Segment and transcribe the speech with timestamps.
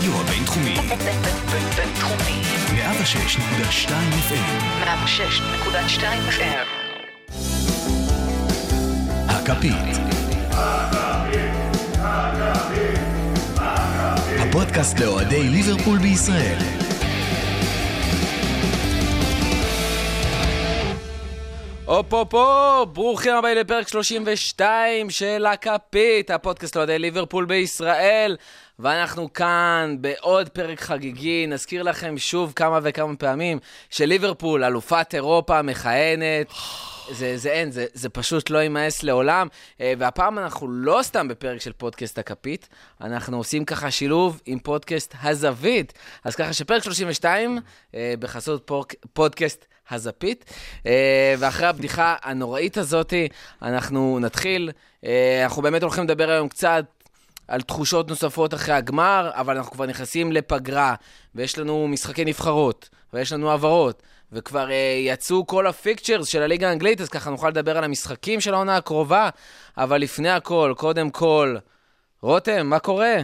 [0.00, 0.74] הרדיו הבינתחומי.
[1.76, 2.42] בינתחומי.
[2.74, 3.90] 106.2
[4.28, 4.84] FM.
[4.84, 6.66] 106.2 FM.
[9.28, 9.96] הכפית.
[14.40, 16.58] הפודקאסט לאוהדי ליברפול בישראל.
[21.84, 28.36] הופ הופ הופ, ברוכים הבאים לפרק 32 של הכפית, הפודקאסט לאוהדי ליברפול בישראל.
[28.80, 33.58] ואנחנו כאן בעוד פרק חגיגי, נזכיר לכם שוב כמה וכמה פעמים
[33.90, 36.46] שליברפול, אלופת אירופה, מכהנת.
[37.10, 39.48] זה, זה אין, זה, זה פשוט לא יימאס לעולם.
[39.80, 42.68] אה, והפעם אנחנו לא סתם בפרק של פודקאסט הכפית,
[43.00, 45.92] אנחנו עושים ככה שילוב עם פודקאסט הזווית.
[46.24, 47.58] אז ככה שפרק 32,
[47.94, 50.44] אה, בחסות פורק, פודקאסט הזפית.
[50.86, 53.14] אה, ואחרי הבדיחה הנוראית הזאת,
[53.62, 54.70] אנחנו נתחיל.
[55.44, 56.84] אנחנו באמת הולכים לדבר היום קצת
[57.50, 60.94] על תחושות נוספות אחרי הגמר, אבל אנחנו כבר נכנסים לפגרה,
[61.34, 64.72] ויש לנו משחקי נבחרות, ויש לנו העברות, וכבר uh,
[65.06, 69.28] יצאו כל הפיקצ'רס של הליגה האנגלית, אז ככה נוכל לדבר על המשחקים של העונה הקרובה,
[69.78, 71.56] אבל לפני הכל, קודם כל,
[72.22, 73.14] רותם, מה קורה?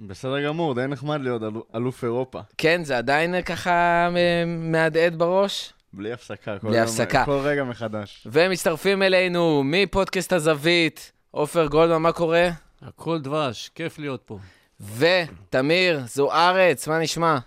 [0.00, 2.40] בסדר גמור, די נחמד להיות אלו- אלוף אירופה.
[2.58, 3.70] כן, זה עדיין אה, ככה
[4.16, 5.72] אה, מהדהד בראש?
[5.92, 6.58] בלי הפסקה.
[6.58, 7.24] כל בלי הפסקה.
[7.24, 8.26] כל רגע מחדש.
[8.32, 12.48] ומצטרפים אלינו מפודקאסט הזווית, עופר גולדמן, מה קורה?
[12.82, 14.38] הכל דבש, כיף להיות פה.
[14.80, 17.38] ותמיר זוארץ, מה נשמע?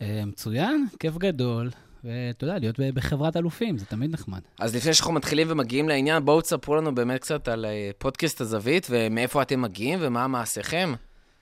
[0.00, 1.70] אה, מצוין, כיף גדול,
[2.04, 4.40] ואתה יודע, להיות בחברת אלופים, זה תמיד נחמד.
[4.60, 8.86] אז לפני שאנחנו מתחילים ומגיעים לעניין, בואו תספרו לנו באמת קצת על אה, פודקאסט הזווית,
[8.90, 10.94] ומאיפה אתם מגיעים ומה מעשיכם.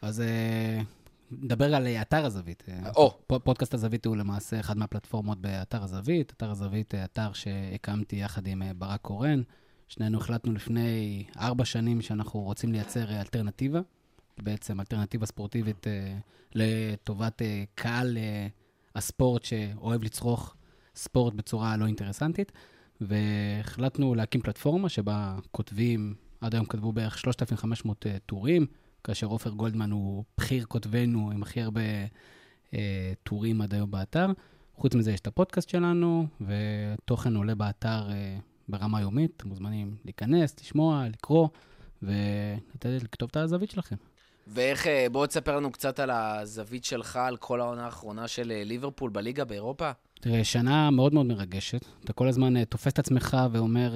[0.03, 0.81] אז אה,
[1.31, 2.63] נדבר על אתר הזווית.
[2.97, 3.19] או.
[3.27, 6.33] פודקאסט הזווית הוא למעשה אחד מהפלטפורמות באתר הזווית.
[6.37, 9.43] אתר הזווית, אתר שהקמתי יחד עם ברק קורן.
[9.91, 13.81] שנינו החלטנו לפני ארבע שנים שאנחנו רוצים לייצר אה, אלטרנטיבה,
[14.43, 16.19] בעצם אלטרנטיבה ספורטיבית אה,
[16.55, 18.19] לטובת אה, קהל
[18.95, 20.55] הספורט שאוהב לצרוך
[20.95, 22.53] ספורט בצורה לא אינטרסנטית,
[23.01, 28.67] והחלטנו להקים פלטפורמה שבה כותבים, עד היום כתבו בערך 3,500 אה, טורים,
[29.05, 31.81] כאשר עופר גולדמן הוא בכיר כותבנו עם הכי הרבה
[32.75, 34.27] אה, טורים עד היום באתר.
[34.75, 38.39] חוץ מזה יש את הפודקאסט שלנו, ותוכן עולה באתר אה,
[38.71, 39.33] ברמה יומית.
[39.37, 41.49] אתם מוזמנים להיכנס, לשמוע, לקרוא,
[42.03, 43.97] ולכתוב את הזווית שלכם.
[44.47, 48.65] ואיך, אה, בואו תספר לנו קצת על הזווית שלך, על כל העונה האחרונה של אה,
[48.65, 49.91] ליברפול בליגה באירופה.
[50.21, 51.85] תראה, שנה מאוד מאוד מרגשת.
[52.05, 53.95] אתה כל הזמן אה, תופס את עצמך ואומר,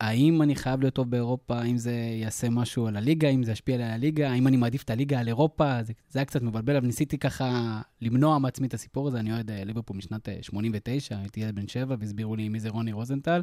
[0.00, 3.74] האם אני חייב להיות טוב באירופה, האם זה יעשה משהו על הליגה, האם זה ישפיע
[3.74, 6.86] על הליגה, האם אני מעדיף את הליגה על אירופה, זה, זה היה קצת מבלבל, אבל
[6.86, 9.20] ניסיתי ככה למנוע מעצמי את הסיפור הזה.
[9.20, 12.92] אני אוהד ליברפול משנת אה, 89, הייתי ילד בן שבע, והסבירו לי מי זה רוני
[12.92, 13.40] רוזנטל,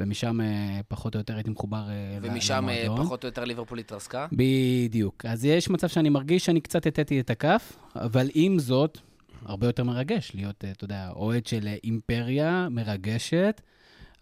[0.00, 3.06] ומשם אה, פחות או יותר הייתי מחובר אה, ל- ומשם אה, למועדון.
[3.06, 4.26] פחות או יותר ליברפול התרסקה.
[4.32, 5.24] בדיוק.
[5.26, 8.98] אז יש מצב שאני מרגיש שאני קצת הטאתי את הכף, אבל עם זאת,
[9.44, 13.60] הרבה יותר מרגש להיות, אתה יודע, אוהד של אימפריה מרגשת,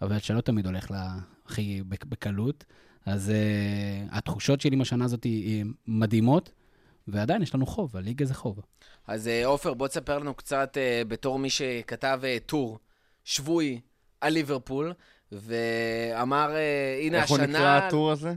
[0.03, 1.15] אבל שלא תמיד הולך לה
[1.47, 2.65] הכי בק- בקלות.
[3.07, 3.29] אז
[4.09, 5.27] uh, התחושות שלי עם השנה הזאת
[5.87, 6.53] מדהימות,
[7.09, 8.61] ועדיין יש לנו חוב, הליגה זה חוב.
[9.07, 12.79] אז עופר, בוא תספר לנו קצת, אה, בתור מי שכתב טור
[13.25, 13.81] שבועי
[14.21, 14.93] על ליברפול,
[15.33, 17.49] ואמר, אה, הנה איך הוא השנה...
[17.49, 18.35] נקרא הטור הזה?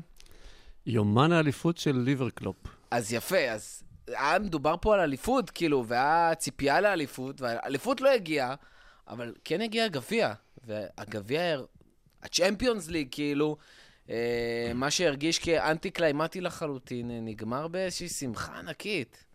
[0.85, 2.55] יומן האליפות של ליברקלופ.
[2.91, 8.55] אז יפה, אז היה מדובר פה על אליפות, כאילו, והיה ציפייה לאליפות, והאליפות לא הגיעה,
[9.07, 10.33] אבל כן הגיע הגביע,
[10.67, 11.59] והגביע,
[12.23, 13.57] הצ'מפיונס ליג, כאילו,
[14.09, 19.25] אה, מה שהרגיש כאנטי קליימטי לחלוטין, אה, נגמר באיזושהי שמחה ענקית.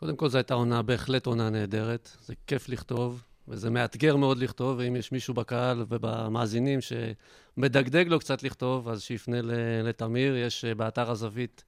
[0.00, 2.10] קודם כל, זו הייתה עונה, בהחלט עונה נהדרת.
[2.20, 8.42] זה כיף לכתוב, וזה מאתגר מאוד לכתוב, ואם יש מישהו בקהל ובמאזינים שמדגדג לו קצת
[8.42, 9.36] לכתוב, אז שיפנה
[9.82, 10.36] לתמיר.
[10.36, 11.64] יש אה, באתר הזווית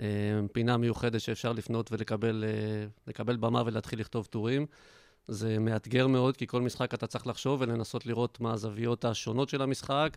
[0.00, 0.06] אה,
[0.52, 4.66] פינה מיוחדת שאפשר לפנות ולקבל אה, לקבל במה ולהתחיל לכתוב טורים.
[5.28, 9.62] זה מאתגר מאוד, כי כל משחק אתה צריך לחשוב ולנסות לראות מה הזוויות השונות של
[9.62, 10.16] המשחק.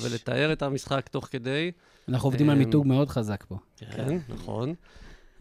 [0.00, 1.70] ולתאר את המשחק תוך כדי.
[2.08, 3.56] אנחנו עובדים על מיתוג מאוד חזק פה.
[3.76, 4.74] כן, נכון.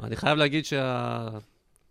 [0.04, 1.30] אני חייב להגיד שה...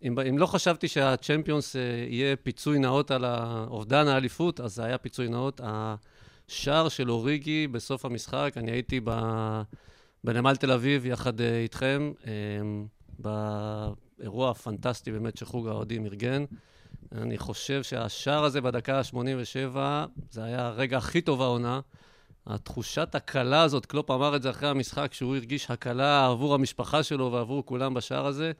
[0.05, 3.25] אם, אם לא חשבתי שהצ'מפיונס אה, יהיה פיצוי נאות על
[3.67, 5.61] אובדן האליפות, אז זה היה פיצוי נאות.
[5.63, 9.11] השער של אוריגי בסוף המשחק, אני הייתי ב...
[10.23, 12.31] בנמל תל אביב יחד אה, איתכם, אה,
[13.19, 16.45] באירוע הפנטסטי באמת שחוג האוהדים ארגן.
[17.11, 19.77] אני חושב שהשער הזה בדקה ה-87,
[20.29, 21.79] זה היה הרגע הכי טוב העונה.
[22.47, 27.31] התחושת הקלה הזאת, קלופ אמר את זה אחרי המשחק, שהוא הרגיש הקלה עבור המשפחה שלו
[27.31, 28.51] ועבור כולם בשער הזה.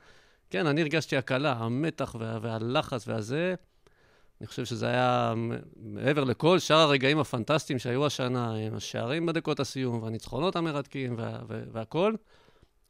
[0.49, 3.55] כן, אני הרגשתי הקלה, המתח וה, והלחץ והזה.
[4.41, 5.33] אני חושב שזה היה
[5.75, 11.61] מעבר לכל שאר הרגעים הפנטסטיים שהיו השנה, עם השערים בדקות הסיום והניצחונות המרתקים וה, וה,
[11.71, 12.17] והכול.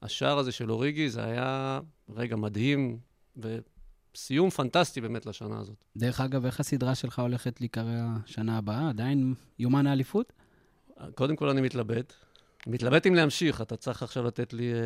[0.02, 1.80] השער הזה של אוריגי, זה היה
[2.16, 2.98] רגע מדהים
[3.38, 5.76] וסיום פנטסטי באמת לשנה הזאת.
[5.98, 8.90] דרך אגב, איך הסדרה שלך הולכת להיקרא שנה הבאה?
[8.90, 10.34] עדיין יומן האליפות?
[11.16, 12.14] קודם כל אני מתלבט.
[12.68, 14.80] מתלבט אם להמשיך, אתה צריך עכשיו לתת לי, אה,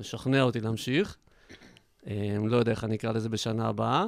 [0.00, 1.16] לשכנע אותי להמשיך.
[2.06, 4.06] אה, לא יודע איך אני אקרא לזה בשנה הבאה.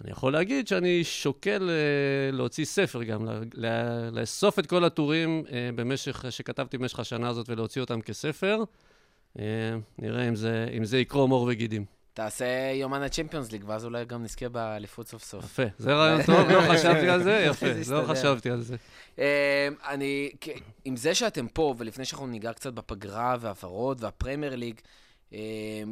[0.00, 3.26] אני יכול להגיד שאני שוקל אה, להוציא ספר גם,
[4.12, 8.62] לאסוף את כל הטורים אה, במשך, שכתבתי במשך השנה הזאת ולהוציא אותם כספר.
[9.38, 9.44] אה,
[9.98, 11.84] נראה אם זה, אם זה יקרום עור וגידים.
[12.14, 15.44] תעשה יומן הצ'מפיונס ליג, ואז אולי גם נזכה באליפות סוף סוף.
[15.44, 18.04] יפה, זה רעיון טוב, לא חשבתי על זה, יפה, לא.
[18.06, 18.76] חשבתי על זה.
[19.18, 20.30] אה, אני,
[20.84, 24.80] עם זה שאתם פה, ולפני שאנחנו ניגע קצת בפגרה והעברות והפרמייר ליג,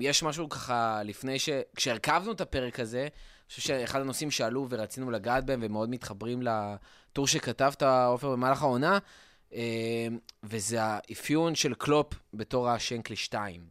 [0.00, 1.48] יש משהו ככה, לפני ש...
[1.76, 3.08] כשהרכבנו את הפרק הזה, אני
[3.48, 8.98] חושב שאחד הנושאים שעלו ורצינו לגעת בהם, ומאוד מתחברים לטור שכתבת, עופר, במהלך העונה,
[9.54, 10.08] אה,
[10.42, 13.64] וזה האפיון של קלופ בתור השנקלי 2.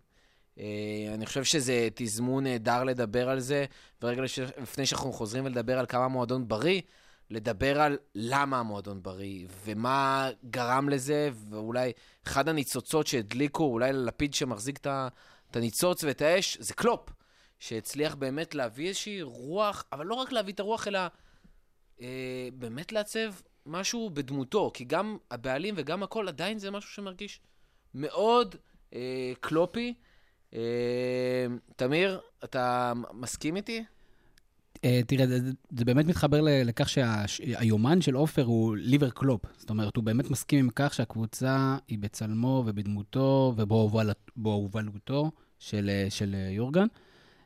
[0.60, 0.66] אה,
[1.14, 3.66] אני חושב שזה תזמון נהדר לדבר על זה,
[4.02, 4.22] ורגע
[4.62, 6.82] לפני שאנחנו חוזרים ולדבר על כמה המועדון בריא,
[7.30, 11.92] לדבר על למה המועדון בריא, ומה גרם לזה, ואולי
[12.28, 15.08] אחד הניצוצות שהדליקו, אולי ללפיד שמחזיק את ה-
[15.52, 17.10] את הניצוץ ואת האש, זה קלופ,
[17.60, 21.00] שהצליח באמת להביא איזושהי רוח, אבל לא רק להביא את הרוח, אלא
[22.02, 23.34] אה, באמת לעצב
[23.66, 27.42] משהו בדמותו, כי גם הבעלים וגם הכל, עדיין זה משהו שמרגיש
[27.94, 28.56] מאוד
[28.94, 29.94] אה, קלופי.
[30.54, 33.84] אה, תמיר, אתה מסכים איתי?
[34.84, 35.40] אה, תראה, זה,
[35.78, 39.42] זה באמת מתחבר לכך שהיומן של עופר הוא ליבר קלופ.
[39.58, 46.36] זאת אומרת, הוא באמת מסכים עם כך שהקבוצה היא בצלמו ובדמותו ובהובלותו של, אה, של
[46.36, 46.88] אה, יורגן.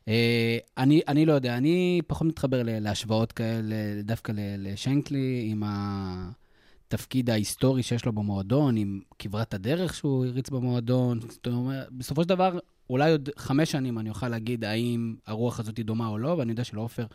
[0.08, 7.84] אה, אני, אני לא יודע, אני פחות מתחבר להשוואות כאלה, דווקא לשנקלי, עם התפקיד ההיסטורי
[7.84, 11.20] שיש לו במועדון, עם כברת הדרך שהוא הריץ במועדון.
[11.30, 12.60] זאת אומרת, בסופו של דבר,
[12.94, 16.52] אולי עוד חמש שנים אני אוכל להגיד האם הרוח הזאת היא דומה או לא, ואני
[16.52, 17.06] יודע שלעופר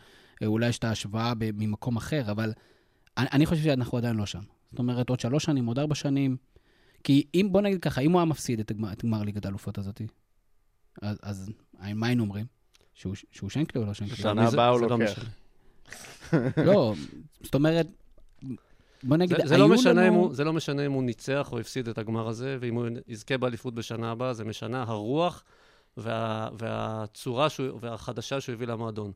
[0.41, 2.53] אה, אולי יש את ההשוואה ממקום אחר, אבל
[3.17, 4.41] אני, אני חושב שאנחנו עדיין לא שם.
[4.71, 6.37] זאת אומרת, עוד שלוש שנים, עוד ארבע שנים.
[7.03, 9.77] כי אם, בוא נגיד ככה, אם הוא היה מפסיד את גמר, את גמר ליגת האלופות
[9.77, 10.01] הזאת,
[11.01, 12.45] אז, אז מה היינו אומרים?
[12.93, 14.15] שהוא, שהוא שנקלי או לא שנקלי?
[14.15, 15.25] שנה הבאה הוא לא לוקח.
[16.65, 16.93] לא,
[17.41, 17.87] זאת אומרת,
[19.03, 20.15] בוא נגיד, זה, זה, היו לא משנה לנו...
[20.15, 23.37] הוא, זה לא משנה אם הוא ניצח או הפסיד את הגמר הזה, ואם הוא יזכה
[23.37, 25.43] באליפות בשנה הבאה, זה משנה הרוח
[26.01, 29.11] וה, והצורה שהוא, והחדשה שהוא הביא למועדון.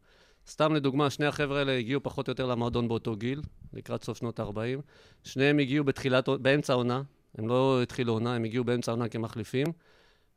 [0.47, 3.41] סתם לדוגמה, שני החבר'ה האלה הגיעו פחות או יותר למועדון באותו גיל,
[3.73, 4.81] לקראת סוף שנות ה-40.
[5.23, 7.01] שניהם הגיעו בתחילת, באמצע העונה,
[7.37, 9.67] הם לא התחילו עונה, הם הגיעו באמצע העונה כמחליפים,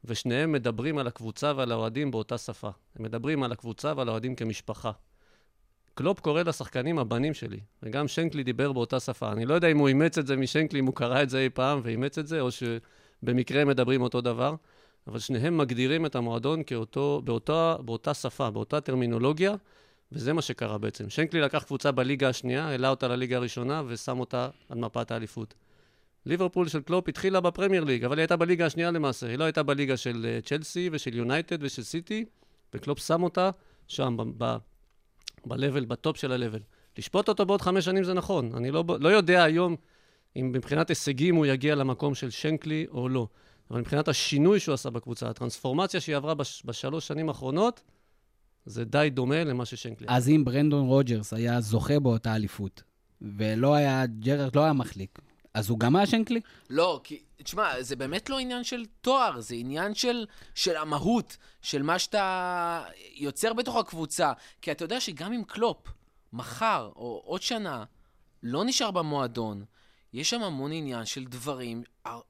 [0.05, 2.71] ושניהם מדברים על הקבוצה ועל האוהדים באותה שפה.
[2.97, 4.91] הם מדברים על הקבוצה ועל האוהדים כמשפחה.
[5.95, 9.33] קלופ קורא לשחקנים הבנים שלי, וגם שנקלי דיבר באותה שפה.
[9.33, 11.51] אני לא יודע אם הוא אימץ את זה משנקלי, אם הוא קרא את זה אי
[11.51, 14.55] פעם ואימץ את זה, או שבמקרה מדברים אותו דבר,
[15.07, 19.55] אבל שניהם מגדירים את המועדון כאותו, באותה, באותה שפה, באותה טרמינולוגיה,
[20.13, 21.11] וזה מה שקרה בעצם.
[21.11, 25.55] שנקלי לקח קבוצה בליגה השנייה, העלה אותה לליגה הראשונה ושם אותה על מפת האליפות.
[26.27, 29.27] ליברפול של קלופ התחילה בפרמייר ליג, אבל היא הייתה בליגה השנייה למעשה.
[29.27, 32.25] היא לא הייתה בליגה של אה, צ'לסי ושל יונייטד ושל סיטי,
[32.75, 33.51] וקלופ שם אותה
[33.89, 34.17] שם,
[35.47, 36.61] ב-level, בטופ של ה-level.
[36.99, 38.53] לשפוט אותו בעוד חמש שנים זה נכון.
[38.55, 39.77] אני לא, לא יודע היום
[40.37, 43.29] אם מבחינת הישגים הוא יגיע למקום של שנקלי או לא.
[43.71, 47.83] אבל מבחינת השינוי שהוא עשה בקבוצה, הטרנספורמציה שהיא עברה בש, בשלוש שנים האחרונות,
[48.67, 50.07] זה די דומה למה ששנקלי.
[50.11, 52.83] אז אם ברנדון רוג'רס היה זוכה באותה אליפות,
[53.23, 55.19] ולא היה, ג'רארד לא היה מחליק,
[55.55, 56.41] אז הוא גם היה שנקלי?
[56.71, 61.83] לא, כי, תשמע, זה באמת לא עניין של תואר, זה עניין של, של המהות, של
[61.83, 64.33] מה שאתה יוצר בתוך הקבוצה.
[64.63, 65.89] כי אתה יודע שגם אם קלופ,
[66.33, 67.85] מחר או עוד שנה,
[68.43, 69.65] לא נשאר במועדון,
[70.13, 71.83] יש שם המון עניין של דברים,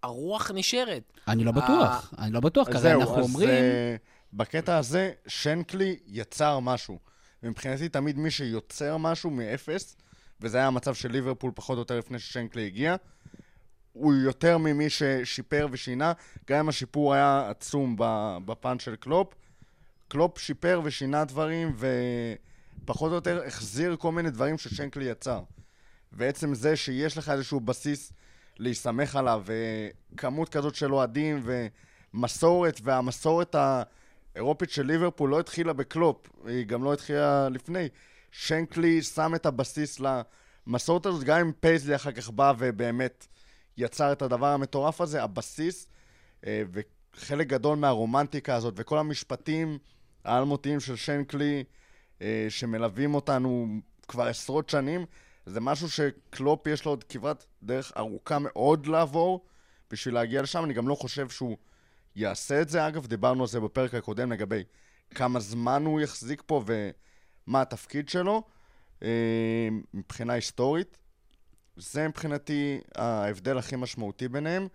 [0.02, 1.12] הרוח נשארת.
[1.28, 3.48] אני לא בטוח, אני לא בטוח, כי אנחנו אז אומרים...
[3.48, 3.96] אה,
[4.32, 6.98] בקטע הזה, שנקלי יצר משהו.
[7.42, 9.96] ומבחינתי תמיד מי שיוצר משהו מאפס,
[10.40, 12.96] וזה היה המצב של ליברפול פחות או יותר לפני ששנקלי הגיע,
[13.92, 16.12] הוא יותר ממי ששיפר ושינה,
[16.46, 19.34] גם אם השיפור היה עצום ב- בפן של קלופ.
[20.08, 21.76] קלופ שיפר ושינה דברים,
[22.82, 25.42] ופחות או יותר החזיר כל מיני דברים ששנקלי יצר.
[26.12, 28.12] ועצם זה שיש לך איזשהו בסיס
[28.58, 29.42] להסתמך עליו,
[30.12, 31.40] וכמות כזאת של אוהדים,
[32.14, 33.54] ומסורת, והמסורת
[34.34, 37.88] האירופית של ליברפול לא התחילה בקלופ, היא גם לא התחילה לפני.
[38.30, 40.00] שנקלי שם את הבסיס
[40.66, 43.26] למסורת הזאת, גם אם פייזלי אחר כך בא ובאמת
[43.76, 45.86] יצר את הדבר המטורף הזה, הבסיס,
[46.46, 49.78] אה, וחלק גדול מהרומנטיקה הזאת, וכל המשפטים
[50.24, 51.64] האלמותיים של שנקלי,
[52.22, 53.66] אה, שמלווים אותנו
[54.08, 55.06] כבר עשרות שנים,
[55.46, 59.44] זה משהו שקלופ יש לו עוד כברת דרך ארוכה מאוד לעבור
[59.90, 60.64] בשביל להגיע לשם.
[60.64, 61.56] אני גם לא חושב שהוא
[62.16, 62.88] יעשה את זה.
[62.88, 64.64] אגב, דיברנו על זה בפרק הקודם לגבי
[65.14, 68.42] כמה זמן הוא יחזיק פה ומה התפקיד שלו,
[69.02, 70.98] אה, מבחינה היסטורית.
[71.76, 74.68] זה מבחינתי ההבדל הכי משמעותי ביניהם,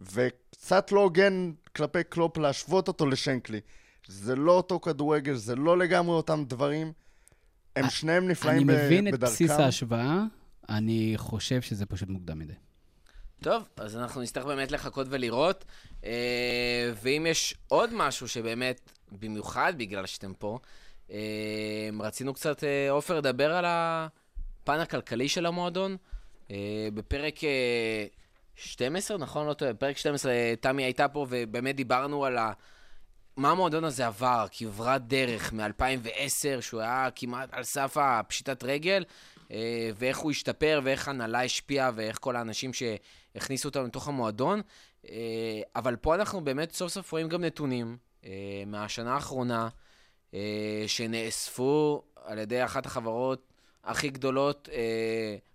[0.00, 3.60] וקצת לא הוגן כלפי קלופ להשוות אותו לשנקלי.
[4.06, 6.92] זה לא אותו כדורגל, זה לא לגמרי אותם דברים.
[7.76, 8.86] הם שניהם נפלאים ב- אני בדרכם.
[8.86, 10.22] מבין את בסיס ההשוואה,
[10.68, 12.52] אני חושב שזה פשוט מוקדם מדי.
[13.42, 15.64] טוב, אז אנחנו נצטרך באמת לחכות ולראות.
[16.04, 16.10] אה,
[17.02, 18.80] ואם יש עוד משהו שבאמת,
[19.12, 20.58] במיוחד בגלל שאתם פה,
[21.10, 21.18] אה,
[22.00, 25.96] רצינו קצת, אה, עופר, לדבר על הפן הכלכלי של המועדון.
[26.50, 26.56] אה,
[26.94, 28.06] בפרק אה,
[28.54, 29.46] 12, נכון?
[29.46, 32.52] לא טועה, בפרק 12 אה, תמי הייתה פה ובאמת דיברנו על ה...
[33.38, 39.04] מה המועדון הזה עבר, כברת דרך מ-2010, שהוא היה כמעט על סף הפשיטת רגל,
[39.50, 44.60] אה, ואיך הוא השתפר, ואיך הנהלה השפיעה, ואיך כל האנשים שהכניסו אותנו לתוך המועדון.
[45.08, 49.68] אה, אבל פה אנחנו באמת סוף סוף רואים גם נתונים אה, מהשנה האחרונה,
[50.86, 53.52] שנאספו על ידי אחת החברות
[53.84, 54.68] הכי גדולות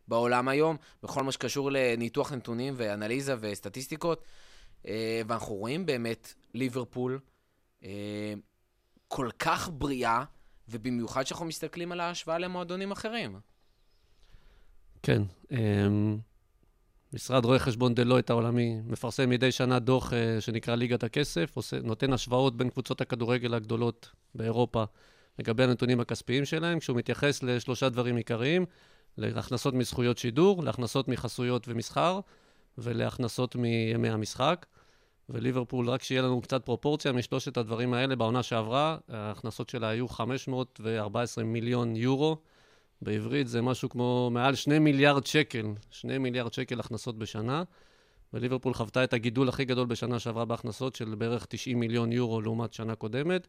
[0.07, 4.23] בעולם היום, בכל מה שקשור לניתוח נתונים ואנליזה וסטטיסטיקות.
[5.27, 7.19] ואנחנו רואים באמת ליברפול
[9.07, 10.23] כל כך בריאה,
[10.69, 13.39] ובמיוחד שאנחנו מסתכלים על ההשוואה למועדונים אחרים.
[15.03, 15.21] כן.
[15.51, 16.17] אמ,
[17.13, 22.57] משרד רואי חשבון דלויט העולמי מפרסם מדי שנה דוח אה, שנקרא ליגת הכסף, נותן השוואות
[22.57, 24.83] בין קבוצות הכדורגל הגדולות באירופה
[25.39, 28.65] לגבי הנתונים הכספיים שלהם, כשהוא מתייחס לשלושה דברים עיקריים,
[29.17, 32.19] להכנסות מזכויות שידור, להכנסות מחסויות ומסחר
[32.77, 34.65] ולהכנסות מימי המשחק.
[35.33, 41.43] וליברפול, רק שיהיה לנו קצת פרופורציה משלושת הדברים האלה, בעונה שעברה, ההכנסות שלה היו 514
[41.43, 42.37] מיליון יורו.
[43.01, 47.63] בעברית זה משהו כמו מעל 2 מיליארד שקל, 2 מיליארד שקל הכנסות בשנה.
[48.33, 52.73] וליברפול חוותה את הגידול הכי גדול בשנה שעברה בהכנסות של בערך 90 מיליון יורו לעומת
[52.73, 53.47] שנה קודמת,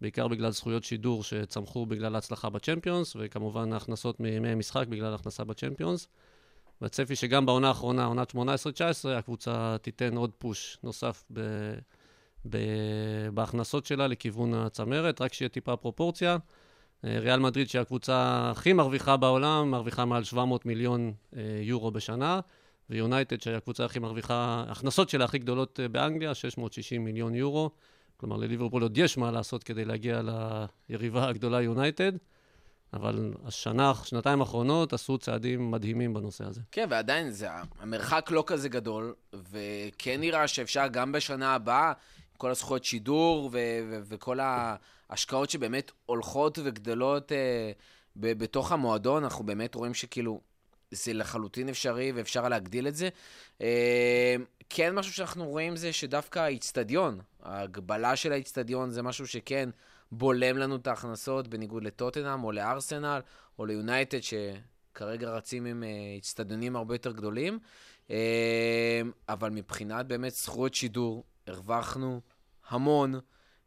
[0.00, 6.08] בעיקר בגלל זכויות שידור שצמחו בגלל ההצלחה בצ'מפיונס, וכמובן ההכנסות מימי משחק בגלל ההכנסה בצ'מפיונס.
[6.82, 8.36] והצפי שגם בעונה האחרונה, עונת 18-19,
[9.08, 11.40] הקבוצה תיתן עוד פוש נוסף ב,
[12.50, 12.58] ב,
[13.34, 16.36] בהכנסות שלה לכיוון הצמרת, רק שיהיה טיפה פרופורציה.
[17.04, 22.40] אה, ריאל מדריד, שהיא הקבוצה הכי מרוויחה בעולם, מרוויחה מעל 700 מיליון אה, יורו בשנה,
[22.90, 27.70] ויונייטד, שהיא הקבוצה הכי מרוויחה, ההכנסות שלה הכי גדולות אה, באנגליה, 660 מיליון יורו.
[28.16, 30.20] כלומר, לליברפול עוד יש מה לעשות כדי להגיע
[30.88, 32.12] ליריבה הגדולה יונייטד.
[32.92, 36.60] אבל השנה, שנתיים האחרונות עשו צעדים מדהימים בנושא הזה.
[36.72, 39.14] כן, ועדיין זה, המרחק לא כזה גדול,
[39.50, 41.92] וכן נראה שאפשר גם בשנה הבאה,
[42.36, 43.58] כל הזכויות שידור ו-
[43.90, 44.38] ו- וכל
[45.10, 47.72] ההשקעות שבאמת הולכות וגדלות אה,
[48.16, 50.40] ב- בתוך המועדון, אנחנו באמת רואים שכאילו
[50.90, 53.08] זה לחלוטין אפשרי ואפשר להגדיל את זה.
[53.60, 54.36] אה,
[54.70, 59.68] כן, משהו שאנחנו רואים זה שדווקא האיצטדיון, ההגבלה של האיצטדיון זה משהו שכן
[60.12, 63.20] בולם לנו את ההכנסות, בניגוד לטוטנאם או לארסנל
[63.58, 65.84] או ליונייטד, שכרגע רצים עם
[66.16, 67.58] איצטדיונים הרבה יותר גדולים.
[68.10, 72.20] אה, אבל מבחינת באמת זכויות שידור, הרווחנו
[72.68, 73.20] המון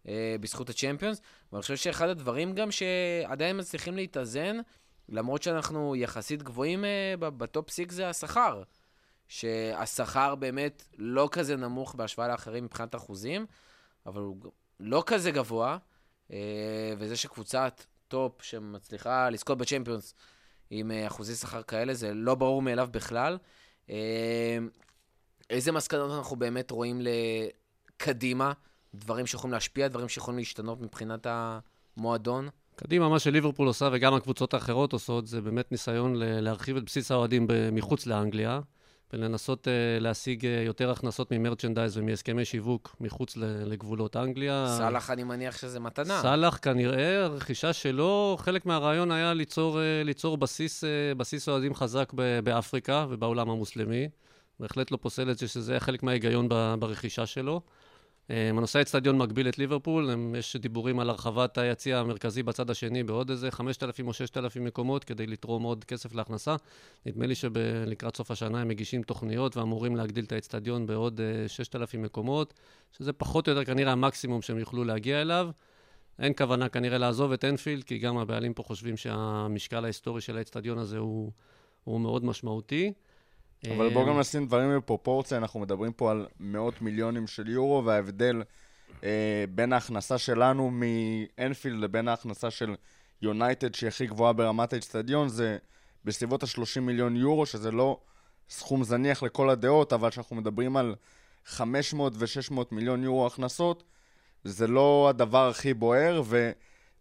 [0.07, 1.21] אה, בזכות הצ'מפיונס,
[1.51, 4.57] ואני חושב שאחד הדברים גם שעדיין מצליחים להתאזן,
[5.09, 8.63] למרות שאנחנו יחסית גבוהים אה, ב top six זה השכר.
[9.27, 13.45] שהשכר באמת לא כזה נמוך בהשוואה לאחרים מבחינת אחוזים,
[14.05, 14.37] אבל הוא
[14.79, 15.77] לא כזה גבוה, אה,
[16.97, 20.13] וזה שקבוצת טופ שמצליחה לזכות בצ'מפיונס
[20.69, 23.37] עם אה, אחוזי שכר כאלה, זה לא ברור מאליו בכלל.
[23.89, 24.57] אה,
[25.49, 28.51] איזה מסקנות אנחנו באמת רואים לקדימה?
[28.95, 32.49] דברים שיכולים להשפיע, דברים שיכולים להשתנות מבחינת המועדון?
[32.75, 37.47] קדימה, מה שליברפול עושה וגם הקבוצות האחרות עושות, זה באמת ניסיון להרחיב את בסיס האוהדים
[37.71, 38.59] מחוץ לאנגליה,
[39.13, 44.75] ולנסות uh, להשיג uh, יותר הכנסות ממרצ'נדייז ומהסכמי שיווק מחוץ לגבולות אנגליה.
[44.77, 46.21] סאלח, אני מניח שזה מתנה.
[46.21, 50.83] סאלח, כנראה, הרכישה שלו, חלק מהרעיון היה ליצור, uh, ליצור בסיס,
[51.17, 54.09] בסיס אוהדים חזק באפריקה ובעולם המוסלמי.
[54.59, 57.61] בהחלט לא פוסל את זה שזה היה חלק מההיגיון ברכישה שלו.
[58.29, 63.51] הנושא האצטדיון מגביל את ליברפול, יש דיבורים על הרחבת היציע המרכזי בצד השני בעוד איזה
[63.51, 66.55] 5,000 או 6,000 מקומות כדי לתרום עוד כסף להכנסה.
[67.05, 72.53] נדמה לי שלקראת סוף השנה הם מגישים תוכניות ואמורים להגדיל את האצטדיון בעוד 6,000 מקומות,
[72.97, 75.49] שזה פחות או יותר כנראה המקסימום שהם יוכלו להגיע אליו.
[76.19, 80.77] אין כוונה כנראה לעזוב את אנפילד, כי גם הבעלים פה חושבים שהמשקל ההיסטורי של האצטדיון
[80.77, 81.31] הזה הוא,
[81.83, 82.93] הוא מאוד משמעותי.
[83.71, 88.43] אבל בואו גם נשים דברים בפרופורציה, אנחנו מדברים פה על מאות מיליונים של יורו, וההבדל
[89.03, 92.75] אה, בין ההכנסה שלנו מאנפילד לבין ההכנסה של
[93.21, 95.57] יונייטד, שהיא הכי גבוהה ברמת האצטדיון, זה
[96.05, 97.99] בסביבות ה-30 מיליון יורו, שזה לא
[98.49, 100.95] סכום זניח לכל הדעות, אבל כשאנחנו מדברים על
[101.45, 103.83] 500 ו-600 מיליון יורו הכנסות,
[104.43, 106.21] זה לא הדבר הכי בוער,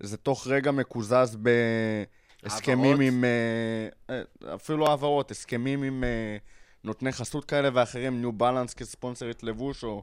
[0.01, 3.01] וזה תוך רגע מקוזז בהסכמים העברות?
[3.03, 3.25] עם...
[3.25, 4.15] אה,
[4.49, 6.37] אה, אפילו העברות, הסכמים עם אה,
[6.85, 10.03] נותני חסות כאלה ואחרים, ניו בלנס כספונסרית לבוש, או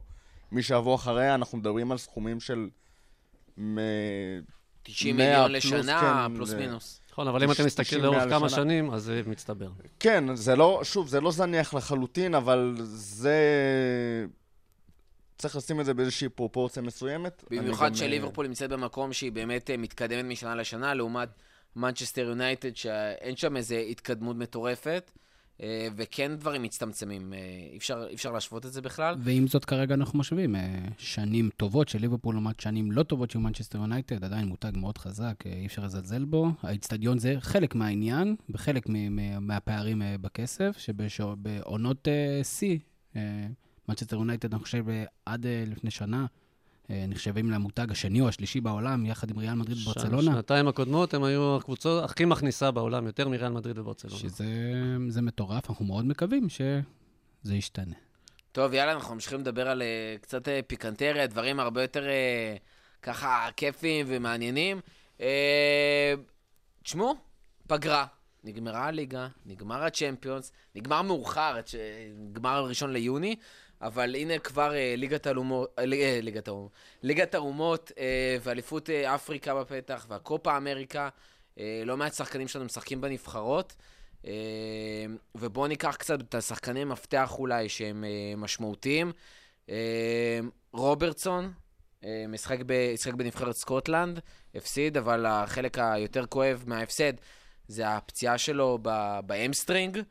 [0.52, 2.68] מי שיבוא אחריה, אנחנו מדברים על סכומים של...
[3.58, 3.78] מ-
[4.82, 7.00] 90 100 מיליון פלוס, לשנה, כן, פלוס מינוס.
[7.12, 8.58] נכון, אבל אם תש- אתה מסתכל 90 לאורך כמה שנה.
[8.58, 9.68] שנים, אז זה מצטבר.
[10.00, 13.36] כן, זה לא, שוב, זה לא זניח לחלוטין, אבל זה...
[15.38, 17.44] צריך לשים את זה באיזושהי פרופורציה מסוימת.
[17.50, 21.28] במיוחד גם, שליברפול נמצאת במקום שהיא באמת מתקדמת משנה לשנה, לעומת
[21.76, 25.10] מנצ'סטר יונייטד, שאין שם איזו התקדמות מטורפת,
[25.62, 27.32] אה, וכן דברים מצטמצמים.
[27.32, 27.38] אה,
[27.72, 29.14] אי אפשר, אי אפשר להשוות את זה בכלל.
[29.18, 33.38] ועם זאת, כרגע אנחנו משווים אה, שנים טובות של ליברפול לעומת שנים לא טובות של
[33.38, 36.48] מנצ'סטר יונייטד, עדיין מותג מאוד חזק, אה, אי אפשר לזלזל בו.
[36.62, 38.86] האיצטדיון זה חלק מהעניין, וחלק
[39.40, 40.76] מהפערים אה, בכסף,
[41.08, 42.78] שבעונות אה, שיא,
[43.16, 43.46] אה,
[43.88, 46.26] מנצ'סטר יונייטד, אני חושב, אה, עד אה, לפני שנה, אה,
[47.08, 50.22] נחשבים למותג השני או השלישי בעולם, יחד עם ריאל מדריד וברצלונה.
[50.22, 54.16] שנתיים הקודמות הם היו הקבוצות הכי מכניסה בעולם, יותר מריאל מדריד וברצלונה.
[54.16, 54.44] שזה
[55.08, 57.94] זה מטורף, אנחנו מאוד מקווים שזה ישתנה.
[58.52, 62.56] טוב, יאללה, אנחנו ממשיכים לדבר על אה, קצת אה, פיקנטריה, דברים הרבה יותר אה,
[63.02, 64.80] ככה כיפיים ומעניינים.
[65.20, 66.14] אה,
[66.82, 67.14] תשמעו,
[67.66, 68.06] פגרה.
[68.44, 71.56] נגמרה הליגה, נגמר הצ'מפיונס, נגמר מאוחר,
[72.18, 73.36] נגמר הראשון ליוני,
[73.82, 75.32] אבל הנה כבר אה, ליגת אה,
[75.78, 76.70] אה, ליגת האומות,
[77.02, 81.08] ליגת האומות אה, ואליפות אה, אפריקה בפתח והקופה אמריקה.
[81.86, 83.76] לא מעט שחקנים שלנו משחקים בנבחרות.
[85.34, 88.04] ובואו ניקח קצת את השחקני מפתח אולי שהם
[88.36, 89.12] משמעותיים.
[90.72, 91.52] רוברטסון,
[92.28, 94.20] משחק, ב, משחק בנבחרת סקוטלנד,
[94.54, 97.12] הפסיד, אבל החלק היותר כואב מההפסד
[97.68, 99.96] זה הפציעה שלו ב- ב hamstring.
[99.96, 100.02] אה,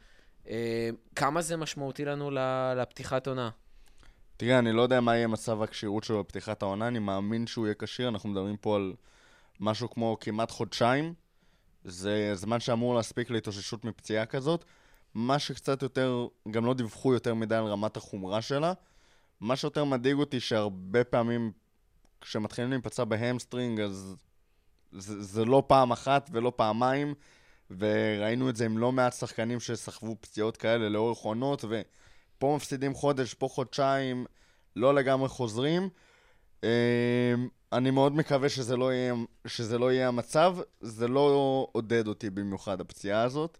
[1.15, 2.31] כמה זה משמעותי לנו
[2.75, 3.49] לפתיחת עונה?
[4.37, 7.75] תראה, אני לא יודע מה יהיה מצב הכשירות שלו בפתיחת העונה, אני מאמין שהוא יהיה
[7.79, 8.93] כשיר, אנחנו מדברים פה על
[9.59, 11.13] משהו כמו כמעט חודשיים.
[11.83, 14.65] זה זמן שאמור להספיק להתאוששות מפציעה כזאת.
[15.13, 18.73] מה שקצת יותר, גם לא דיווחו יותר מדי על רמת החומרה שלה.
[19.39, 21.51] מה שיותר מדאיג אותי שהרבה פעמים
[22.21, 24.15] כשמתחילים להיפצע ב hamstring, אז
[24.91, 27.13] זה, זה לא פעם אחת ולא פעמיים,
[27.77, 33.33] וראינו את זה עם לא מעט שחקנים שסחבו פציעות כאלה לאורך עונות, ופה מפסידים חודש,
[33.33, 34.25] פה חודשיים,
[34.75, 35.89] לא לגמרי חוזרים.
[36.63, 36.69] אמ,
[37.73, 39.13] אני מאוד מקווה שזה לא יהיה,
[39.47, 43.57] שזה לא יהיה המצב, זה לא עודד אותי במיוחד, הפציעה הזאת.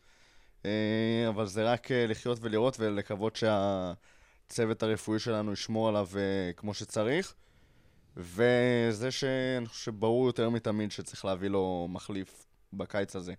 [0.66, 6.74] אה, אבל זה רק אה, לחיות ולראות ולקוות שהצוות הרפואי שלנו ישמור עליו אה, כמו
[6.74, 7.34] שצריך.
[8.18, 13.34] וזה שאני חושב שברור יותר מתמיד שצריך להביא לו מחליף בקיץ הזה.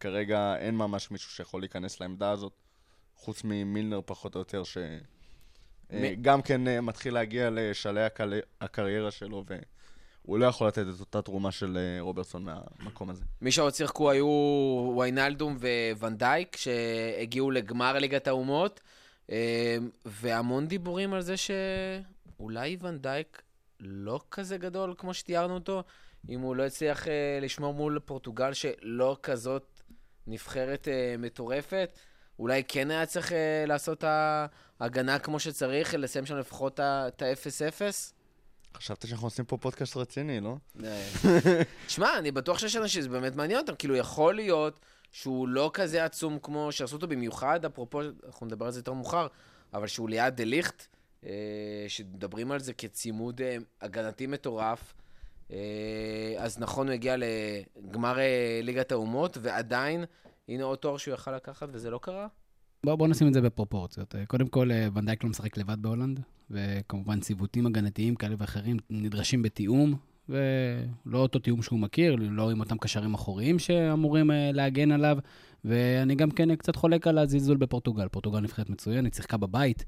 [0.00, 2.52] כרגע אין ממש מישהו שיכול להיכנס לעמדה הזאת,
[3.14, 9.44] חוץ ממילנר פחות או יותר, שגם כן אה, מתחיל להגיע לשלהי הקל- הקריירה שלו,
[10.24, 13.24] והוא לא יכול לתת את אותה תרומה של אה, רוברטסון מהמקום הזה.
[13.40, 14.26] מי שעוד שיחקו היו
[14.98, 15.56] ויינלדום
[15.98, 18.80] וונדייק, שהגיעו לגמר ליגת האומות,
[19.30, 23.42] אה, והמון דיבורים על זה שאולי ונדייק
[23.80, 25.82] לא כזה גדול כמו שתיארנו אותו,
[26.28, 29.75] אם הוא לא הצליח אה, לשמור מול פורטוגל שלא כזאת
[30.26, 31.98] נבחרת אה, מטורפת.
[32.38, 34.04] אולי כן היה צריך אה, לעשות את
[34.80, 37.80] ההגנה כמו שצריך, לסיים שם לפחות את ה-0-0?
[38.76, 40.56] חשבתי שאנחנו עושים פה פודקאסט רציני, לא?
[40.84, 41.08] אה,
[41.88, 43.74] שמע, אני בטוח שיש אנשים שזה באמת מעניין אותם.
[43.74, 44.80] כאילו, יכול להיות
[45.12, 49.26] שהוא לא כזה עצום כמו שעשו אותו במיוחד, אפרופו, אנחנו נדבר על זה יותר מאוחר,
[49.74, 50.86] אבל שהוא ליד דליכט,
[51.24, 51.30] אה,
[51.88, 54.94] שמדברים על זה כצימוד אה, הגנתי מטורף.
[55.52, 60.04] אה, אז נכון, הוא הגיע לגמר אה, ליגת האומות, ועדיין,
[60.48, 62.26] הנה עוד תואר שהוא יכל לקחת, וזה לא קרה?
[62.84, 64.14] בואו בוא נשים את זה בפרופורציות.
[64.14, 69.94] אה, קודם כל, ונדייק לא משחק לבד בהולנד, וכמובן ציוותים הגנתיים כאלה ואחרים נדרשים בתיאום,
[70.28, 75.18] ולא אותו תיאום שהוא מכיר, לא עם אותם קשרים אחוריים שאמורים להגן עליו,
[75.64, 78.08] ואני גם כן קצת חולק על הזלזול בפורטוגל.
[78.08, 79.84] פורטוגל נבחרת מצוינת, שיחקה בבית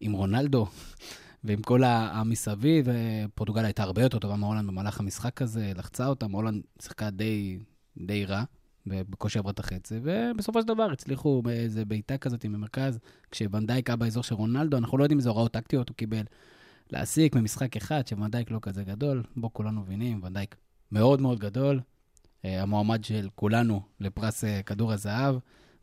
[0.00, 0.66] עם רונלדו.
[1.44, 6.32] ועם כל המסביב, אה, פורטוגל הייתה הרבה יותר טובה מהולנד במהלך המשחק הזה, לחצה אותם,
[6.32, 7.58] הולנד שיחקה די,
[7.96, 8.44] די רע,
[8.86, 12.98] בקושי עברה את החצי, ובסופו של דבר הצליחו באיזה בעיטה כזאת עם המרכז,
[13.30, 16.22] כשוונדייק היה באזור של רונלדו, אנחנו לא יודעים איזה הוראות טקטיות הוא קיבל
[16.90, 20.56] להסיק ממשחק אחד, שוונדייק לא כזה גדול, בו כולנו מבינים, ונדייק
[20.92, 21.80] מאוד מאוד גדול,
[22.44, 25.34] אה, המועמד של כולנו לפרס אה, כדור הזהב,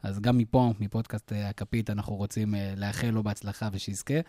[0.04, 4.20] אז גם מפה, מפודקאסט הכפית, אנחנו רוצים לאחל לו בהצלחה ושיזכה.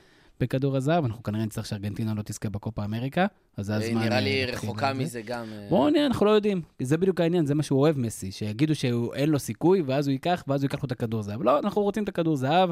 [0.41, 3.27] בכדור הזהב, אנחנו כנראה נצטרך שארגנטינה לא תזכה בקופה אמריקה,
[3.57, 4.03] אז זה הזמן...
[4.03, 4.93] נראה אה, לי רחוקה.
[4.93, 5.47] מזה גם.
[5.53, 6.63] אה, בואו נראה, אנחנו לא יודעים.
[6.83, 10.45] זה בדיוק העניין, זה מה שהוא אוהב מסי, שיגידו שאין לו סיכוי, ואז הוא ייקח,
[10.49, 11.43] ואז הוא ייקח לו את הכדור זהב.
[11.43, 12.71] לא, אנחנו רוצים את הכדור זהב,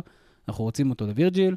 [0.49, 1.57] אנחנו רוצים אותו לווירג'יל,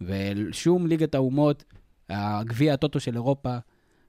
[0.00, 1.64] ושום ליגת האומות,
[2.08, 3.56] הגביע הטוטו של אירופה,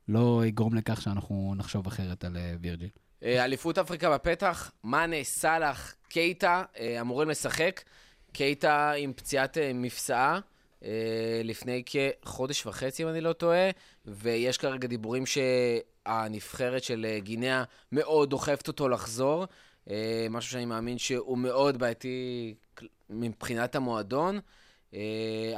[0.07, 2.89] לא יגרום לכך שאנחנו נחשוב אחרת על אה, וירג'יל.
[3.23, 7.81] אה, אליפות אפריקה בפתח, מאנה, סאלח, קייטה אה, אמורים לשחק.
[8.31, 10.39] קייטה עם פציעת אה, מפסעה אה,
[11.43, 13.69] לפני כחודש וחצי, אם אני לא טועה,
[14.05, 19.45] ויש כרגע דיבורים שהנבחרת של אה, גינאה מאוד דוחפת אותו לחזור.
[19.89, 22.53] אה, משהו שאני מאמין שהוא מאוד בעייתי
[23.09, 24.39] מבחינת המועדון.
[24.93, 24.99] אה,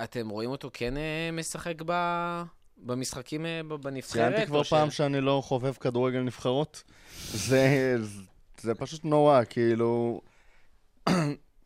[0.04, 1.94] אתם רואים אותו כן אה, משחק ב...
[2.78, 4.14] במשחקים אה, בנבחרת?
[4.34, 6.84] ציינתי כבר ש- פעם שאני לא חובב כדורגל נבחרות.
[7.34, 7.96] זה,
[8.62, 10.22] זה פשוט נורא, כאילו...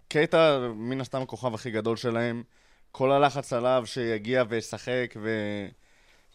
[0.10, 2.44] קייטה, מן הסתם הכוכב הכי גדול שלהם.
[2.98, 5.16] כל הלחץ עליו שיגיע וישחק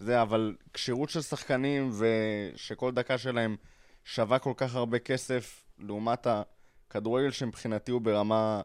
[0.01, 3.57] וזה, אבל כשירות של שחקנים ושכל דקה שלהם
[4.05, 8.61] שווה כל כך הרבה כסף לעומת הכדורגל שמבחינתי הוא ברמה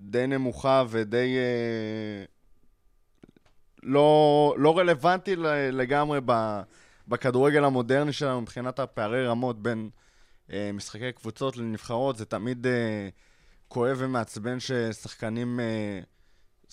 [0.00, 2.24] די נמוכה ודי אה,
[3.82, 5.36] לא, לא רלוונטי
[5.72, 6.20] לגמרי
[7.08, 9.90] בכדורגל המודרני שלנו מבחינת הפערי רמות בין
[10.52, 12.16] אה, משחקי קבוצות לנבחרות.
[12.16, 13.08] זה תמיד אה,
[13.68, 16.00] כואב ומעצבן ששחקנים אה,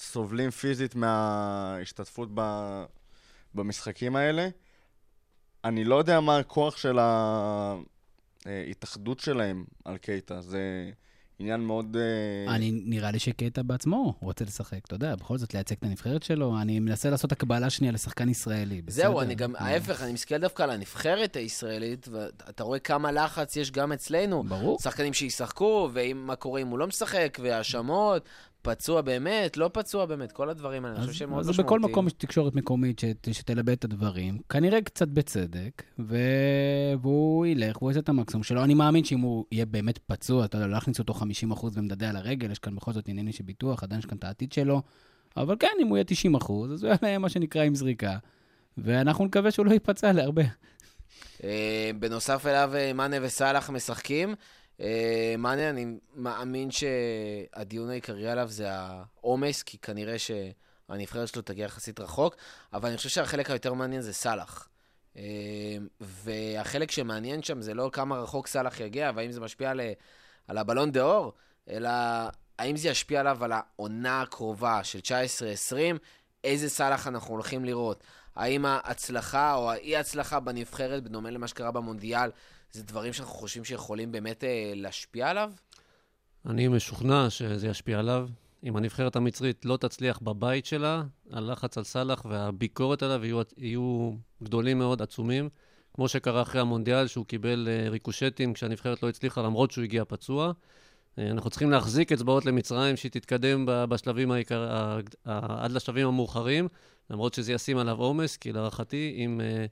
[0.01, 2.41] סובלים פיזית מההשתתפות ב,
[3.55, 4.49] במשחקים האלה.
[5.63, 6.99] אני לא יודע מה הכוח של
[8.45, 10.91] ההתאחדות שלהם על קייטה, זה
[11.41, 11.97] עניין מאוד...
[11.97, 16.23] אה, אני, נראה לי שקייטה בעצמו רוצה לשחק, אתה יודע, בכל זאת לייצג את הנבחרת
[16.23, 16.61] שלו.
[16.61, 19.03] אני מנסה לעשות הקבלה שנייה לשחקן ישראלי, בסדר?
[19.03, 23.55] זהו, אני גם, אה, ההפך, אני מסתכל דווקא על הנבחרת הישראלית, ואתה רואה כמה לחץ
[23.55, 24.43] יש גם אצלנו.
[24.43, 24.79] ברור.
[24.79, 28.25] שחקנים שישחקו, ומה קורה אם הוא לא משחק, והאשמות,
[28.61, 31.81] פצוע באמת, לא פצוע באמת, כל הדברים האלה, אני חושב אז, שהם מאוד אז משמעותיים.
[31.81, 36.17] בכל מקום יש תקשורת מקומית שת, שתלבה את הדברים, כנראה קצת בצדק, ו...
[37.01, 38.63] והוא ילך, והוא יעשה את המקסימום שלו.
[38.63, 42.15] אני מאמין שאם הוא יהיה באמת פצוע, אתה יודע, לא יכניס אותו 50% ומדדה על
[42.15, 44.81] הרגל, יש כאן בכל זאת עניינים של ביטוח, עדיין יש כאן את העתיד שלו,
[45.37, 46.05] אבל כן, אם הוא יהיה
[46.39, 48.17] 90%, אז הוא יעלה מה שנקרא עם זריקה,
[48.77, 50.43] ואנחנו נקווה שהוא לא ייפצע להרבה.
[51.43, 54.35] אה, בנוסף אליו, אה, מאנה וסאלח משחקים.
[54.79, 61.99] אה, מאנה, אני מאמין שהדיון העיקרי עליו זה העומס, כי כנראה שהנבחרת שלו תגיע יחסית
[61.99, 62.35] רחוק,
[62.73, 64.67] אבל אני חושב שהחלק היותר מעניין זה סאלח.
[65.17, 65.23] אה,
[65.99, 69.81] והחלק שמעניין שם זה לא כמה רחוק סאלח יגיע, והאם זה משפיע על,
[70.47, 71.33] על הבלון דה אור,
[71.69, 71.89] אלא
[72.59, 75.97] האם זה ישפיע עליו על העונה הקרובה של 19-20,
[76.43, 78.03] איזה סאלח אנחנו הולכים לראות.
[78.35, 82.29] האם ההצלחה או האי-הצלחה בנבחרת, בדומה למה שקרה במונדיאל,
[82.71, 85.51] זה דברים שאנחנו חושבים שיכולים באמת אה, להשפיע עליו?
[86.45, 88.29] אני משוכנע שזה ישפיע עליו.
[88.63, 94.11] אם הנבחרת המצרית לא תצליח בבית שלה, הלחץ על סאלח והביקורת עליו יהיו, יהיו
[94.43, 95.49] גדולים מאוד, עצומים.
[95.93, 100.51] כמו שקרה אחרי המונדיאל, שהוא קיבל אה, ריקושטים כשהנבחרת לא הצליחה, למרות שהוא הגיע פצוע.
[101.19, 104.67] אה, אנחנו צריכים להחזיק אצבעות למצרים, שהיא תתקדם בשלבים העיקר...
[105.25, 106.67] עד לשלבים המאוחרים,
[107.09, 109.65] למרות שזה ישים עליו עומס, כי להערכתי, אם, אה,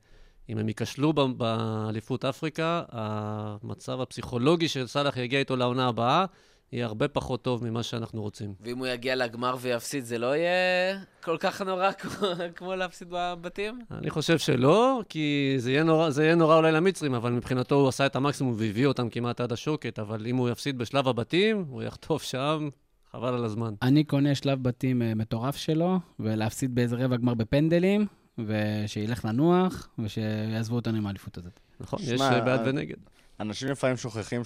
[0.50, 6.26] אם הם ייכשלו ב- באליפות אפריקה, המצב הפסיכולוגי של סאלח יגיע איתו לעונה הבאה,
[6.72, 8.54] יהיה הרבה פחות טוב ממה שאנחנו רוצים.
[8.62, 13.80] ואם הוא יגיע לגמר ויפסיד, זה לא יהיה כל כך נורא כמו, כמו להפסיד בבתים?
[13.92, 17.88] אני חושב שלא, כי זה יהיה, נורא, זה יהיה נורא אולי למצרים, אבל מבחינתו הוא
[17.88, 21.84] עשה את המקסימום והביא אותם כמעט עד השוקת, אבל אם הוא יפסיד בשלב הבתים, הוא
[21.84, 22.70] יחטוף שם,
[23.12, 23.74] חבל על הזמן.
[23.82, 28.06] אני קונה שלב בתים אה, מטורף שלו, ולהפסיד באיזה רבע גמר בפנדלים,
[28.48, 31.60] ושילך לנוח, ושיעזבו אותנו עם האליפות הזאת.
[31.80, 32.98] נכון, שמע, יש בעד ונגד.
[33.40, 34.42] אנשים לפעמים שוכחים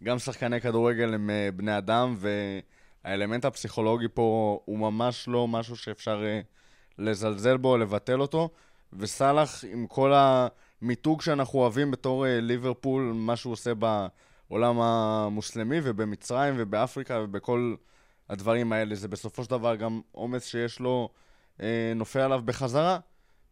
[0.00, 2.16] שגם שחקני כדורגל הם אה, בני אדם,
[3.04, 6.40] והאלמנט הפסיכולוגי פה הוא ממש לא משהו שאפשר אה,
[6.98, 8.50] לזלזל בו לבטל אותו.
[8.92, 16.54] וסאלח, עם כל המיתוג שאנחנו אוהבים בתור אה, ליברפול, מה שהוא עושה בעולם המוסלמי ובמצרים
[16.58, 17.74] ובאפריקה ובכל
[18.28, 21.08] הדברים האלה, זה בסופו של דבר גם עומס שיש לו,
[21.96, 22.98] נופל עליו בחזרה,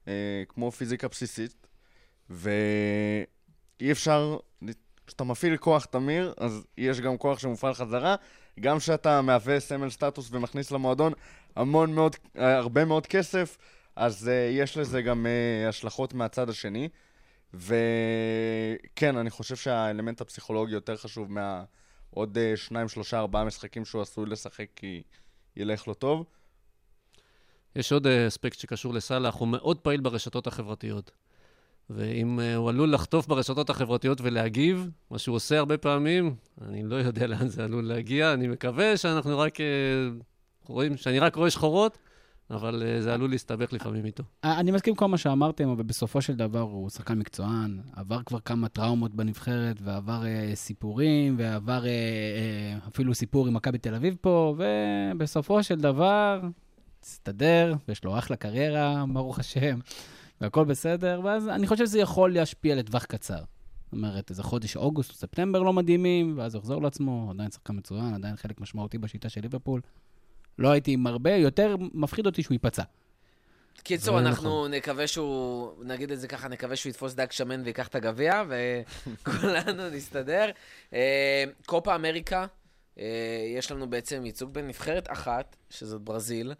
[0.08, 1.66] אה, כמו פיזיקה בסיסית.
[2.30, 4.36] ואי אפשר,
[5.06, 8.16] כשאתה מפעיל כוח תמיר, אז יש גם כוח שמופעל חזרה.
[8.60, 11.12] גם כשאתה מהווה סמל סטטוס ומכניס למועדון
[11.56, 13.58] המון מאוד, הרבה מאוד כסף,
[13.96, 15.26] אז יש לזה גם
[15.68, 16.88] השלכות מהצד השני.
[17.54, 24.66] וכן, אני חושב שהאלמנט הפסיכולוגי יותר חשוב מהעוד שניים, שלושה, ארבעה משחקים שהוא עשוי לשחק
[24.76, 25.02] כי
[25.56, 26.24] ילך לו טוב.
[27.76, 31.10] יש עוד אה, אספקט שקשור לסאלח, הוא מאוד פעיל ברשתות החברתיות.
[31.90, 36.96] ואם uh, הוא עלול לחטוף ברשתות החברתיות ולהגיב, מה שהוא עושה הרבה פעמים, אני לא
[36.96, 38.32] יודע לאן זה עלול להגיע.
[38.32, 39.62] אני מקווה שאנחנו רק uh,
[40.66, 41.98] רואים, שאני רק רואה שחורות,
[42.50, 44.22] אבל זה עלול להסתבך לפעמים איתו.
[44.44, 48.40] אה, אני מסכים כל מה שאמרתם, אבל בסופו של דבר הוא שחקן מקצוען, עבר כבר
[48.40, 54.16] כמה טראומות בנבחרת, ועבר אה, סיפורים, ועבר אה, אה, אפילו סיפור עם מכבי תל אביב
[54.20, 56.40] פה, ובסופו של דבר,
[57.04, 59.78] הסתדר, ויש לו אחלה קריירה, ברוך השם.
[60.40, 63.34] והכל בסדר, ואז אני חושב שזה יכול להשפיע לטווח קצר.
[63.36, 67.76] זאת אומרת, איזה חודש אוגוסט או ספטמבר לא מדהימים, ואז הוא יחזור לעצמו, עדיין שחקן
[67.76, 69.80] מצוין, עדיין חלק משמעותי בשיטה של ליברפול.
[70.58, 72.82] לא הייתי עם הרבה, יותר מפחיד אותי שהוא ייפצע.
[73.82, 77.94] קיצור, אנחנו נקווה שהוא, נגיד את זה ככה, נקווה שהוא יתפוס דג שמן ויקח את
[77.94, 80.50] הגביע, וכולנו נסתדר.
[80.92, 82.46] אה, קופה אמריקה,
[82.98, 83.04] אה,
[83.56, 86.52] יש לנו בעצם ייצוג בין נבחרת אחת, שזאת ברזיל,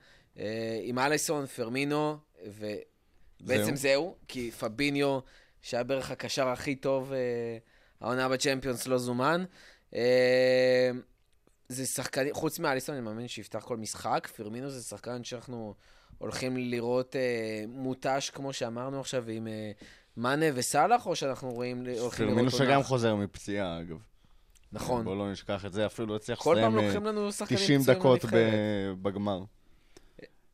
[0.83, 2.17] עם אלייסון, פרמינו,
[2.47, 3.77] ובעצם זהו.
[3.77, 5.19] זהו, כי פביניו,
[5.63, 7.19] שהיה בערך הקשר הכי טוב, אה,
[8.01, 9.45] העונה בצ'מפיונס לא זומן.
[9.95, 10.91] אה,
[11.69, 14.29] זה שחקן, חוץ מאליסון, אני מאמין שיפתח כל משחק.
[14.37, 15.75] פרמינו זה שחקן שאנחנו
[16.19, 19.73] הולכים לראות אה, מותש, כמו שאמרנו עכשיו, עם אה,
[20.17, 22.51] מאנה וסאלח, או שאנחנו רואים, הולכים לראות פרמינו?
[22.51, 23.99] שגם חוזר מפציעה, אגב.
[24.73, 25.05] נכון.
[25.05, 27.81] בוא לא נשכח את זה, אפילו הצליח כל פעם לסיים אה, לוקחים לנו שחקנים 90
[27.81, 28.25] פצועים דקות
[29.03, 29.43] בגמר.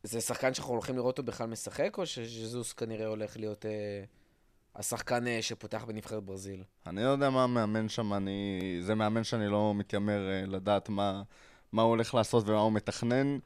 [0.09, 4.03] זה שחקן שאנחנו הולכים לראות אותו בכלל משחק, או שז'זוס כנראה הולך להיות אה,
[4.75, 6.63] השחקן אה, שפותח בנבחרת ברזיל?
[6.87, 8.59] אני לא יודע מה המאמן שם, אני...
[8.81, 11.23] זה מאמן שאני לא מתיימר אה, לדעת מה,
[11.71, 13.37] מה הוא הולך לעשות ומה הוא מתכנן.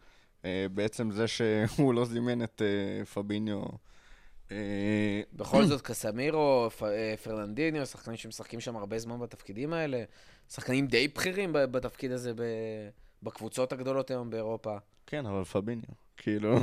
[0.46, 3.62] אה, בעצם זה שהוא לא זימן את אה, פביניו.
[4.52, 10.04] אה, בכל זאת, קסמירו, פ- אה, פרננדיניו, שחקנים שמשחקים שם הרבה זמן בתפקידים האלה,
[10.50, 12.90] שחקנים די בכירים בתפקיד הזה ב-
[13.24, 14.78] בקבוצות הגדולות היום באירופה.
[15.08, 15.84] כן, אבל פביניו.
[16.18, 16.58] כאילו...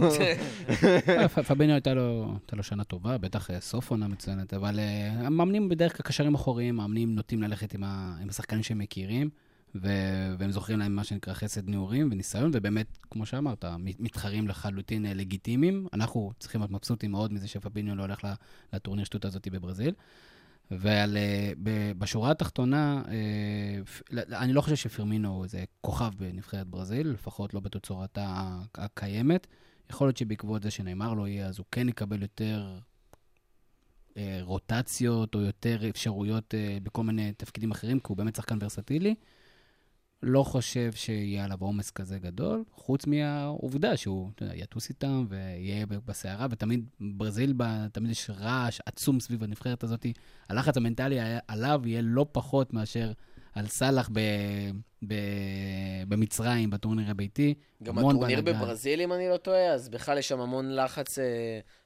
[1.08, 5.96] אה, פביניו הייתה לו, שנה טובה, בטח אה, סוף עונה מצוינת, אבל אה, המאמנים בדרך
[5.96, 7.84] כלל קשרים אחוריים, מאמנים נוטים ללכת עם,
[8.28, 9.30] השחקנים שהם מכירים,
[9.74, 15.86] והם זוכרים להם מה שנקרא חסד נעורים וניסיון, ובאמת, כמו שאמרת, מת- מתחרים לחלוטין לגיטימיים.
[15.92, 18.20] אנחנו צריכים להיות מבסוטים מאוד מזה שפביניו לא הולך
[18.72, 19.94] לטורניר שטות הזאת בברזיל.
[20.70, 21.52] ועל, אה,
[21.98, 28.24] בשורה התחתונה, אה, אני לא חושב שפרמינו הוא איזה כוכב בנבחרת ברזיל, לפחות לא בתצורתה
[28.28, 29.46] ה- הקיימת.
[29.90, 32.78] יכול להיות שבעקבות זה שנאמר לו יהיה, אז הוא כן יקבל יותר
[34.16, 39.14] אה, רוטציות או יותר אפשרויות בכל מיני תפקידים אחרים, כי הוא באמת שחקן ורסטילי.
[40.22, 46.46] לא חושב שיהיה עליו עומס כזה גדול, חוץ מהעובדה שהוא יודע, יטוס איתם ויהיה בסערה,
[46.50, 50.06] ותמיד ברזיל, ב- תמיד יש רעש עצום סביב הנבחרת הזאת.
[50.48, 53.12] הלחץ המנטלי עליו יהיה לא פחות מאשר
[53.54, 54.20] על סאלח ב,
[55.06, 55.14] ב,
[56.08, 57.54] במצרים, בטורניר הביתי.
[57.82, 58.40] גם הטורניר.
[58.40, 61.24] בברזיל, אם אני לא טועה, אז בכלל יש שם המון לחץ אה,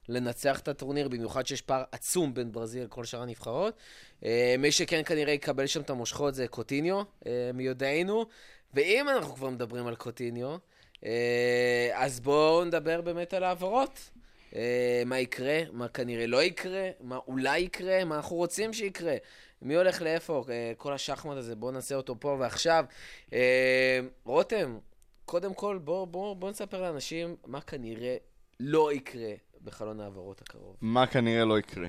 [0.08, 3.76] לנצח את הטורניר, במיוחד שיש פער עצום בין ברזיל לכל שאר הנבחרות.
[4.24, 8.26] אה, מי שכן כנראה יקבל שם את המושכות זה קוטיניו, אה, מיודענו.
[8.74, 10.56] ואם אנחנו כבר מדברים על קוטיניו,
[11.04, 14.10] אה, אז בואו נדבר באמת על העברות.
[14.56, 19.16] אה, מה יקרה, מה כנראה לא יקרה, מה אולי יקרה, מה אנחנו רוצים שיקרה.
[19.64, 20.44] מי הולך לאיפה?
[20.48, 22.84] אה, כל השחמט הזה, בואו נעשה אותו פה ועכשיו.
[23.32, 24.78] אה, רותם,
[25.24, 28.16] קודם כל, בואו בוא, בוא נספר לאנשים מה כנראה
[28.60, 29.32] לא יקרה
[29.64, 30.76] בחלון ההעברות הקרוב.
[30.80, 31.88] מה כנראה לא יקרה.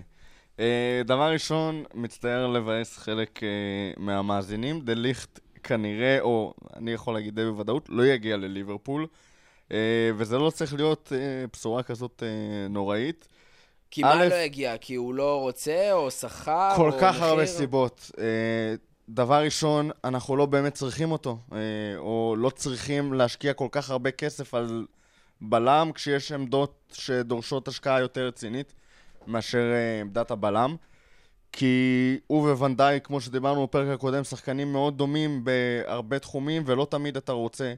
[0.58, 0.60] Uh,
[1.06, 7.46] דבר ראשון, מצטער לבאס חלק uh, מהמאזינים, דה ליכט כנראה, או אני יכול להגיד די
[7.46, 9.08] בוודאות, לא יגיע לליברפול.
[9.70, 9.72] Uh,
[10.18, 13.28] וזה לא צריך להיות uh, בשורה כזאת uh, נוראית.
[13.92, 14.78] כי מה לא יגיע?
[14.78, 17.26] כי הוא לא רוצה, או שכר, כל או כך מחיר?
[17.26, 18.12] הרבה סיבות.
[18.12, 18.20] Uh,
[19.10, 21.54] דבר ראשון, אנחנו לא באמת צריכים אותו, uh,
[21.98, 24.86] או לא צריכים להשקיע כל כך הרבה כסף על
[25.42, 28.74] בלם, כשיש עמדות שדורשות השקעה יותר רצינית
[29.28, 30.76] מאשר uh, עמדת הבלם.
[31.58, 37.32] כי הוא וונדאי, כמו שדיברנו בפרק הקודם, שחקנים מאוד דומים בהרבה תחומים, ולא תמיד אתה
[37.32, 37.74] רוצה.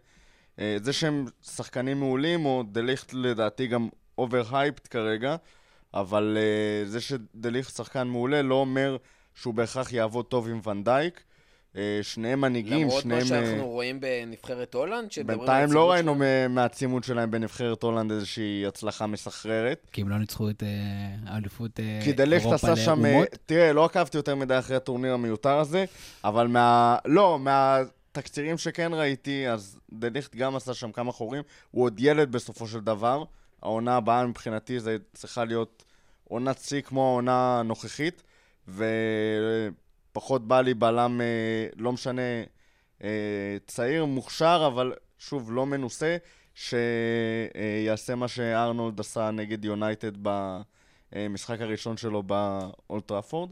[0.59, 5.35] אה, זה שהם שחקנים מעולים, או דליכט לדעתי גם overhyped כרגע,
[5.93, 8.97] אבל אה, זה שדליכט שחקן מעולה לא אומר
[9.35, 11.23] שהוא בהכרח יעבוד טוב עם ונדייק.
[11.77, 13.27] אה, שניהם מנהיגים, למרות שניהם...
[13.29, 16.55] מה אה, שאנחנו רואים בנבחרת הולנד, בינתיים לא ראינו שלהם.
[16.55, 19.87] מהצימוד שלהם בנבחרת הולנד איזושהי הצלחה מסחררת.
[19.91, 20.63] כי הם לא ניצחו את
[21.25, 23.05] האליפות אה, כי דליכט אירופה עשה שם...
[23.05, 23.23] אה.
[23.45, 25.85] תראה, לא עקבתי יותר מדי אחרי הטורניר המיותר הזה,
[26.23, 26.97] אבל מה...
[27.05, 31.43] לא, מהתקצירים שכן ראיתי, אז דליכט גם עשה שם כמה חורים.
[31.71, 33.23] הוא עוד ילד בסופו של דבר.
[33.67, 35.83] העונה הבאה מבחינתי זה צריכה להיות
[36.23, 38.23] עונת שיא כמו העונה הנוכחית,
[38.67, 42.21] ופחות בא לי בלם, אה, לא משנה,
[43.03, 46.17] אה, צעיר, מוכשר, אבל שוב, לא מנוסה,
[46.55, 53.49] שיעשה מה שארנולד עשה נגד יונייטד במשחק הראשון שלו באולטראפורד.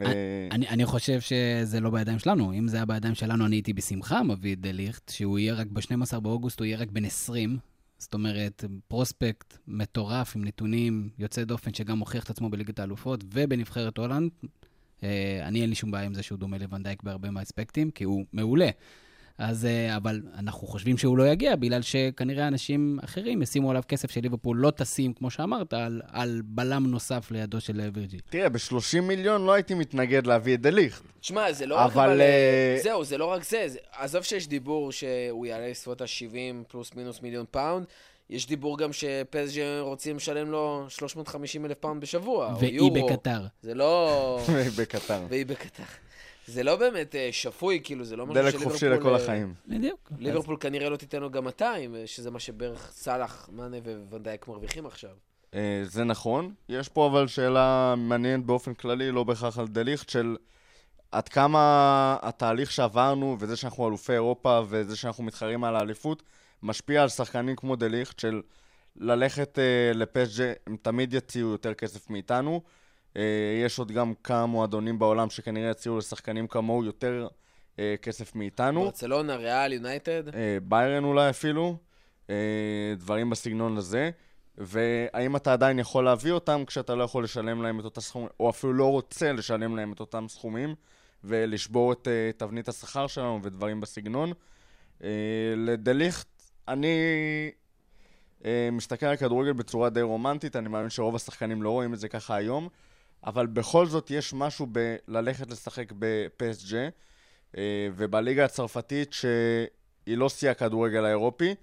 [0.00, 2.52] אה, אני, אני חושב שזה לא בידיים שלנו.
[2.52, 6.20] אם זה היה בידיים שלנו, אני הייתי בשמחה מביא את דליכט, שהוא יהיה רק ב-12
[6.20, 7.58] באוגוסט, הוא יהיה רק בן 20.
[7.98, 13.98] זאת אומרת, פרוספקט מטורף עם נתונים יוצא דופן שגם מוכיח את עצמו בליגת האלופות ובנבחרת
[13.98, 14.30] הולנד.
[15.02, 18.24] אה, אני אין לי שום בעיה עם זה שהוא דומה לוונדייק בהרבה מהאספקטים, כי הוא
[18.32, 18.68] מעולה.
[19.38, 24.10] אז, אה, אבל אנחנו חושבים שהוא לא יגיע, בגלל שכנראה אנשים אחרים ישימו עליו כסף
[24.10, 28.20] שליברפול לא תשים, כמו שאמרת, על, על בלם נוסף לידו של אה, וירג'יל.
[28.30, 31.02] תראה, ב-30 מיליון לא הייתי מתנגד להביא את דליכט.
[31.20, 32.20] תשמע, זה לא רק אבל, אבל...
[32.20, 33.64] אה, זהו, זה לא רק זה.
[33.66, 36.34] זה- עזוב שיש דיבור שהוא יעלה לסביבות ה-70
[36.68, 37.86] פלוס מינוס מיליון פאונד.
[38.30, 43.06] יש דיבור גם שפסג'ה רוצים לשלם לו 350 אלף פאונד בשבוע, או ואי יורו.
[43.08, 43.40] בקטר.
[43.62, 44.40] זה לא...
[44.78, 45.22] בקטר.
[45.28, 45.82] ואי בקטר.
[46.46, 48.72] זה לא באמת אה, שפוי, כאילו, זה לא משהו דלק שליברפול...
[48.72, 49.54] חופשי לכל אה, החיים.
[49.66, 50.12] בדיוק.
[50.18, 53.76] ליברפול כנראה לא תיתן לו גם 200, אה, שזה מה שבערך סאלח, מאנה
[54.10, 55.10] וונדייק מרוויחים עכשיו.
[55.82, 56.54] זה נכון.
[56.68, 60.36] יש פה אבל שאלה מעניינת באופן כללי, לא בהכרח על דליכט, של
[61.12, 66.22] עד כמה התהליך שעברנו, וזה שאנחנו אלופי אירופה, וזה שאנחנו מתחרים על האליפות,
[66.62, 68.42] משפיע על שחקנים כמו דליכט, של
[68.96, 69.58] ללכת
[69.94, 72.60] לפסג'ה, הם תמיד יציעו יותר כסף מאיתנו.
[73.16, 73.22] אה,
[73.64, 77.28] יש עוד גם כמה מועדונים בעולם שכנראה יציעו לשחקנים כמוהו יותר
[77.78, 78.84] אה, כסף מאיתנו.
[78.84, 80.34] ברצלונה, ריאל, יונייטד.
[80.34, 81.76] אה, ביירן אולי אפילו,
[82.96, 84.10] דברים בסגנון הזה.
[84.58, 88.50] והאם אתה עדיין יכול להביא אותם כשאתה לא יכול לשלם להם את אותה סכומים, או
[88.50, 90.74] אפילו לא רוצה לשלם להם את אותם סכומים,
[91.24, 94.32] ולשבור את אה, תבנית השכר שלנו ודברים בסגנון.
[95.04, 95.08] אה,
[95.56, 96.96] לדליכט, אני
[98.44, 102.08] אה, מסתכל על כדורגל בצורה די רומנטית, אני מאמין שרוב השחקנים לא רואים את זה
[102.08, 102.68] ככה היום,
[103.26, 106.88] אבל בכל זאת יש משהו בללכת לשחק בפסג'ה,
[107.56, 111.54] אה, ובליגה הצרפתית שהיא לא שיא הכדורגל האירופי,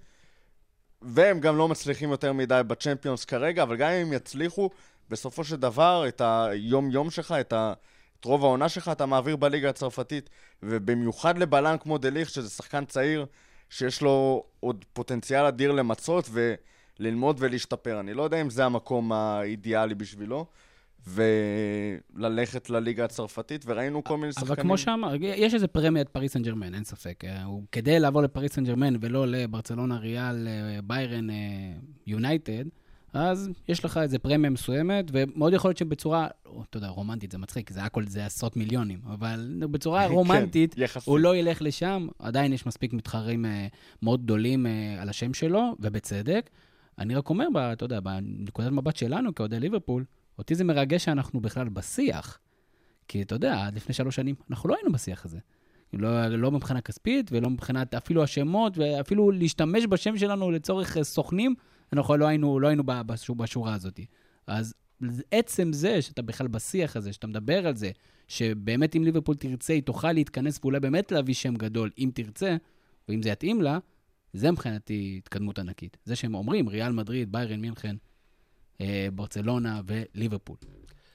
[1.02, 4.70] והם גם לא מצליחים יותר מדי בצ'מפיונס כרגע, אבל גם אם הם יצליחו,
[5.10, 7.72] בסופו של דבר, את היום-יום שלך, את, ה...
[8.20, 10.30] את רוב העונה שלך, אתה מעביר בליגה הצרפתית,
[10.62, 13.26] ובמיוחד לבלם כמו דליך, שזה שחקן צעיר,
[13.70, 18.00] שיש לו עוד פוטנציאל אדיר למצות וללמוד ולהשתפר.
[18.00, 20.46] אני לא יודע אם זה המקום האידיאלי בשבילו,
[21.06, 24.52] וללכת לליגה הצרפתית, וראינו כל מיני שחקנים...
[24.52, 27.24] אבל כמו שאמר, יש איזה פרמיית פריס סן ג'רמן, אין ספק.
[27.24, 31.36] אה, הוא, כדי לעבור לפריס סן ג'רמן ולא לברצלונה, ריאל, אה, ביירן, אה,
[32.06, 32.64] יונייטד,
[33.12, 36.28] אז יש לך איזה פרמיה מסוימת, ומאוד יכול להיות שבצורה,
[36.70, 41.08] אתה יודע, רומנטית, זה מצחיק, זה הכל, זה עשרות מיליונים, אבל בצורה רומנטית, כן, יחסית.
[41.08, 43.44] הוא לא ילך לשם, עדיין יש מספיק מתחרים
[44.02, 44.66] מאוד גדולים
[44.98, 46.50] על השם שלו, ובצדק.
[46.98, 50.04] אני רק אומר, אתה יודע, בנקודת מבט שלנו, כאוהדי ליברפול,
[50.38, 52.38] אותי זה מרגש שאנחנו בכלל בשיח.
[53.08, 55.38] כי אתה יודע, עד לפני שלוש שנים, אנחנו לא היינו בשיח הזה.
[55.92, 61.54] לא, לא מבחינה כספית ולא מבחינת אפילו השמות, ואפילו להשתמש בשם שלנו לצורך אה, סוכנים,
[61.92, 63.02] אנחנו לא היינו, לא היינו ב-
[63.36, 64.00] בשורה, הזאת.
[64.46, 64.74] אז
[65.30, 67.90] עצם זה שאתה בכלל בשיח הזה, שאתה מדבר על זה,
[68.28, 72.56] שבאמת אם ליברפול תרצה, היא תוכל להתכנס ואולי באמת להביא שם גדול, אם תרצה,
[73.08, 73.78] ואם זה יתאים לה,
[74.32, 75.96] זה מבחינתי התקדמות ענקית.
[76.04, 77.96] זה שהם אומרים, ריאל מדריד, ביירן מינכן,
[79.14, 80.56] ברצלונה וליברפול.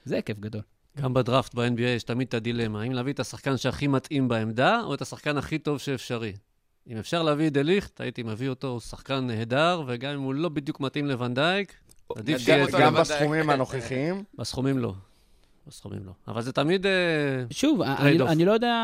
[0.04, 0.62] זה כיף גדול.
[0.98, 4.94] גם בדראפט ב-NBA יש תמיד את הדילמה, האם להביא את השחקן שהכי מתאים בעמדה, או
[4.94, 6.32] את השחקן הכי טוב שאפשרי.
[6.88, 10.48] אם אפשר להביא את דליכט, הייתי מביא אותו, הוא שחקן נהדר, וגם אם הוא לא
[10.48, 11.74] בדיוק מתאים לוונדייק,
[12.16, 12.66] עדיף שיהיה...
[12.80, 12.94] גם.
[12.94, 14.94] בסכומים הנוכחיים, בסכומים לא.
[15.66, 16.12] בסכומים לא.
[16.28, 16.86] אבל זה תמיד...
[16.86, 16.92] אה,
[17.50, 18.22] שוב, אני.
[18.22, 18.74] אני, לא יודע,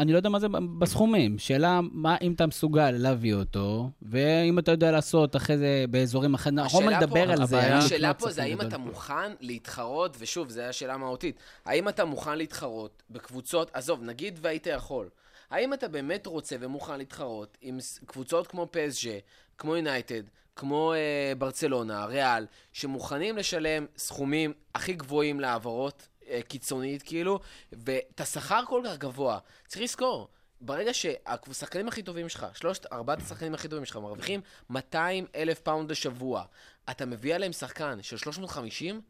[0.00, 0.46] אני לא יודע מה זה
[0.78, 1.38] בסכומים.
[1.38, 6.58] שאלה, מה, אם אתה מסוגל להביא אותו, ואם אתה יודע לעשות אחרי זה באזורים אחרים,
[6.58, 7.60] אנחנו השאלה נדבר פה- על זה.
[7.60, 8.60] האם השאלה פה זה האם.
[8.60, 14.66] אתה מוכן להתחרות, ושוב, זו השאלה מהותית, האם אתה מוכן להתחרות בקבוצות, עזוב, נגיד והיית
[14.66, 15.08] יכול,
[15.50, 19.18] האם אתה באמת רוצה ומוכן להתחרות עם קבוצות כמו פסג'ה,
[19.58, 20.22] כמו יונייטד,
[20.56, 26.15] כמו אה, ברצלונה, ריאל, שמוכנים לשלם סכומים הכי גבוהים להעברות, אה,
[26.48, 27.40] קיצונית כאילו,
[27.72, 29.38] ואת השכר כל כך גבוה.
[29.66, 30.28] צריך לזכור,
[30.60, 35.90] ברגע שהשחקנים הכי טובים שלך, שלושת, ארבעת השחקנים הכי טובים שלך, מרוויחים 200 אלף פאונד
[35.90, 36.44] לשבוע,
[36.90, 39.00] אתה מביא עליהם שחקן של 350,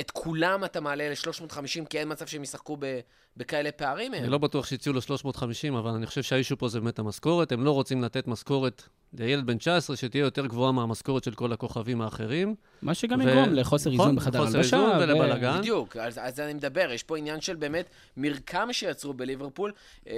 [0.00, 2.76] את כולם אתה מעלה ל-350, כי אין מצב שהם ישחקו
[3.36, 4.26] בכאלה פערים אני.
[4.26, 7.52] לא בטוח שהציעו לו 350, אבל אני חושב שהאישו פה זה באמת המשכורת.
[7.52, 8.82] הם לא רוצים לתת משכורת
[9.18, 12.54] לילד בן 19 שתהיה יותר גבוהה מהמשכורת של כל הכוכבים האחרים.
[12.82, 14.76] מה שגם ו- יגרום לחוסר נכון, איזון בחדר לחוסר הלבשה.
[14.76, 15.58] איזון ו- ולבלגן.
[15.58, 19.72] בדיוק, על על זה אני מדבר, יש פה עניין של באמת מרקם שיצרו בליברפול,
[20.06, 20.14] אה,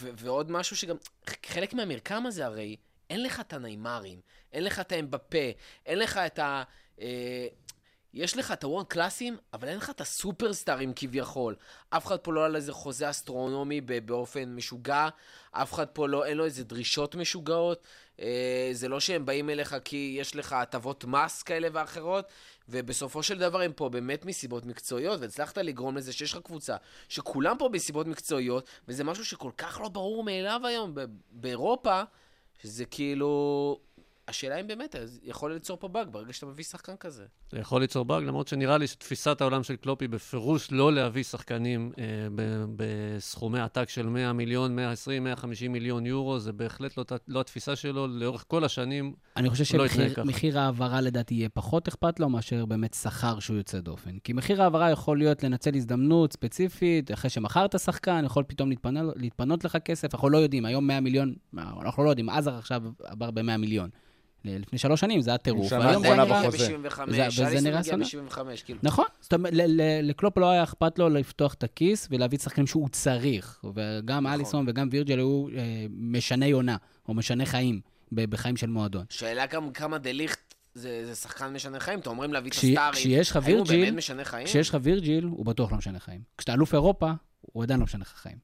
[0.00, 0.96] ו- ועוד משהו שגם,
[1.46, 2.76] חלק מהמרקם הזה הרי,
[3.10, 4.18] אין לך את הניימרים,
[4.52, 5.38] אין לך את האמבפה,
[5.86, 6.62] אין לך את ה...
[7.00, 7.46] אה,
[8.14, 11.54] יש לך את הוורן קלאסים, אבל אין לך את הסופרסטארים כביכול.
[11.90, 15.08] אף אחד פה לא על איזה חוזה אסטרונומי באופן משוגע,
[15.52, 17.86] אף אחד פה לא, אין לו איזה דרישות משוגעות.
[18.20, 22.24] אה, זה לא שהם באים אליך כי יש לך הטבות מס כאלה ואחרות,
[22.68, 26.76] ובסופו של דבר הם פה באמת מסיבות מקצועיות, והצלחת לגרום לזה שיש לך קבוצה
[27.08, 30.94] שכולם פה מסיבות מקצועיות, וזה משהו שכל כך לא ברור מאליו היום
[31.30, 32.02] באירופה,
[32.62, 33.78] שזה כאילו...
[34.28, 37.24] השאלה אם באמת זה יכול ליצור פה באג ברגע שאתה מביא שחקן כזה.
[37.52, 41.22] זה יכול ליצור באג, למרות שנראה לי שתפיסת העולם של קלופ היא בפירוש לא להביא
[41.22, 42.04] שחקנים אה,
[42.34, 47.76] ב- בסכומי עתק של 100 מיליון, 120, 150 מיליון יורו, זה בהחלט לא, לא התפיסה
[47.76, 49.14] שלו לאורך כל השנים.
[49.36, 49.88] אני חושב לא.
[49.88, 54.18] שמחיר ההעברה לדעתי יהיה פחות אכפת לו מאשר באמת שכר שהוא יוצא דופן.
[54.18, 59.64] כי מחיר ההעברה יכול להיות לנצל הזדמנות ספציפית, אחרי שמכרת שחקן, יכול פתאום להתפנות, להתפנות
[59.64, 63.56] לך כסף, אנחנו לא יודעים, היום 100 מיליון, אנחנו לא יודעים, עזר עכשיו עבר ב-100
[63.56, 63.90] מיליון.
[64.44, 65.68] לפני שלוש שנים זה היה טירוף.
[65.68, 66.76] שנה נראה- בחוזה.
[66.78, 67.80] ב-75, וזה- נראה.
[67.82, 68.78] ב-75, כאילו.
[68.82, 69.52] נכון, זאת אומרת,
[70.02, 73.64] לקלופ לא היה אכפת לו לפתוח את הכיס ולהביא שחקנים שהוא צריך.
[73.74, 74.26] וגם נכון.
[74.34, 76.76] אליסון וגם וירג'ל היו אה, משני עונה,
[77.08, 77.80] או משני חיים,
[78.12, 79.04] בחיים של מועדון.
[79.10, 82.92] שאלה גם כמה דליכט זה זה שחקן משנה חיים, אתם אומרים להביא את הסטארים.
[82.92, 84.46] כשיש לך האם הוא וירג'יל, באמת משנה חיים?
[84.46, 86.20] כשיש לך וירג'יל, הוא בטוח לא משנה חיים.
[86.38, 88.36] כשאתה אלוף אירופה, הוא עדיין לא משנה לך חיים.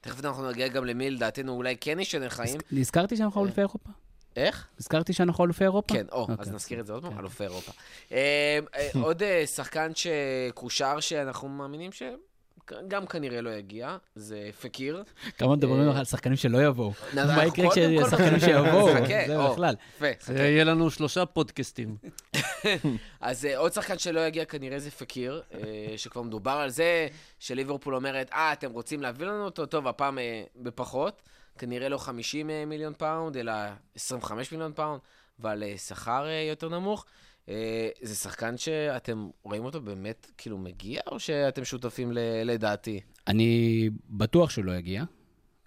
[0.00, 2.56] תכף אנחנו נגיע גם למי לדעתנו אולי כן ישנה חיים.
[2.72, 3.90] נזכרתי שאנחנו אלופי אירופה?
[4.36, 4.66] איך?
[4.80, 5.94] נזכרתי שאנחנו אלופי אירופה?
[5.94, 6.34] כן, או, אוקיי.
[6.38, 7.18] אז נזכיר את זה עוד פעם, כן.
[7.18, 7.72] אלופי אירופה.
[8.12, 15.02] אה, אה, עוד אה, שחקן שקושר שאנחנו מאמינים שגם כנראה לא יגיע, זה פקיר.
[15.38, 16.92] כמה מדברים על שחקנים שלא יבואו.
[17.14, 18.92] מה יקרה כששחקנים שיבואו?
[18.92, 19.74] זה בכלל.
[20.28, 21.96] יהיה לנו שלושה פודקאסטים.
[23.20, 25.42] אז עוד שחקן שלא יגיע כנראה זה פקיר,
[25.96, 27.08] שכבר מדובר על זה,
[27.38, 29.66] שליברפול אומרת, אה, אתם רוצים להביא לנו אותו?
[29.66, 30.18] טוב, הפעם
[30.56, 31.22] בפחות.
[31.58, 33.52] כנראה לא 50 אה, מיליון פאונד, אלא
[33.94, 35.00] 25 מיליון פאונד,
[35.38, 37.04] ועל אה, שכר אה, יותר נמוך.
[38.02, 43.00] זה שחקן שאתם רואים אותו באמת כאילו מגיע, או שאתם שותפים ל- לדעתי?
[43.26, 45.04] אני בטוח שהוא לא יגיע,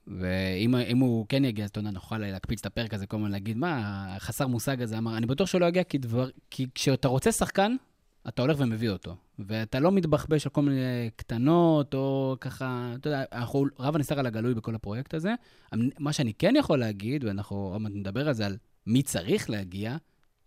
[0.07, 3.31] ואם אם הוא כן יגיע, אז אתה יודע, נוכל להקפיץ את הפרק הזה, כל הזמן
[3.31, 7.07] להגיד, מה, החסר מושג הזה אמר, אני בטוח שהוא לא יגיע, כי, דבר, כי כשאתה
[7.07, 7.75] רוצה שחקן,
[8.27, 9.15] אתה הולך ומביא אותו.
[9.39, 14.25] ואתה לא מתבחבש על כל מיני קטנות, או ככה, אתה יודע, אנחנו רב הנסתר על
[14.25, 15.33] הגלוי בכל הפרויקט הזה.
[15.99, 18.57] מה שאני כן יכול להגיד, ואנחנו עוד מעט נדבר על זה, על
[18.87, 19.97] מי צריך להגיע,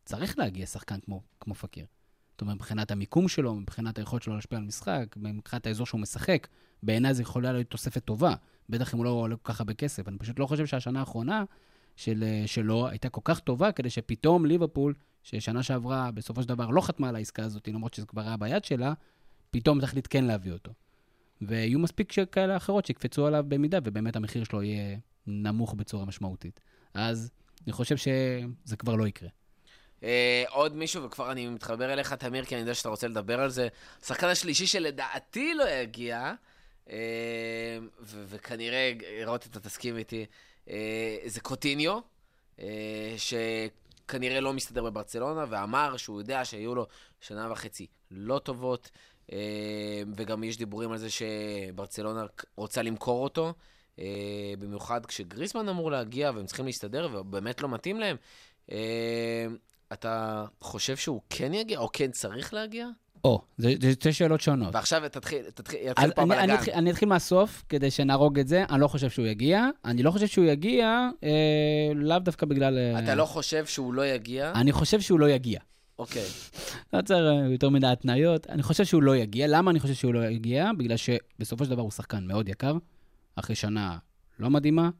[0.04, 1.86] צריך להגיע שחקן כמו, כמו פקיר.
[2.32, 6.46] זאת אומרת, מבחינת המיקום שלו, מבחינת היכולת שלו להשפיע על משחק, מבחינת האזור שהוא משחק,
[6.82, 8.34] בעיניי זה יכולה להיות תוספת טובה.
[8.68, 10.08] בטח אם הוא לא עולה כל כך הרבה כסף.
[10.08, 11.44] אני פשוט לא חושב שהשנה האחרונה
[11.96, 16.80] של, שלו הייתה כל כך טובה, כדי שפתאום ליברפול, ששנה שעברה בסופו של דבר לא
[16.80, 18.92] חתמה על העסקה הזאת, למרות שזה כבר היה ביד שלה,
[19.50, 20.72] פתאום תחליט כן להביא אותו.
[21.42, 24.96] ויהיו מספיק כאלה אחרות שיקפצו עליו במידה, ובאמת המחיר שלו יהיה
[25.26, 26.60] נמוך בצורה משמעותית.
[26.94, 27.30] אז
[27.64, 29.28] אני חושב שזה כבר לא יקרה.
[30.02, 33.50] אה, עוד מישהו, וכבר אני מתחבר אליך, תמיר, כי אני יודע שאתה רוצה לדבר על
[33.50, 33.68] זה.
[34.02, 36.32] השחקן השלישי שלדעתי לא יגיע,
[36.90, 38.92] אה, ו- וכנראה,
[39.26, 40.26] רותי, אתה תסכים איתי,
[40.70, 41.98] אה, זה קוטיניו,
[42.60, 43.14] אה,
[44.12, 46.86] שכנראה לא מסתדר בברצלונה, ואמר שהוא יודע שהיו לו
[47.20, 48.90] שנה וחצי לא טובות,
[49.32, 52.24] אה, וגם יש דיבורים על זה שברצלונה
[52.56, 53.54] רוצה למכור אותו,
[53.98, 58.16] אה, במיוחד כשגריסמן אמור להגיע והם צריכים להסתדר, ובאמת לא מתאים להם.
[58.72, 59.46] אה,
[59.92, 62.86] אתה חושב שהוא כן יגיע, או כן צריך להגיע?
[63.24, 64.74] או, זה, שתי שאלות שונות.
[64.74, 68.64] ועכשיו תתחיל, תתחיל, יתחיל פה אני, אני, אני אתחיל מהסוף, כדי שנהרוג את זה.
[68.70, 69.66] אני לא חושב שהוא יגיע.
[69.84, 72.78] אני לא חושב שהוא יגיע, אה, לאו דווקא בגלל...
[72.78, 74.52] אה, אתה לא חושב שהוא לא יגיע?
[74.54, 75.60] אני חושב שהוא לא יגיע.
[75.98, 76.24] אוקיי.
[76.92, 78.46] לא צריך אה, יותר מדי התניות.
[78.46, 79.46] אני חושב שהוא לא יגיע.
[79.46, 80.70] למה אני חושב שהוא לא יגיע?
[80.78, 82.74] בגלל שבסופו של דבר הוא שחקן מאוד יקר.
[83.36, 83.98] אחרי שנה
[84.38, 84.90] לא מדהימה,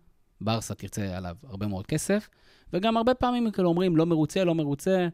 [0.41, 2.29] ברסה תרצה עליו הרבה מאוד כסף,
[2.73, 5.09] וגם הרבה פעמים כאילו אומרים, לא מרוצה, לא מרוצה.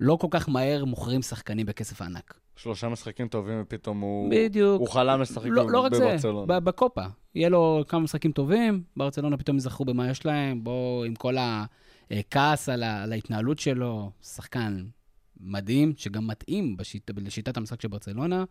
[0.00, 2.40] לא כל כך מהר מוכרים שחקנים בכסף ענק.
[2.56, 4.30] שלושה משחקים טובים ופתאום הוא...
[4.30, 4.80] בדיוק.
[4.80, 6.60] הוא חלם לשחק לא, לא רק זה, בברצלונה.
[6.60, 7.04] ב- בקופה.
[7.34, 11.34] יהיה לו כמה משחקים טובים, ברצלונה פתאום יזכרו במה יש להם, בואו עם כל
[12.10, 14.84] הכעס על, ה- על ההתנהלות שלו, שחקן
[15.40, 18.44] מדהים, שגם מתאים בשיט, לשיטת המשחק של ברצלונה,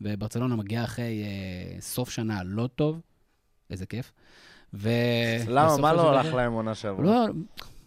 [0.00, 3.00] וברצלונה מגיעה אחרי אה, סוף שנה לא טוב,
[3.70, 4.12] איזה כיף.
[4.74, 4.90] ו...
[5.48, 5.76] למה?
[5.76, 7.04] מה לא הלך להם עונה שעברה?
[7.04, 7.26] לא,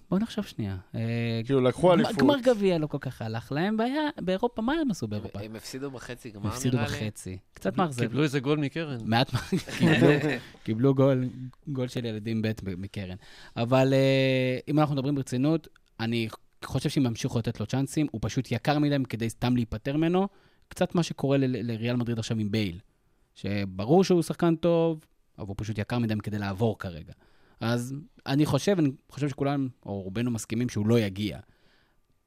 [0.10, 0.78] בוא נחשוב שנייה.
[0.96, 1.02] אה,
[1.46, 2.18] כאילו, לקחו גמר- אליפות.
[2.18, 5.40] גמר גביע לא כל כך הלך להם, והיה באירופה, מה הם עשו באירופה?
[5.42, 6.96] הם הפסידו בחצי גמר, הפסידו נראה לי.
[7.10, 7.38] בחצי.
[7.54, 8.02] קצת מאכזב.
[8.02, 8.98] קיבלו איזה גול מקרן.
[9.06, 9.40] מעט מה,
[10.64, 11.30] קיבלו, גול,
[11.68, 13.16] גול של ילדים ב' מקרן.
[13.58, 15.68] אבל אה, אם אנחנו מדברים ברצינות,
[16.00, 16.28] אני
[16.66, 20.28] חושב שאם ימשיכו לתת לו צ'אנסים, הוא פשוט יקר מדי כדי סתם להיפטר ממנו.
[20.68, 22.80] קצת מה שקורה ל- לריאל מדריד עכשיו עם בייל.
[23.36, 25.06] שברור שהוא שחקן טוב,
[25.38, 27.14] אבל הוא פשוט יקר מדי כדי לעבור כרגע.
[27.60, 27.96] אז
[28.26, 31.40] אני חושב, אני חושב שכולם, או רובנו מסכימים שהוא לא יגיע.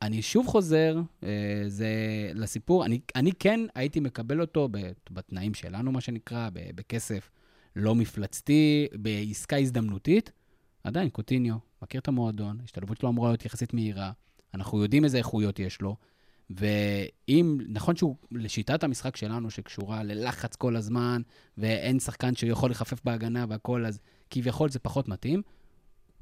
[0.03, 1.29] אני שוב חוזר, אה,
[1.67, 1.89] זה
[2.35, 4.69] לסיפור, אני, אני כן הייתי מקבל אותו
[5.11, 7.31] בתנאים שלנו, מה שנקרא, בכסף
[7.77, 10.33] לא מפלצתי, בעסקה הזדמנותית.
[10.85, 14.13] עדיין, קוטיניו, מכיר את המועדון, ההשתלבות שלו אמורה להיות יחסית מהירה,
[14.55, 15.97] אנחנו יודעים איזה איכויות יש לו,
[16.51, 21.23] ואם, נכון שהוא, לשיטת המשחק שלנו, שקשורה ללחץ כל הזמן,
[21.59, 24.01] ואין שחקן שיכול לחפף בהגנה והכל, אז
[24.33, 25.43] כביכול זה פחות מתאים,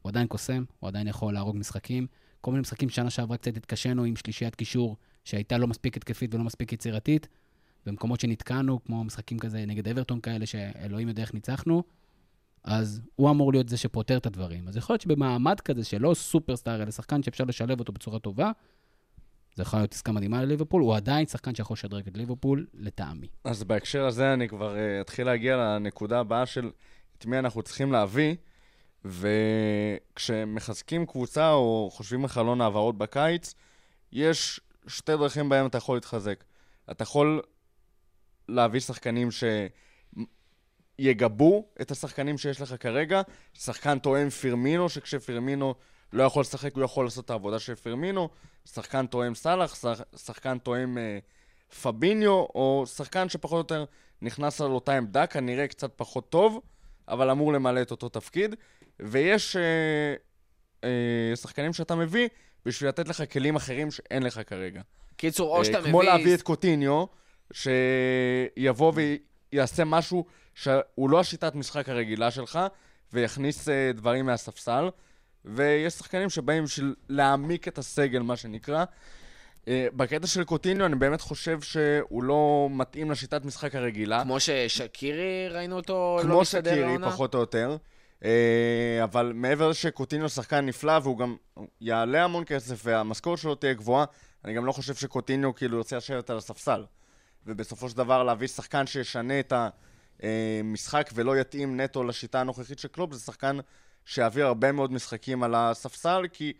[0.03, 2.07] הוא עדיין קוסם, הוא עדיין יכול להרוג משחקים.
[2.41, 6.45] כל מיני משחקים שנה שעברה קצת התקשינו עם שלישיית קישור שהייתה לא מספיק התקפית ולא
[6.45, 7.29] מספיק יצירתית.
[7.87, 11.83] במקומות שנתקענו, כמו משחקים כזה נגד אברטון כאלה, שאלוהים יודע איך ניצחנו,
[12.65, 14.69] אז הוא אמור להיות זה שפותר את הדברים.
[14.69, 18.51] אז יכול להיות שבמעמד כזה שלא סופרסטאר, אלא שחקן שאפשר לשלב אותו בצורה טובה,
[19.57, 23.27] זה יכול להיות עסקה מדהימה לליברפול, הוא עדיין שחקן שיכול לשדרג את ליברפול, לטעמי.
[23.45, 26.71] אז בהקשר הזה אני כבר uh, אתחיל להגיע לנקודה הבאה של
[27.21, 28.35] את מי אנחנו צריכים להביא,
[29.05, 33.55] וכשמחזקים קבוצה או חושבים על חלון העברות בקיץ,
[34.12, 36.45] יש שתי דרכים בהם אתה יכול להתחזק.
[36.91, 37.43] אתה יכול
[38.49, 39.29] להביא שחקנים
[40.99, 43.23] שיגבו את השחקנים שיש לך כרגע,
[43.55, 45.75] שחקן תואם פירמינו, שכשפירמינו
[46.12, 48.29] לא יכול לשחק, הוא יכול לעשות את העבודה של פירמינו,
[48.64, 51.18] שחקן תואם סאלח, שח, שחקן תואם אה,
[51.83, 53.85] פביניו, או שחקן שפחות או יותר
[54.23, 56.61] נכנס על אותה עמדה, כנראה קצת פחות טוב,
[57.11, 58.55] אבל אמור למלא את אותו תפקיד.
[59.01, 59.63] ויש אה,
[60.85, 62.29] אה, שחקנים שאתה מביא
[62.67, 64.81] בשביל לתת לך כלים אחרים שאין לך כרגע.
[65.17, 65.91] קיצור, או שאתה אה, מביא...
[65.93, 67.05] כמו להביא את קוטיניו,
[67.53, 68.93] שיבוא
[69.53, 72.59] ויעשה משהו שהוא לא השיטת משחק הרגילה שלך,
[73.13, 74.89] ויכניס אה, דברים מהספסל.
[75.45, 78.85] ויש שחקנים שבאים בשביל להעמיק את הסגל, מה שנקרא.
[79.69, 84.23] אה, בקטע של קוטיניו, אני באמת חושב שהוא לא מתאים לשיטת משחק הרגילה.
[84.23, 87.11] כמו ששקירי, ראינו אותו לא כמו מסתדר שקירי, לעונה?
[87.11, 87.77] פחות או יותר.
[88.25, 91.37] אה, אבל מעבר שקוטיניו שחקן נפלא, והוא גם
[91.81, 94.05] יעלה המון כסף, והמשכורת שלו תהיה גבוהה,
[94.45, 96.85] אני גם לא חושב שקוטיניו כאילו ירצה לשבת על הספסל.
[97.47, 99.53] ובסופו של דבר להביא שחקן שישנה את
[100.23, 103.59] המשחק ולא יתאים נטו לשיטה הנוכחית של קלופ, זה שחקן
[104.05, 106.53] שיעביר הרבה מאוד משחקים על הספסל, כי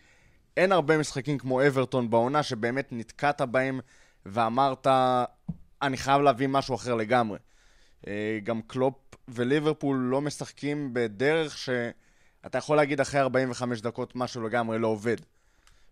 [0.57, 3.80] אין הרבה משחקים כמו אברטון בעונה, שבאמת נתקעת בהם
[4.26, 4.86] ואמרת,
[5.82, 7.38] אני חייב להביא משהו אחר לגמרי.
[8.07, 8.94] אה, גם קלופ
[9.28, 15.16] וליברפול לא משחקים בדרך שאתה יכול להגיד אחרי 45 דקות משהו לגמרי לא עובד.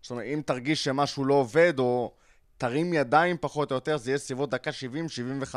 [0.01, 2.13] זאת אומרת, אם תרגיש שמשהו לא עובד, או
[2.57, 4.71] תרים ידיים פחות או יותר, זה יהיה סביבות דקה
[5.53, 5.55] 70-75,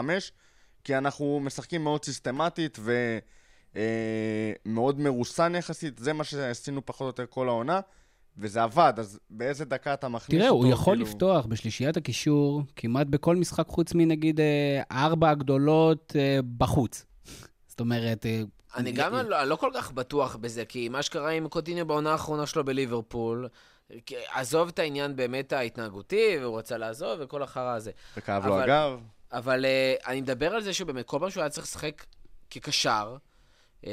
[0.84, 2.78] כי אנחנו משחקים מאוד סיסטמטית
[4.66, 7.80] ומאוד מרוסן יחסית, זה מה שעשינו פחות או יותר כל העונה,
[8.38, 10.64] וזה עבד, אז באיזה דקה אתה מכניס תראה, אותו?
[10.64, 11.10] הוא יכול כאילו...
[11.10, 17.06] לפתוח בשלישיית הקישור כמעט בכל משחק, חוץ מנגיד אה, ארבע הגדולות אה, בחוץ.
[17.68, 18.26] זאת אומרת...
[18.26, 18.42] אה,
[18.76, 22.46] אני גם לא, לא כל כך בטוח בזה, כי מה שקרה עם קוטיניו בעונה האחרונה
[22.46, 23.48] שלו בליברפול,
[24.34, 27.90] עזוב את העניין באמת ההתנהגותי, והוא רצה לעזוב וכל החרא הזה.
[28.16, 29.00] וכאב לו אבל- הגב.
[29.32, 32.04] אבל uh, אני מדבר על זה שבאמת, כל פעם שהוא היה צריך לשחק
[32.50, 33.16] כקשר,
[33.80, 33.86] uh,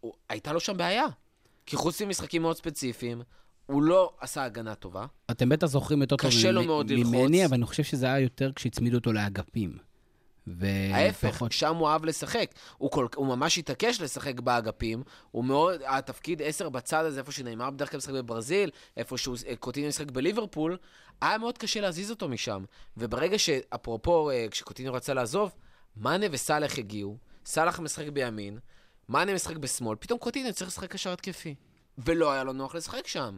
[0.00, 1.06] הוא, הייתה לו שם בעיה.
[1.66, 3.22] כי חוץ ממשחקים מאוד ספציפיים,
[3.66, 5.06] הוא לא עשה הגנה טובה.
[5.30, 7.14] אתם בטח זוכרים יותר טוב קשה לו מאוד ללחוץ.
[7.14, 9.78] ממני, אבל אני חושב שזה היה יותר כשהצמידו אותו לאגפים.
[10.46, 12.50] ו- ההפך, פחות- שם הוא אהב לשחק.
[12.78, 15.02] הוא, כל, הוא ממש התעקש לשחק באגפים.
[15.30, 19.56] הוא מאוד, התפקיד 10 בצד הזה, איפה שנאמר בדרך כלל משחק בברזיל, איפה שהוא אה,
[19.56, 20.76] קוטיניו משחק בליברפול,
[21.20, 22.64] היה מאוד קשה להזיז אותו משם.
[22.96, 25.50] וברגע שאפרופו, אה, כשקוטיניו רצה לעזוב,
[25.96, 28.58] מאנה וסאלח הגיעו, סאלח משחק בימין,
[29.08, 31.54] מאנה משחק בשמאל, פתאום קוטיניו צריך לשחק קשר התקפי.
[31.98, 33.36] ולא היה לו נוח לשחק שם.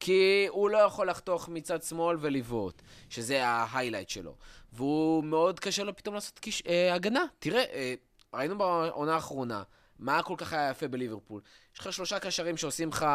[0.00, 4.34] כי הוא לא יכול לחתוך מצד שמאל ולבעוט, שזה ההיילייט שלו.
[4.72, 6.62] והוא מאוד קשה לו פתאום לעשות קיש...
[6.66, 7.24] אה, הגנה.
[7.38, 7.94] תראה, אה,
[8.34, 9.62] ראינו בעונה האחרונה,
[9.98, 11.40] מה כל כך היה יפה בליברפול.
[11.74, 13.06] יש לך שלושה קשרים שעושים לך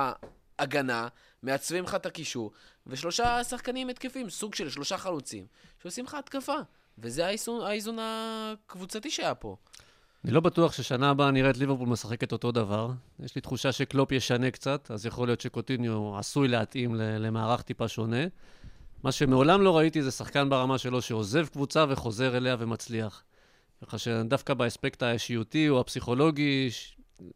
[0.59, 1.07] הגנה,
[1.43, 2.51] מעצבים לך את הקישור,
[2.87, 5.45] ושלושה שחקנים התקפים, סוג של שלושה חלוצים,
[5.81, 6.57] שעושים לך התקפה.
[6.97, 9.55] וזה האיזון, האיזון הקבוצתי שהיה פה.
[10.25, 12.91] אני לא בטוח ששנה הבאה נראה את ליברפול משחקת אותו דבר.
[13.19, 18.25] יש לי תחושה שקלופ ישנה קצת, אז יכול להיות שקוטיניו עשוי להתאים למערך טיפה שונה.
[19.03, 23.23] מה שמעולם לא ראיתי זה שחקן ברמה שלו שעוזב קבוצה וחוזר אליה ומצליח.
[23.85, 26.69] ככה שדווקא באספקט האישיותי או הפסיכולוגי,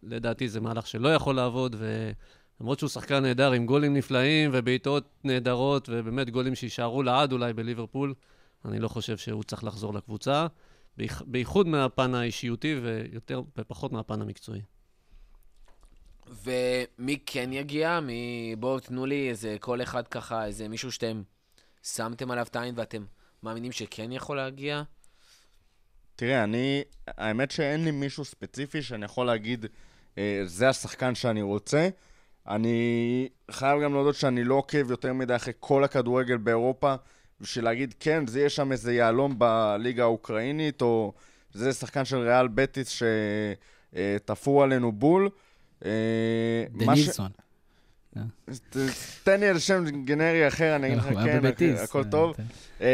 [0.04, 5.90] לדעתי זה מהלך שלא יכול לעבוד, ולמרות שהוא שחקן נהדר עם גולים נפלאים ובעיטות נהדרות,
[5.92, 8.14] ובאמת גולים שיישארו לעד אולי בליברפול,
[8.66, 10.48] אני לא חושב שהוא צריך לחזור לקבוצה.
[10.98, 14.62] בייח- בייחוד מהפן האישיותי ויותר ופחות מהפן המקצועי.
[16.43, 18.00] ומי כן יגיע?
[18.00, 18.56] מי...
[18.60, 21.22] בואו תנו לי איזה, כל אחד ככה, איזה מישהו שאתם
[21.84, 23.06] שמתם עליו את העין ואתם
[23.43, 24.84] מאמינים שכן יכול להגיע?
[26.16, 29.66] תראה, אני, האמת שאין לי מישהו ספציפי שאני יכול להגיד,
[30.18, 31.89] אה, זה השחקן שאני רוצה.
[32.48, 36.96] אני חייב גם להודות שאני לא עוקב יותר מדי אחרי כל הכדורגל באירופה,
[37.42, 41.14] בשביל להגיד, כן, זה יהיה שם איזה יהלום בליגה האוקראינית, או
[41.54, 43.02] זה שחקן של ריאל בטיס
[43.94, 45.30] שתפרו עלינו בול.
[45.86, 45.92] אה,
[46.78, 47.32] דנילסון.
[49.24, 51.76] תן לי איזה שם גנרי אחר, אני אגיד לך כן.
[51.84, 52.36] הכל אה, טוב.
[52.82, 52.86] אמ,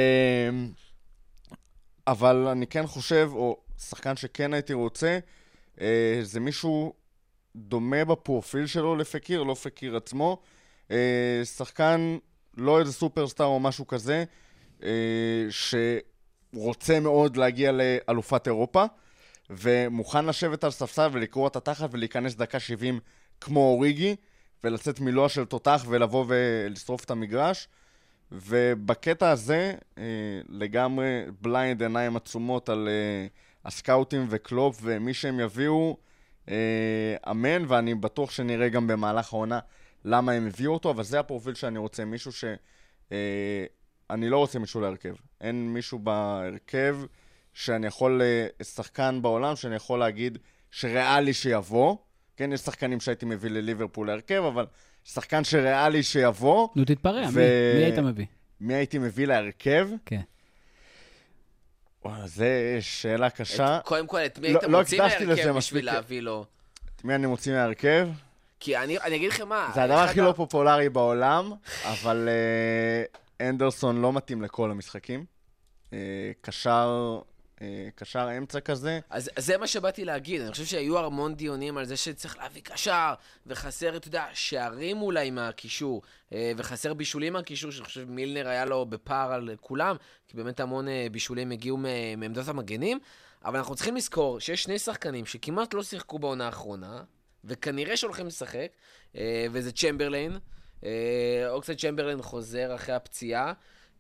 [2.08, 5.20] אבל אני כן חושב, או שחקן שכן הייתי רוצה,
[5.82, 6.94] אה, זה מישהו
[7.56, 10.42] דומה בפרופיל שלו לפקיר, לא פקיר עצמו.
[10.92, 12.18] אה, שחקן,
[12.58, 14.24] לא איזה סופרסטאר או משהו כזה,
[14.84, 18.86] אה, שרוצה מאוד להגיע לאלופת אירופה,
[19.50, 23.00] ומוכן לשבת על ספסל ולקרוא את התחת ולהיכנס דקה 70
[23.42, 24.16] כמו אוריגי,
[24.64, 27.68] ולצאת מלוע של תותח ולבוא ולשרוף את המגרש.
[28.32, 30.04] ובקטע הזה, אה,
[30.50, 33.28] לגמרי ב blind עיניים עצומות על אה,
[33.66, 35.98] הסקאוטים וקלופ ומי שהם יביאו,
[37.32, 39.60] אמן, ואני בטוח שנראה גם במהלך העונה
[40.06, 42.44] למה הם הביאו אותו, אבל זה הפרופיל שאני רוצה, מישהו ש...
[43.12, 43.66] אה,
[44.10, 45.14] אני לא רוצה מישהו להרכב.
[45.42, 46.98] אין מישהו בהרכב
[47.54, 50.38] שאני יכול, אה, שחקן בעולם שאני יכול להגיד
[50.72, 51.98] שריאלי שיבוא.
[52.38, 54.66] כן, יש שחקנים שהייתי מביא לליברפול להרכב, אבל
[55.04, 58.26] שחקן שריאלי שיבוא, נו, תתפרע, ו- מי מי היית מביא?
[58.62, 59.90] מי הייתי מביא להרכב?
[60.06, 60.22] כן.
[62.06, 62.46] וואו, זו
[62.80, 63.78] שאלה קשה.
[63.78, 65.50] את- קודם כל, את מי לא- היית לא מוציא מהרכב.
[65.58, 66.46] בשביל להביא לו?
[66.96, 68.10] את מי אני מוציא מהרכב?
[68.62, 69.72] כי אני אני אגיד לכם מה...
[69.76, 71.54] זה הדבר הכי לא פופולרי בעולם,
[71.86, 75.26] אבל אה, אנדרסון לא מתאים לכל המשחקים.
[75.94, 77.20] אה, קשר,
[77.62, 79.00] אה, קשר אמצע כזה.
[79.10, 83.14] אז זה מה שבאתי להגיד, אני חושב שהיו המון דיונים על זה שצריך להביא קשר,
[83.48, 86.02] וחסר, אתה יודע, שערים אולי מהקישור,
[86.58, 89.96] וחסר בישולים מהקישור, שאני חושב מילנר היה לו בפער על כולם,
[90.28, 91.78] כי באמת המון בישולים הגיעו
[92.18, 93.00] מעמדות המגנים,
[93.46, 97.04] אבל אנחנו צריכים לזכור שיש שני שחקנים שכמעט לא שיחקו בעונה האחרונה,
[97.44, 98.68] וכנראה שהולכים לשחק,
[99.16, 100.38] אה, וזה צ'מברליין.
[100.84, 103.54] אה, אוקסד צ'מברליין חוזר אחרי הפציעה.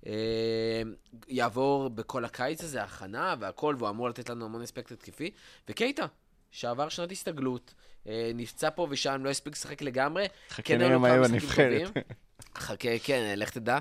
[0.07, 0.81] אה,
[1.27, 5.31] יעבור בכל הקיץ הזה, הכנה והכל, והוא אמור לתת לנו המון אספקט התקפי.
[5.69, 6.05] וקייטה,
[6.51, 7.73] שעבר שנת הסתגלות,
[8.35, 10.25] נפצע פה ושם, לא הספיק לשחק לגמרי.
[10.49, 11.91] חכה כן, נראה מה יהיה בנבחרת.
[12.57, 13.77] חכה, כן, לך תדע.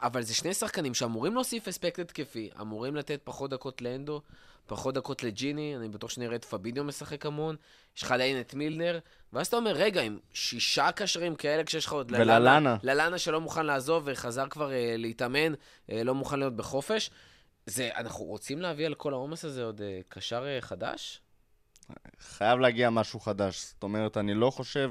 [0.00, 4.20] אבל זה שני שחקנים שאמורים להוסיף אספקט התקפי, אמורים לתת פחות דקות לאנדו,
[4.66, 7.56] פחות דקות לג'יני, אני בטוח שנראה את פביניו משחק המון,
[7.96, 8.98] יש לך עדיין את מילנר,
[9.32, 12.76] ואז אתה אומר, רגע, עם שישה קשרים כאלה, כשיש לך עוד וללאנה.
[12.82, 15.54] ללאנה שלא מוכן לעזוב וחזר כבר אה, להתאמן,
[15.90, 17.10] אה, לא מוכן להיות בחופש,
[17.66, 21.20] זה, אנחנו רוצים להביא על כל העומס הזה עוד אה, קשר אה, חדש?
[22.20, 23.64] חייב להגיע משהו חדש.
[23.64, 24.90] זאת אומרת, אני לא חושב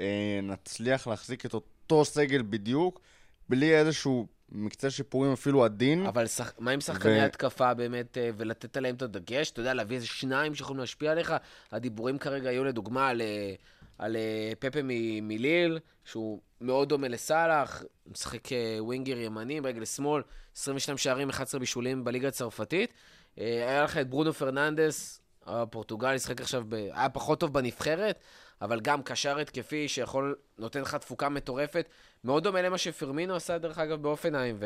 [0.00, 3.00] שנצליח להחזיק את אותו סגל בדיוק,
[3.48, 6.06] בלי איזשהו מקצה שיפורים אפילו עדין.
[6.06, 6.52] אבל שח...
[6.58, 9.50] מה עם שחקני ו- התקפה באמת, אה, ולתת עליהם את הדגש?
[9.50, 11.34] אתה יודע, להביא איזה שניים שיכולים להשפיע עליך?
[11.72, 13.54] הדיבורים כרגע היו לדוגמה על, אה,
[13.98, 20.22] על אה, פפה מ- מליל, שהוא מאוד דומה לסאלח, משחק ווינגר ימני, ברגל שמאל,
[20.56, 22.92] 22 שערים, 11 בישולים בליגה הצרפתית.
[23.36, 26.74] היה לך את ברונו פרננדס, הפורטוגלי, שיחק עכשיו, ב...
[26.74, 28.18] היה פחות טוב בנבחרת,
[28.62, 31.88] אבל גם קשר התקפי שיכול, נותן לך תפוקה מטורפת.
[32.24, 34.58] מאוד דומה למה שפרמינו עשה, דרך אגב, באופנהיים,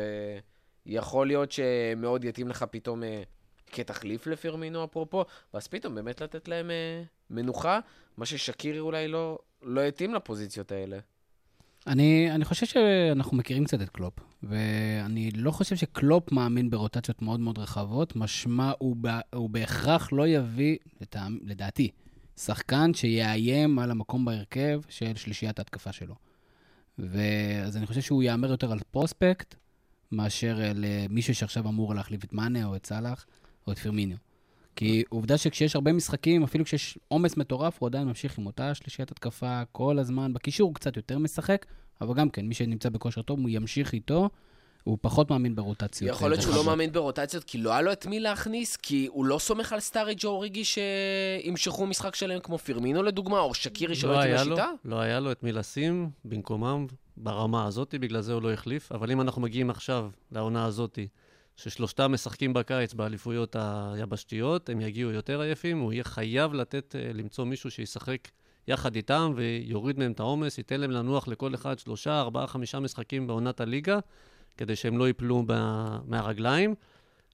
[0.85, 3.23] ויכול להיות שמאוד יתאים לך פתאום אה,
[3.71, 7.79] כתחליף לפרמינו, אפרופו, ואז פתאום באמת לתת להם אה, מנוחה,
[8.17, 10.97] מה ששקירי אולי לא, לא התאים לפוזיציות האלה.
[11.87, 14.13] אני, אני חושב שאנחנו מכירים קצת את קלופ,
[14.43, 20.27] ואני לא חושב שקלופ מאמין ברוטציות מאוד מאוד רחבות, משמע הוא, ב, הוא בהכרח לא
[20.27, 21.91] יביא, לטעם, לדעתי,
[22.45, 26.15] שחקן שיאיים על המקום בהרכב של שלישיית ההתקפה שלו.
[26.97, 29.55] ואז אני חושב שהוא יאמר יותר על פרוספקט,
[30.11, 33.25] מאשר אה, למישהו שעכשיו אמור להחליף את מאנה או את סאלח
[33.67, 34.17] או את פרמיניו.
[34.75, 39.11] כי עובדה שכשיש הרבה משחקים, אפילו כשיש עומס מטורף, הוא עדיין ממשיך עם אותה שלישיית
[39.11, 40.33] התקפה כל הזמן.
[40.33, 41.65] בקישור הוא קצת יותר משחק,
[42.01, 44.29] אבל גם כן, מי שנמצא בכושר טוב, הוא ימשיך איתו.
[44.83, 46.15] הוא פחות מאמין ברוטציות.
[46.15, 46.65] יכול להיות שהוא לא.
[46.65, 50.25] מאמין ברוטציות, כי לא היה לו את מי להכניס, כי הוא לא סומך על סטאריג'
[50.25, 54.69] או אוריגי שימשכו משחק שלהם כמו פרמינו לדוגמה, או שקירי שלא לא היה לו, לשיטה?
[54.85, 58.91] לא היה לו את מי לשים במקומם ברמה הזאת, בגלל זה הוא לא החליף.
[58.91, 60.99] אבל אם אנחנו מגיעים עכשיו לעונה הזאת,
[61.55, 67.45] ששלושתם משחקים בקיץ באליפויות היבשתיות, הם יגיעו יותר עייפים, הוא יהיה חייב לתת, אה, למצוא
[67.45, 68.27] מישהו שישחק
[68.67, 73.27] יחד איתם ויוריד מהם את העומס, ייתן להם לנוח לכל אחד שלושה, ארבעה, חמישה משחקים
[73.27, 73.99] בעונת הליגה,
[74.59, 76.75] כדי שהם לא ייפלו ב- מהרגליים.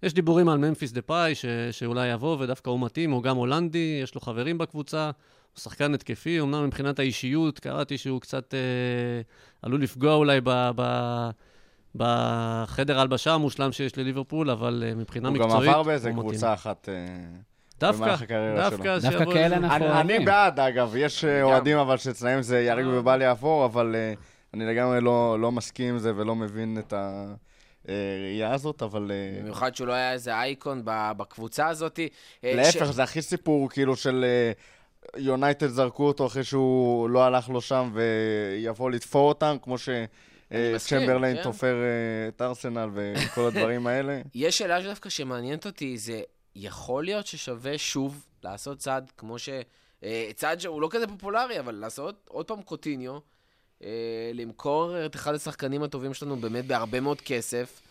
[0.03, 3.99] יש דיבורים על ממפיס דה פאי, ש- שאולי יבוא, ודווקא הוא מתאים, הוא גם הולנדי,
[4.03, 8.59] יש לו חברים בקבוצה, הוא שחקן התקפי, אמנם מבחינת האישיות, קראתי שהוא קצת אה,
[9.61, 10.69] עלול לפגוע אולי ב...
[10.75, 10.81] ב
[11.95, 16.29] בחדר ההלבשה המושלם שיש לליברפול, אבל אה, מבחינה הוא גם מקצועית, עבר באיזה הוא מתאים.
[16.31, 16.89] קבוצה אחת.
[16.89, 16.95] אה,
[17.79, 18.15] דווקא,
[18.55, 19.57] דווקא, דווקא כאלה.
[19.57, 20.25] אנחנו אני, אני אוהבים.
[20.25, 22.99] בעד, אגב, יש אה, אוהדים אבל שאצלם זה ייהרג אה.
[22.99, 24.13] ובל יעבור, אבל אה,
[24.55, 26.93] אני לגמרי לא, לא מסכים עם זה ולא מבין את
[27.87, 31.99] הראייה הזאת, אבל אה, במיוחד שהוא לא היה איזה אייקון בקבוצה הזאת.
[32.43, 34.51] אה, להפך, זה הכי סיפור כאילו של אה,
[35.21, 39.77] יונייטד זרקו אותו אחרי שהוא לא הלך לו שם ויבוא לתפור אותם, כמו
[40.51, 41.43] אני מסכים, שצ'מברליין כן.
[41.43, 44.21] תופר אה, את ארסנל וכל הדברים האלה.
[44.35, 46.21] יש שאלה שדווקא שמעניינת אותי, זה
[46.55, 49.49] יכול להיות ששווה שוב לעשות צעד כמו ש...
[50.03, 53.19] אה, צעד שהוא לא כזה פופולרי, אבל לעשות עוד פעם קוטיניו, אה,
[54.33, 57.81] למכור את אחד השחקנים הטובים שלנו באמת בהרבה מאוד כסף,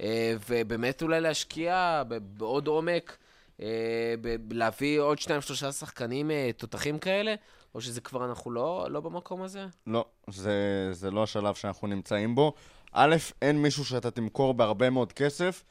[0.00, 2.02] אה, ובאמת אולי להשקיע
[2.36, 3.16] בעוד עומק,
[3.60, 4.14] אה,
[4.50, 7.34] להביא עוד שניים, שלושה שחקנים אה, תותחים כאלה,
[7.74, 9.66] או שזה כבר אנחנו לא, לא במקום הזה?
[9.86, 12.52] לא, זה, זה לא השלב שאנחנו נמצאים בו.
[12.92, 15.64] א', אין מישהו שאתה תמכור בהרבה מאוד כסף,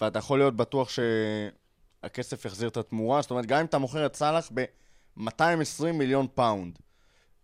[0.00, 3.22] ואתה יכול להיות בטוח שהכסף יחזיר את התמורה.
[3.22, 6.78] זאת אומרת, גם אם אתה מוכר את סאלח ב-220 מיליון פאונד,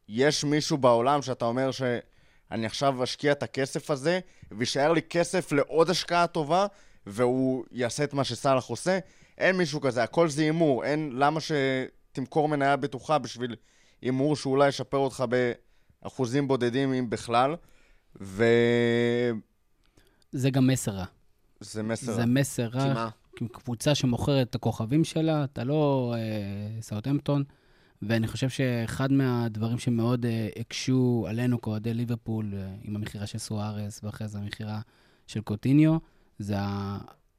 [0.09, 5.91] יש מישהו בעולם שאתה אומר שאני עכשיו אשקיע את הכסף הזה, ויישאר לי כסף לעוד
[5.91, 6.67] השקעה טובה,
[7.07, 8.99] והוא יעשה את מה שסאלח עושה?
[9.39, 10.85] אין מישהו כזה, הכל זה הימור.
[10.85, 13.57] אין למה שתמכור מניה בטוחה בשביל
[14.03, 15.25] הימור שאולי ישפר אותך
[16.03, 17.57] באחוזים בודדים, אם בכלל.
[18.17, 19.33] וזה
[20.33, 21.05] זה גם מסר רע.
[21.83, 22.13] מסר.
[22.13, 22.83] זה מסר רע.
[23.37, 23.49] כי מה?
[23.53, 27.45] קבוצה שמוכרת את הכוכבים שלה, אתה לא אה, סאוטהמפטון,
[28.03, 34.01] ואני חושב שאחד מהדברים שמאוד אה, הקשו עלינו כאוהדי ליברפול, אה, עם המכירה של סוארס
[34.05, 34.81] ואחרי זה המכירה
[35.27, 35.97] של קוטיניו,
[36.39, 36.57] זה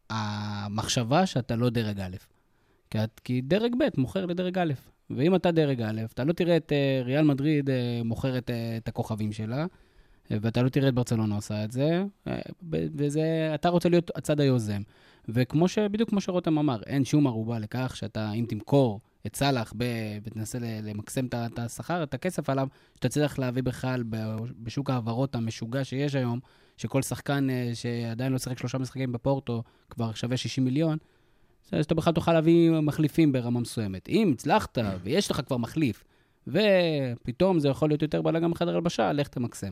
[0.09, 2.15] המחשבה שאתה לא דרג א'.
[2.89, 4.73] כי, את- כי דרג ב' מוכר לדרג א',
[5.09, 8.87] ואם אתה דרג א', אתה לא תראה את אה, ריאל מדריד אה, מוכרת אה, את
[8.87, 9.65] הכוכבים שלה,
[10.31, 12.03] ואתה לא תראה את ברצלונה עושה את זה,
[12.71, 14.81] וזה, אתה רוצה להיות הצד היוזם.
[15.29, 15.79] וכמו ש...
[15.79, 19.73] בדיוק כמו שרותם אמר, אין שום ערובה לכך שאתה, אם תמכור את סאלח.
[20.23, 24.03] ותנסה למקסם את השכר, את הכסף עליו, שאתה צריך להביא בכלל
[24.59, 26.39] בשוק ההעברות המשוגע שיש היום,
[26.77, 30.97] שכל שחקן אה, שעדיין לא שיחק שלושה משחקים בפורטו כבר שווה 60 מיליון,
[31.71, 34.09] זה שאתה בכלל תוכל להביא מחליפים ברמה מסוימת.
[34.09, 36.03] אם הצלחת ויש לך כבר מחליף,
[36.47, 39.71] ופתאום זה יכול להיות יותר בלאגן בחדר הלבשה, לך תמקסם.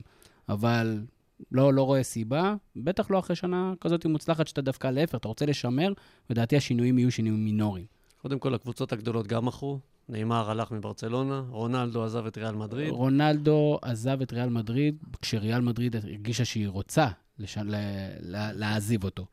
[0.49, 1.03] אבל
[1.51, 5.45] לא, לא רואה סיבה, בטח לא אחרי שנה כזאת מוצלחת שאתה דווקא להפך, אתה רוצה
[5.45, 5.93] לשמר,
[6.29, 7.85] לדעתי השינויים יהיו שינויים מינוריים.
[8.21, 9.79] קודם כל, הקבוצות הגדולות גם מכרו.
[10.09, 12.89] נאמר הלך מברצלונה, רונלדו עזב את ריאל מדריד.
[12.89, 17.07] רונלדו עזב את ריאל מדריד, כשריאל מדריד הרגישה שהיא רוצה
[17.39, 17.57] לש...
[17.57, 17.75] ל...
[18.19, 18.53] לה...
[18.53, 19.25] להעזיב אותו.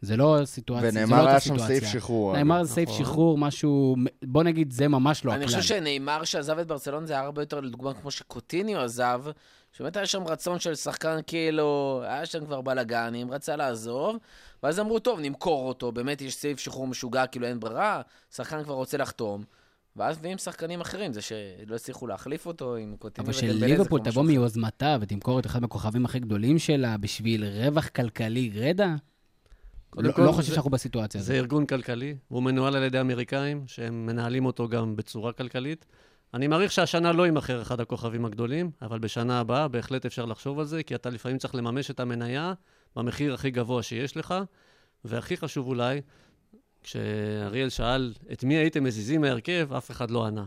[0.00, 1.80] זה לא סיטואציה, זה לא ונאמר אותה היה שם סיטואציה.
[1.80, 2.36] סעיף שחרור.
[2.36, 3.04] נאמר זה סעיף נכון.
[3.04, 5.60] שחרור, משהו, בוא נגיד, זה ממש לא אני הכלל.
[5.60, 9.22] חושב שנאמר שעזב את ברצלון זה היה הרבה יותר לדוגמה כמו שקוטיניו עזב,
[9.76, 14.16] שבאמת היה שם רצון של שחקן כאילו, היה שם כבר בלאגנים, רצה לעזוב,
[14.62, 18.02] ואז אמרו, טוב, נמכור אותו, באמת יש סעיף שחרור משוגע, כאילו אין ברירה,
[18.34, 19.44] שחקן כבר רוצה לחתום.
[19.96, 24.00] ואז מביאים שחקנים אחרים, זה שלא הצליחו להחליף אותו עם קוטיניו אבל ודלבלה, זה שליברפול
[24.00, 24.22] תבוא.
[24.22, 28.86] מיוזמתה ותמכור את אחד מהכוכבים הכי גדולים שלה בשביל רווח כלכלי גרידא,
[29.96, 31.42] לא כל, לא חושב זה- שאנחנו בסיטואציה זה הזאת.
[31.42, 35.86] ארגון כלכלי, והוא מנוהל על ידי אמריקאים, שהם מנהלים אותו גם בצורה כלכלית.
[36.36, 40.64] אני מעריך שהשנה לא יימכר אחד הכוכבים הגדולים, אבל בשנה הבאה בהחלט אפשר לחשוב על
[40.64, 42.52] זה, כי אתה לפעמים צריך לממש את המניה
[42.96, 44.34] במחיר הכי גבוה שיש לך,
[45.04, 46.00] והכי חשוב אולי,
[46.82, 50.44] כשאריאל שאל את מי הייתם מזיזים מההרכב, אף אחד לא ענה.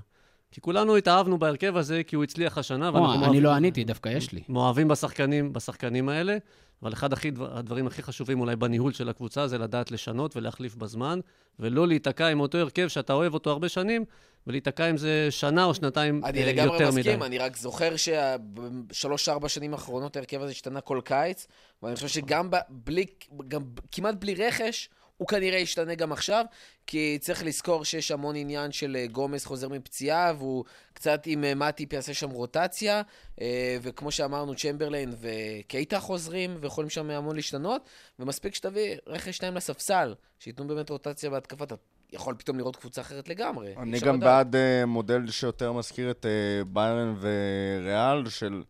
[0.52, 3.84] כי כולנו התאהבנו בהרכב הזה, כי הוא הצליח השנה, או, ואנחנו אני מאוהבים- לא עניתי,
[3.84, 4.42] דווקא יש לי.
[4.50, 6.38] מאוהבים בשחקנים, בשחקנים האלה,
[6.84, 10.76] אבל אחד הכי, דבר- הדברים הכי חשובים אולי בניהול של הקבוצה זה לדעת לשנות ולהחליף
[10.76, 11.20] בזמן,
[11.60, 14.06] ולא להיתקע עם אותו הרכב שאתה אוהב אותו הרבה שנים,
[14.48, 17.26] ולהיתקע עם זה שנה או שנתיים אני אה, לגמרי יותר מסכים, מדי.
[17.26, 21.48] אני רק זוכר שבשלוש-ארבע שנים האחרונות ההרכב הזה השתנה כל קיץ,
[21.84, 23.06] ואני חושב שגם ב- בלי,
[23.48, 24.90] גם כמעט בלי רכש,
[25.20, 26.46] הוא כנראה ישתנה גם עכשיו,
[26.88, 30.64] כי צריך לזכור שיש המון עניין של אה, גומס חוזר מפציעה, והוא
[30.94, 33.02] קצת עם אה, מאטיפ יעשה שם רוטציה,
[33.42, 37.90] אה, וכמו שאמרנו, צ'מברליין וקייטה חוזרים, ויכולים שם המון להשתנות,
[38.20, 41.76] ומספיק שתביא רכש שניים לספסל, שייתנו באמת רוטציה בהתקפה, אתה
[42.14, 43.74] יכול פתאום לראות קבוצה אחרת לגמרי.
[43.78, 44.20] אני גם לדעת.
[44.20, 48.64] בעד אה, מודל שיותר מזכיר את אה, ביירן וריאל, של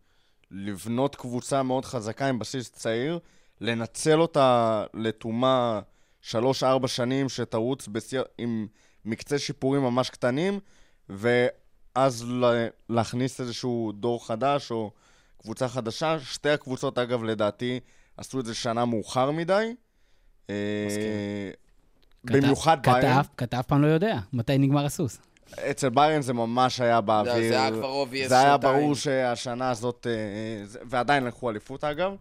[0.51, 3.19] לבנות קבוצה מאוד חזקה עם בסיס צעיר,
[3.61, 5.79] לנצל אותה לתומה
[6.21, 8.67] שלוש-ארבע שנים שתרוץ בשיא, עם
[9.05, 10.59] מקצה שיפורים ממש קטנים,
[11.09, 12.25] ואז
[12.89, 14.91] להכניס איזשהו דור חדש או
[15.41, 16.17] קבוצה חדשה.
[16.19, 17.79] שתי הקבוצות, אגב, לדעתי,
[18.17, 19.73] עשו את זה שנה מאוחר מדי.
[20.49, 20.55] אה,
[22.23, 23.23] במיוחד ביירן.
[23.23, 25.17] כתב, כתב פעם לא יודע מתי נגמר הסוס.
[25.71, 27.33] אצל ביירן זה ממש היה באוויר.
[27.33, 28.79] זה היה כבר obvious זה היה שנתיים.
[28.79, 32.15] ברור שהשנה הזאת, אה, זה- ועדיין לקחו אליפות אגב, אה,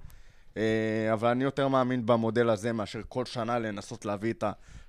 [1.13, 4.45] אבל אני יותר מאמין במודל הזה מאשר כל שנה לנסות להביא את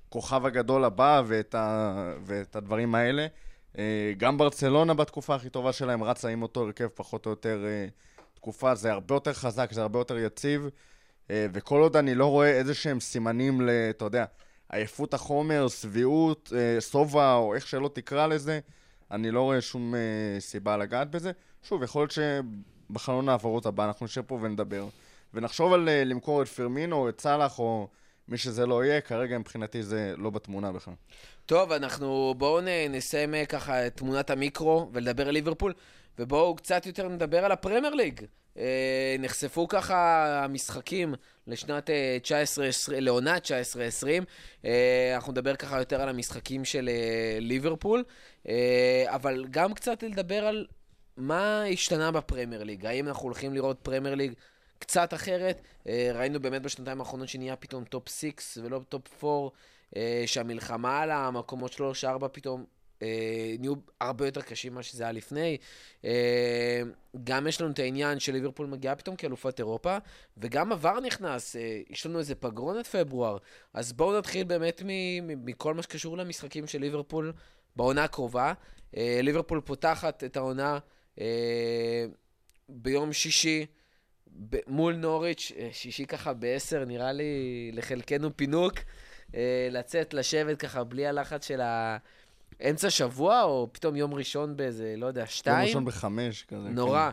[0.08, 3.28] הכוכב הגדול הבא ואת, ה, ואת הדברים האלה.
[3.78, 7.88] אה, גם ברצלונה בתקופה הכי טובה שלהם רצה עם אותו הרכב פחות או יותר אה,
[8.34, 10.70] תקופה, זה הרבה יותר חזק, זה הרבה יותר יציב,
[11.32, 13.70] אה, וכל עוד אני לא רואה איזה שהם סימנים ל...
[13.70, 14.26] אתה יודע,
[14.70, 18.60] עייפות החומר, שביעות, אה, שובע, או איך שלא תקרא לזה,
[19.12, 21.32] אני לא רואה שום אה, סיבה לגעת בזה.
[21.64, 24.88] שוב, יכול להיות שבחלון ההעברות הבא אנחנו נשב פה ונדבר,
[25.34, 27.88] ונחשוב על אה, למכור את פרמינו, את סאלח, או
[28.28, 30.94] מי שזה לא יהיה, כרגע מבחינתי זה לא בתמונה בכלל.
[31.46, 32.60] טוב, אנחנו בואו
[32.90, 35.74] נסיים אה, ככה את תמונת המיקרו ולדבר על ליברפול.
[36.20, 38.22] ובואו קצת יותר נדבר על הפרמייר ליג.
[38.58, 41.14] אה, נחשפו ככה המשחקים
[41.48, 44.24] לשנת אה, 19, לעונה 19-20.
[44.66, 46.90] אה, אנחנו נדבר ככה יותר על המשחקים של
[47.40, 48.04] ליברפול,
[49.06, 50.66] אבל גם קצת לדבר על
[51.18, 52.86] מה השתנה בפרמייר ליג.
[52.86, 54.34] האם אנחנו הולכים לראות פרמייר ליג
[54.80, 55.62] קצת אחרת?
[55.88, 59.50] אה, ראינו באמת בשנתיים האחרונות שנהיה פתאום top 6 ולא top 4,
[59.96, 61.72] אה, שהמלחמה על המקומות
[62.04, 62.66] 3-4 פתאום
[63.02, 65.58] אה, נהיו הרבה יותר קשים ממה שזה היה לפני.
[67.24, 69.98] גם יש לנו את העניין של ליברפול מגיעה פתאום כאלופת אירופה,
[70.38, 71.56] וגם עבר נכנס,
[71.90, 73.38] יש לנו איזה פגרונת פברואר.
[73.74, 74.82] אז בואו נתחיל באמת
[75.24, 77.34] מכל מה שקשור למשחקים של ליברפול
[77.76, 78.54] בעונה הקרובה.
[78.94, 80.80] ליברפול פותחת את העונה
[82.70, 83.66] ביום שישי.
[84.40, 88.74] ב- מול נוריץ', אה, שישי ככה בעשר, נראה לי לחלקנו פינוק.
[89.36, 95.06] אה, לצאת, לשבת ככה בלי הלחץ של האמצע שבוע, או פתאום יום ראשון באיזה, לא
[95.06, 95.68] יודע, יום שתיים.
[95.68, 96.70] ראשון בחמש כזה.
[96.70, 97.10] נורא.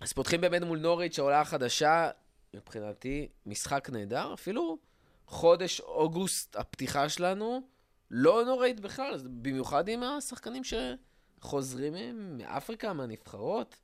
[0.00, 2.10] אז פותחים באמת מול נוריץ', העולה החדשה,
[2.54, 4.34] מבחינתי, משחק נהדר.
[4.34, 4.78] אפילו
[5.26, 7.60] חודש אוגוסט, הפתיחה שלנו,
[8.10, 11.94] לא נוראית בכלל, במיוחד עם השחקנים שחוזרים
[12.38, 13.76] מאפריקה, מהנבחרות.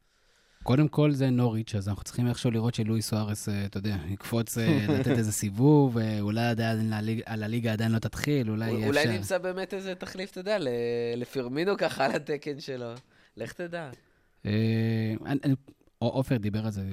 [0.63, 4.59] קודם כל זה נוריץ', אז אנחנו צריכים איכשהו לראות שלואי סוארס, אה, אתה יודע, יקפוץ
[4.59, 6.93] אה, לתת איזה סיבוב, אה, אולי עדיין
[7.27, 9.13] על הליגה עדיין לא תתחיל, אולי יהיה אולי אפשר...
[9.13, 10.69] נמצא באמת איזה תחליף, אתה יודע, ל-
[11.17, 12.93] לפרמינו ככה על התקן שלו.
[13.37, 13.91] לך תדע.
[15.99, 16.93] עופר דיבר על זה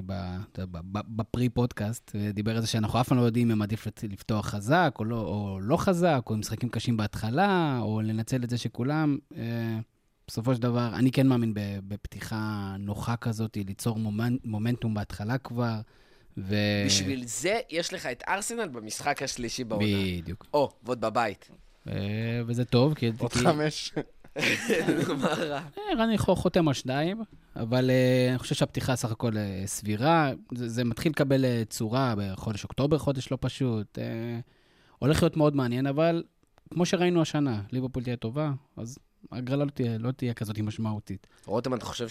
[1.16, 4.96] בפרי פודקאסט, דיבר על זה שאנחנו אף פעם לא יודעים אם עדיף לפ- לפתוח חזק
[5.00, 9.18] או לא, או לא חזק, או עם משחקים קשים בהתחלה, או לנצל את זה שכולם.
[9.38, 9.80] אה,
[10.30, 15.74] בסופו של דבר, אני כן מאמין ב- בפתיחה נוחה כזאת, ליצור מומנ- מומנטום בהתחלה כבר,
[16.38, 16.56] ו...
[16.86, 19.86] בשביל זה יש לך את ארסנל במשחק השלישי בעונה.
[20.22, 20.46] בדיוק.
[20.54, 21.50] או, ועוד בבית.
[21.88, 21.94] אה,
[22.48, 23.12] וזה טוב, כי...
[23.20, 23.94] עוד כי- חמש.
[25.18, 25.62] מה רע?
[25.78, 27.22] אה, רני חו- חותם על שניים,
[27.56, 29.32] אבל uh, אני חושב שהפתיחה סך הכל
[29.66, 30.32] סבירה.
[30.56, 33.98] זה, מתחיל לקבל צורה בחודש אוקטובר, חודש לא פשוט.
[35.00, 36.24] הולך להיות מאוד מעניין, אבל
[36.74, 38.98] כמו שראינו השנה, ליברפול תהיה טובה, אז
[39.32, 41.28] הגרלה לא תהיה, לא תהיה כזאת משמעותית.
[41.46, 42.08] רותם, אתה חושב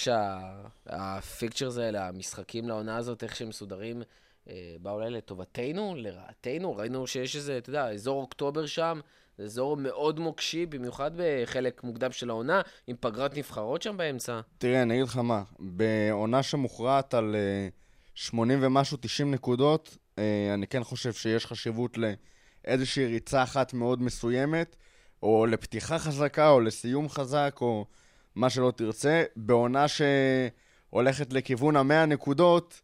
[0.87, 4.03] שהפיקצ'רס האלה, המשחקים לעונה הזאת, איך שהם מסודרים,
[4.49, 6.77] אה, באו אולי לטובתנו, לרעתנו?
[6.77, 9.01] ראינו שיש איזה, אתה יודע, אזור אוקטובר שם,
[9.39, 14.41] זה אזור מאוד מוקשי, במיוחד בחלק מוקדם של העונה, עם פגרת נבחרות שם באמצע.
[14.59, 17.69] תראה, אני אגיד לך מה, בעונה שמוכרעת על אה,
[18.15, 24.77] 80 ומשהו, 90 נקודות, אה, אני כן חושב שיש חשיבות לאיזושהי ריצה אחת מאוד מסוימת,
[25.23, 27.87] או לפתיחה חזקה, או לסיום חזק, או
[28.35, 29.25] מה שלא תרצה.
[29.37, 32.81] בעונה שהולכת לכיוון ה-100 נקודות,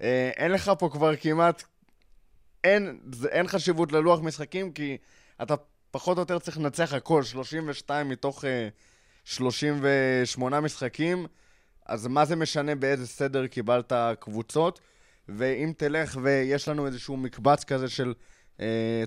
[0.00, 1.62] אה, אין לך פה כבר כמעט...
[2.64, 4.96] אין, אין חשיבות ללוח משחקים, כי
[5.42, 5.54] אתה
[5.90, 8.44] פחות או יותר צריך לנצח הכל, 32 מתוך...
[8.44, 8.68] אה,
[9.24, 11.26] 38 משחקים,
[11.86, 14.80] אז מה זה משנה באיזה סדר קיבלת קבוצות?
[15.28, 18.14] ואם תלך ויש לנו איזשהו מקבץ כזה של, אה,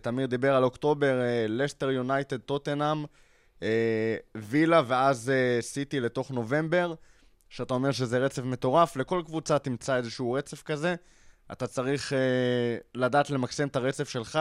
[0.01, 3.05] תמיר דיבר על אוקטובר, אה, לסטר יונייטד, טוטנאם,
[3.63, 6.93] אה, וילה ואז אה, סיטי לתוך נובמבר,
[7.49, 10.95] שאתה אומר שזה רצף מטורף, לכל קבוצה תמצא איזשהו רצף כזה.
[11.51, 14.39] אתה צריך אה, לדעת למקסם את הרצף שלך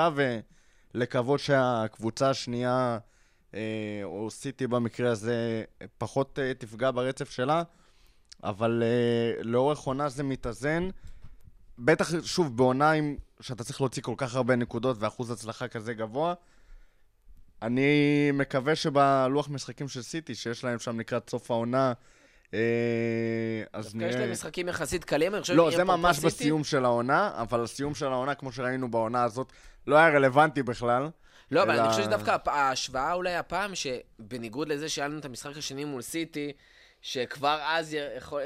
[0.95, 2.99] ולקוות שהקבוצה השנייה...
[3.55, 5.65] אה, או סיטי במקרה הזה,
[5.99, 7.63] פחות אה, תפגע ברצף שלה,
[8.45, 10.89] אבל אה, לאורך עונה זה מתאזן.
[11.79, 16.35] בטח, שוב, בעונה עם, שאתה צריך להוציא כל כך הרבה נקודות ואחוז הצלחה כזה גבוה,
[17.63, 21.93] אני מקווה שבלוח משחקים של סיטי, שיש להם שם לקראת סוף העונה,
[22.55, 22.59] אה,
[23.73, 24.11] אז נראה...
[24.11, 25.55] יש להם משחקים יחסית קלים, אני חושב...
[25.55, 29.53] לא, זה ממש בסיום של העונה, אבל הסיום של העונה, כמו שראינו בעונה הזאת,
[29.87, 31.09] לא היה רלוונטי בכלל.
[31.51, 35.85] לא, אבל אני חושב שדווקא ההשוואה אולי הפעם, שבניגוד לזה שהיה לנו את המשחק השני
[35.85, 36.53] מול סיטי,
[37.03, 37.97] שכבר אז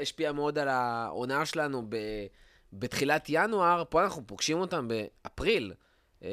[0.01, 1.95] השפיע מאוד על העונה שלנו ב,
[2.73, 5.73] בתחילת ינואר, פה אנחנו פוגשים אותם באפריל.
[6.23, 6.29] אה,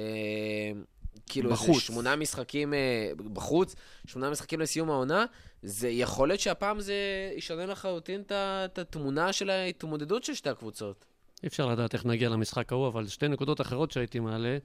[1.28, 1.82] כאילו איזה בחוץ.
[1.82, 3.74] שמונה משחקים אה, בחוץ,
[4.06, 5.24] שמונה משחקים לסיום העונה,
[5.62, 6.94] זה יכול להיות שהפעם זה
[7.36, 11.04] ישנה לחלוטין את התמונה של ההתמודדות של שתי הקבוצות.
[11.42, 14.58] אי אפשר לדעת איך נגיע למשחק ההוא, אבל שתי נקודות אחרות שהייתי מעלה.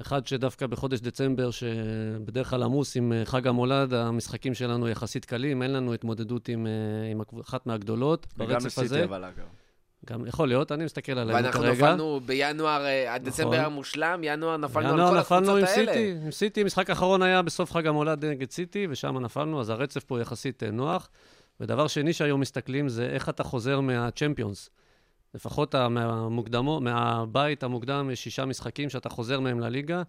[0.00, 5.62] אחד שדווקא בחודש דצמבר, שבדרך כלל עמוס עם אה, חג המולד, המשחקים שלנו יחסית קלים,
[5.62, 9.04] אין לנו התמודדות עם, אה, עם אחת מהגדולות וגם ברצף הזה.
[9.04, 9.44] אבל אגב.
[10.06, 11.72] גם יכול להיות, אני מסתכל עליהם ואנחנו כרגע.
[11.72, 13.72] נפלנו בינואר, אה, עד דצמבר נכון.
[13.72, 15.92] מושלם, ינואר נפלנו על ינואר כל נפלנו עם הקבוצות האלה.
[15.92, 20.04] סיטי, עם סיטי, משחק אחרון היה בסוף חג המולד נגד סיטי, ושם נפלנו, אז הרצף
[20.04, 21.08] פה יחסית אה, נוח.
[21.60, 24.70] ודבר שני שהיום מסתכלים זה איך אתה חוזר מהצ'מפיונס.
[25.34, 30.02] לפחות מהמוקדמו, מהבית המוקדם יש שישה משחקים שאתה חוזר מהם לליגה.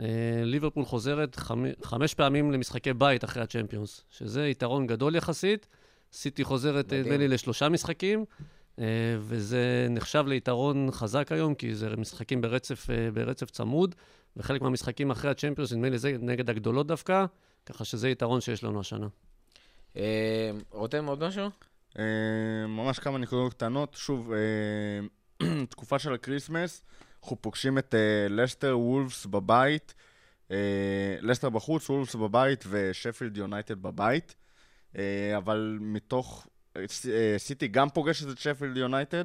[0.00, 0.06] אה,
[0.44, 1.64] ליברפול חוזרת חמ...
[1.82, 5.66] חמש פעמים למשחקי בית אחרי הצ'מפיונס, שזה יתרון גדול יחסית,
[6.12, 6.92] סיטי חוזרת.
[6.92, 8.24] נדמה לי, לשלושה משחקים,
[9.20, 13.94] וזה נחשב ליתרון חזק היום, כי זה משחקים ברצף, אה, ברצף צמוד,
[14.36, 17.24] וחלק מהמשחקים אחרי הצ'מפיונס, נדמה לי, זה נגד הגדולות דווקא,
[17.66, 19.06] ככה שזה יתרון שיש לנו השנה.
[19.96, 21.50] אה, רותם, עוד משהו?
[21.98, 23.94] אה, ממש כמה נקודות קטנות.
[23.94, 26.82] שוב, אה, תקופה של הקריסמס,
[27.22, 29.94] אנחנו פוגשים את אה, לסטר וולפס בבית,
[30.50, 34.34] אה, לסטר בחוץ, וולפס בבית ושפילד יונייטד בבית.
[34.96, 36.46] אה, אבל מתוך...
[36.76, 39.24] אה, סיטי גם פוגשת את שפילד יונייטד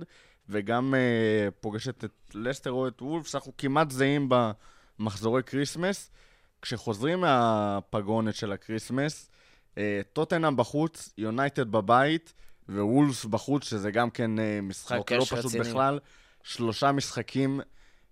[0.49, 4.29] וגם אה, פוגשת את לסטר או את וולפס, אנחנו כמעט זהים
[4.99, 6.11] במחזורי קריסמס.
[6.61, 9.29] כשחוזרים מהפגרונת של הקריסמס,
[9.77, 12.33] אה, טוטנאם בחוץ, יונייטד בבית
[12.69, 14.31] ווולפס בחוץ, שזה גם כן
[14.61, 15.63] משחק לא פשוט רציני.
[15.63, 15.99] בכלל.
[16.43, 17.61] שלושה משחקים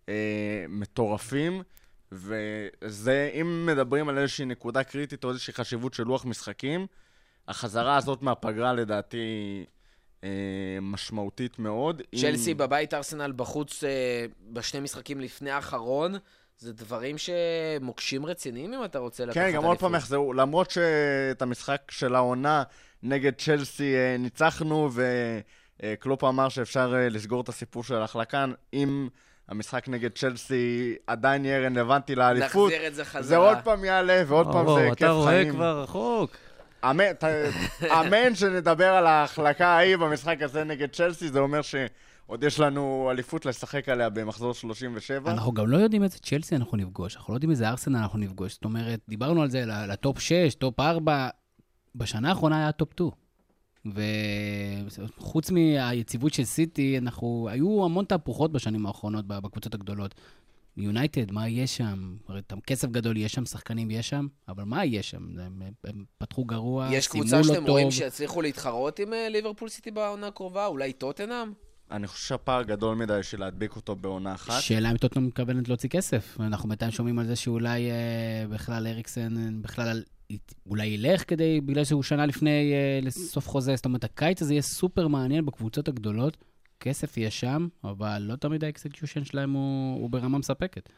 [0.10, 1.64] אה, מטורפים,
[2.12, 6.88] וזה, אם מדברים על איזושהי נקודה קריטית או איזושהי חשיבות של לוח משחקים,
[7.48, 9.66] החזרה הזאת מהפגרה לדעתי
[10.24, 10.30] אה,
[10.82, 12.02] משמעותית מאוד.
[12.16, 12.58] צ'לסי אם...
[12.58, 16.16] בבית, ארסנל בחוץ אה, בשני משחקים לפני האחרון.
[16.62, 21.42] זה דברים שמוקשים רציניים אם אתה רוצה לקחת כן, גם עוד פעם יחזרו, למרות שאת
[21.42, 22.64] המשחק של העונה
[23.04, 24.90] נגד צ'לסי אה, ניצחנו,
[25.84, 29.08] וקלופ אמר שאפשר אה, לסגור את הסיפור של ההחלקה, אם
[29.48, 33.24] המשחק נגד צ'לסי עדיין יהיה רלוונטי לאליפות, נחזיר את זה חזרה.
[33.24, 35.54] זה עוד פעם יעלה, ועוד פעם או, זה כיף אתה רואה חיים.
[35.54, 36.32] כבר רחוק.
[36.90, 37.24] אמן, ת-
[38.00, 43.46] אמן שנדבר על ההחלקה ההיא במשחק הזה נגד צ'לסי, זה אומר שעוד יש לנו אליפות
[43.46, 45.32] לשחק עליה במחזור 37.
[45.32, 48.54] אנחנו גם לא יודעים איזה צ'לסי אנחנו נפגוש, אנחנו לא יודעים איזה ארסנל אנחנו נפגוש.
[48.54, 51.30] זאת אומרת, דיברנו על זה לטופ 6, טופ 4,
[51.96, 53.10] בשנה האחרונה היה טופ 2.
[53.86, 60.16] וחוץ מהיציבות של סיטי, אנחנו, היו המון תהפוכות בשנים האחרונות בקבוצות הגדולות.
[60.82, 62.16] יונייטד, מה יש שם?
[62.28, 65.40] הרי את כסף גדול יש שם, שחקנים יש שם, אבל מה יש שם?
[65.40, 67.70] הם, הם פתחו גרוע, יש סיימו קבוצה לא שאתם טוב.
[67.70, 70.66] רואים שיצליחו להתחרות עם אה, ליברפול סיטי בעונה הקרובה?
[70.66, 71.54] אולי טוטנאם?
[71.92, 74.62] אני חושב שהפער גדול מדי בשביל להדביק אותו בעונה אחת.
[74.62, 76.38] שאלה אם טוטנאם מתכוונת להוציא כסף.
[76.40, 80.04] אנחנו בינתיים שומעים על זה שאולי אה, בכלל אריקסן אה, בכלל
[80.66, 83.76] אולי ילך כדי, בגלל שהוא שנה לפני אה, לסוף חוזה.
[83.76, 86.38] זאת אומרת, הקיץ הזה יהיה סופר מעניין בקבוצות הגדולות.
[86.82, 90.90] כסף יהיה שם, אבל לא תמיד ה execution שלהם הוא, הוא ברמה מספקת.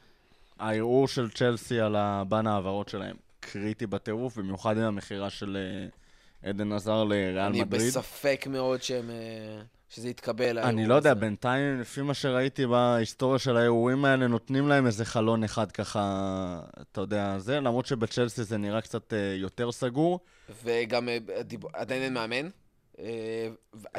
[0.59, 6.49] הערעור של צ'לסי על ה ban ההעברות שלהם קריטי בטירוף, במיוחד עם המכירה של אה,
[6.49, 7.87] אדן הזאר לריאל מדריד.
[7.87, 10.59] בספק מאוד שהם, אה, שזה יתקבל.
[10.59, 11.19] אני לא יודע, הזה.
[11.19, 17.01] בינתיים, לפי מה שראיתי בהיסטוריה של הערעורים האלה, נותנים להם איזה חלון אחד ככה, אתה
[17.01, 20.19] יודע, זה, למרות שבצ'לסי זה נראה קצת אה, יותר סגור.
[20.63, 21.09] וגם
[21.73, 22.49] עדיין אין מאמן.
[22.99, 23.47] אה,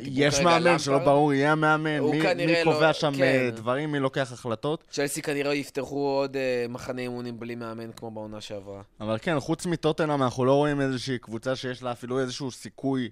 [0.02, 0.98] יש מאמן שלא.
[0.98, 3.22] ברור, יהיה המאמן, מי, מי קובע לא- שם כן.
[3.22, 4.84] אה, דברים, מי לוקח החלטות.
[4.90, 8.82] צ'לסי כנראה יפתחו עוד אה, מחנה אימונים בלי מאמן כמו בעונה שעברה.
[9.00, 13.10] אבל כן, חוץ מטוטנאם, אנחנו לא רואים איזושהי קבוצה שיש לה אפילו איזשהו סיכוי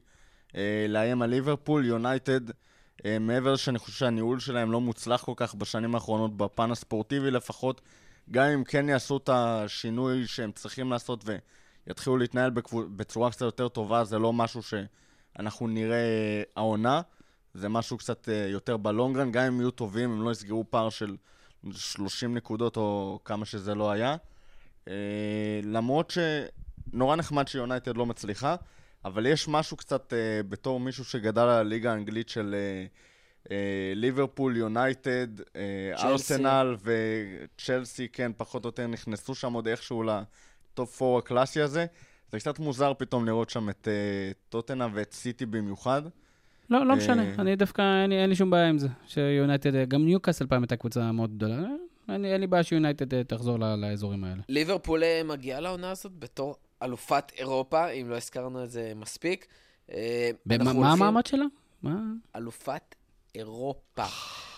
[0.57, 1.87] אה, לאיים על ליברפול.
[1.87, 2.41] יונייטד,
[3.05, 7.81] אה, מעבר שאני חושב שהניהול שלהם לא מוצלח כל כך בשנים האחרונות, בפן הספורטיבי לפחות,
[8.31, 11.25] גם אם כן יעשו את השינוי שהם צריכים לעשות
[11.87, 14.63] ויתחילו להתנהל בקבו- בצורה קצת יותר טובה, זה לא משהו
[15.37, 17.01] שאנחנו נראה אה, העונה.
[17.55, 21.17] זה משהו קצת אה, יותר בלונגרן, גם אם יהיו טובים, הם לא יסגרו פער של
[21.73, 24.17] 30 נקודות או כמה שזה לא היה.
[24.89, 26.13] אה, למרות
[26.93, 28.57] שנורא נחמד שיונייטד לא מצליחה,
[29.05, 30.13] אבל יש משהו קצת
[30.49, 32.55] בתור מישהו שגדל על הליגה האנגלית של
[33.95, 35.27] ליברפול, יונייטד.
[35.99, 41.87] ארסנל וצ'לסי, כן, פחות או יותר נכנסו שם עוד איכשהו לטופ 4 הקלאסי הזה.
[42.33, 43.93] זה קצת מוזר פתאום לראות שם את אה,
[44.49, 46.03] טוטנה ואת סיטי במיוחד.
[46.71, 48.89] לא, לא אה, משנה, אני דווקא, אין לי, אין לי שום בעיה עם זה.
[49.07, 51.63] שיונייטד, אה, גם ניוקאסל פעם הייתה קבוצה מאוד גדולה.
[52.09, 54.43] אין לי, אין לי בעיה שיונייטד תחזור ל- לאזורים האלה.
[54.49, 59.47] ליברפול מגיעה לעונה הזאת בתור אלופת אירופה, אם לא הזכרנו את זה מספיק.
[59.89, 59.95] מה
[60.65, 61.45] הולכים- המעמד שלה?
[61.83, 61.97] מה?
[62.37, 62.95] אלופת
[63.35, 64.05] אירופה.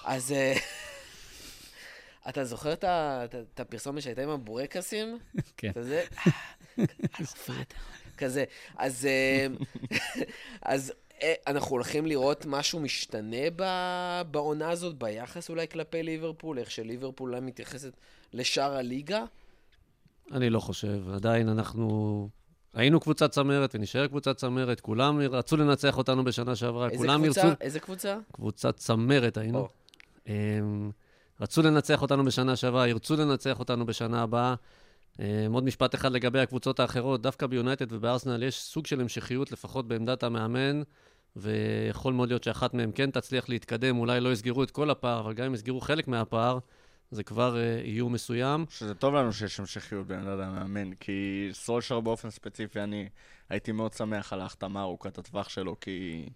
[0.04, 0.34] אז
[2.28, 5.18] אתה זוכר את ה- את ה- את הפרסומת שהייתה עם הבורקסים?
[5.56, 5.70] כן.
[6.76, 6.86] כזה,
[7.20, 7.74] אלופת,
[8.18, 8.44] כזה.
[8.76, 9.46] אז, אה,
[10.62, 16.70] אז אה, אנחנו הולכים לראות משהו משתנה ב- בעונה הזאת, ביחס אולי כלפי ליברפול, איך
[16.70, 17.92] שליברפול אולי מתייחסת
[18.32, 19.24] לשאר הליגה?
[20.32, 21.10] אני לא חושב.
[21.14, 22.28] עדיין אנחנו...
[22.74, 27.40] היינו קבוצת צמרת ונשאר קבוצת צמרת, כולם רצו לנצח אותנו בשנה שעברה, כולם קבוצה?
[27.40, 27.56] ירצו...
[27.60, 28.18] איזה קבוצה?
[28.32, 29.58] קבוצת צמרת היינו.
[29.58, 29.68] או.
[30.26, 30.90] אמ,
[31.40, 34.54] רצו לנצח אותנו בשנה שעברה, ירצו לנצח אותנו בשנה הבאה.
[35.20, 39.88] אמ, עוד משפט אחד לגבי הקבוצות האחרות, דווקא ביונייטד ובארסנל יש סוג של המשכיות, לפחות
[39.88, 40.82] בעמדת המאמן,
[41.36, 45.32] ויכול מאוד להיות שאחת מהן כן תצליח להתקדם, אולי לא יסגרו את כל הפער, אבל
[45.32, 46.58] גם אם יסגרו חלק מהפער,
[47.10, 48.64] זה כבר אה, איום מסוים.
[48.70, 53.08] שזה טוב לנו שיש המשכיות בין אדם למאמן, כי סולשר באופן ספציפי, אני
[53.48, 56.28] הייתי מאוד שמח על ההחתמה ארוכת הטווח שלו, כי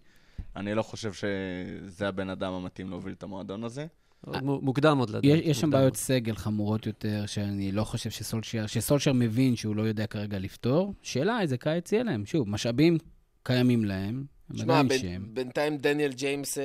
[0.55, 3.87] אני לא חושב שזה הבן אדם המתאים להוביל את המועדון הזה.
[4.27, 5.23] מו- מוקדם עוד לדעת.
[5.23, 5.95] יש, יש שם בעיות עוד.
[5.95, 10.93] סגל חמורות יותר, שאני לא חושב שסולשר, שסולשר מבין שהוא לא יודע כרגע לפתור.
[11.01, 12.25] שאלה איזה קיץ יהיה להם.
[12.25, 12.97] שוב, משאבים
[13.43, 15.33] קיימים להם, הם שמע, שם.
[15.33, 16.63] בינתיים דניאל ג'יימס אה,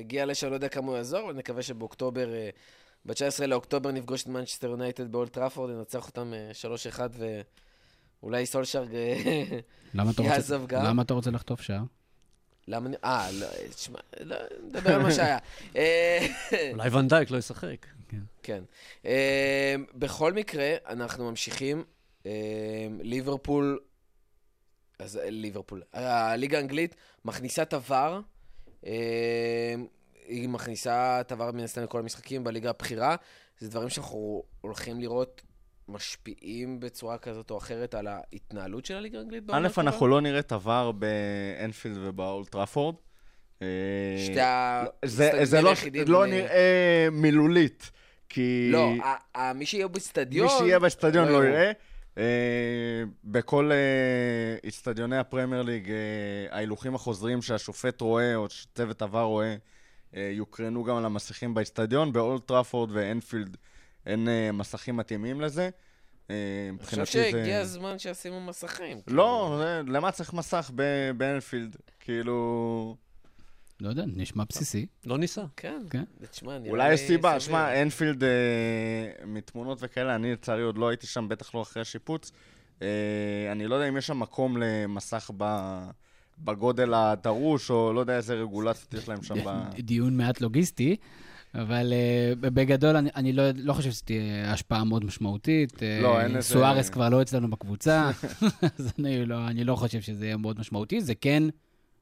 [0.00, 2.50] הגיע לשם, לא יודע כמה הוא יעזור, אבל נקווה שבאוקטובר, אה,
[3.06, 6.50] ב-19 לאוקטובר נפגוש את מנצ'סטר יונייטד באולט טראפורד, ננצח אותם אה,
[6.96, 7.00] 3-1,
[8.22, 9.58] ואולי סולשר אה,
[10.24, 10.84] יעזוב גם.
[10.84, 11.82] למה אתה רוצה לחטוף שער?
[12.68, 12.96] למה אני...
[13.04, 15.38] אה, לא, תשמע, לא, נדבר על מה שהיה.
[15.76, 16.26] אה,
[16.72, 17.86] אולי ונדייק לא ישחק.
[18.42, 18.64] כן.
[19.06, 21.84] אה, בכל מקרה, אנחנו ממשיכים.
[22.26, 23.78] אה, ליברפול,
[24.98, 26.94] אז ליברפול, הליגה האנגלית
[27.24, 28.20] מכניסה את הוואר.
[30.26, 33.16] היא מכניסה את הוואר מן הסתם לכל המשחקים בליגה הבכירה.
[33.58, 35.42] זה דברים שאנחנו הולכים לראות
[35.88, 39.68] משפיעים בצורה כזאת או אחרת על ההתנהלות של הליגה האנגלית א'?
[39.78, 42.94] אנחנו לא נראה את VAR באנפילד ובאולד טראפורד.
[43.62, 43.66] אה,
[44.18, 44.34] שתי
[45.04, 47.90] זה, המסתגלים זה לא, היחידים לא נראה מילולית,
[48.28, 48.92] כי לא,
[49.54, 50.46] מי שיהיה באצטדיון...
[50.46, 51.48] מי שיהיה באצטדיון לא לא.
[51.48, 51.72] יראה.
[52.18, 55.92] אה, בכל אה, אצטדיוני הפרמייר ליג,
[56.50, 59.56] ההילוכים החוזרים שהשופט רואה, או שצוות VAR רואה,
[60.16, 62.12] אה, יוקרנו גם על המסכים באצטדיון.
[62.12, 63.56] באולד טראפורד ואנפילד
[64.06, 65.70] אין אה, מסכים מתאימים לזה.
[66.30, 66.34] אה,
[66.70, 67.60] אני חושב מבחינתי שהגיע זה...
[67.60, 68.98] הזמן שישימו מסכים.
[69.08, 71.76] לא, זה- למה צריך מסך ב- באנפילד?
[72.00, 72.96] כאילו...
[73.80, 74.86] לא יודע, נשמע בסיסי.
[75.06, 75.42] לא ניסה.
[75.56, 76.04] כן, כן.
[76.30, 77.40] תשמע, נראה אולי יש לי סיבה.
[77.40, 78.28] שמע, אנפילד, אה,
[79.26, 82.32] מתמונות וכאלה, אני לצערי עוד לא הייתי שם, בטח לא אחרי השיפוץ.
[82.82, 82.88] אה,
[83.52, 85.90] אני לא יודע אם יש שם מקום למסך ב-
[86.38, 89.50] בגודל הדרוש, או לא יודע איזה רגולציות יש להם שם ב...
[89.80, 90.96] דיון מעט לוגיסטי,
[91.54, 95.82] אבל uh, בגדול אני, אני לא, לא חושב שתהיה השפעה מאוד משמעותית.
[95.82, 98.10] אה, לא, אין לזה- סוארס כבר לא אצלנו בקבוצה,
[98.78, 101.00] אז אני לא, אני לא חושב שזה יהיה מאוד משמעותי.
[101.00, 101.42] זה כן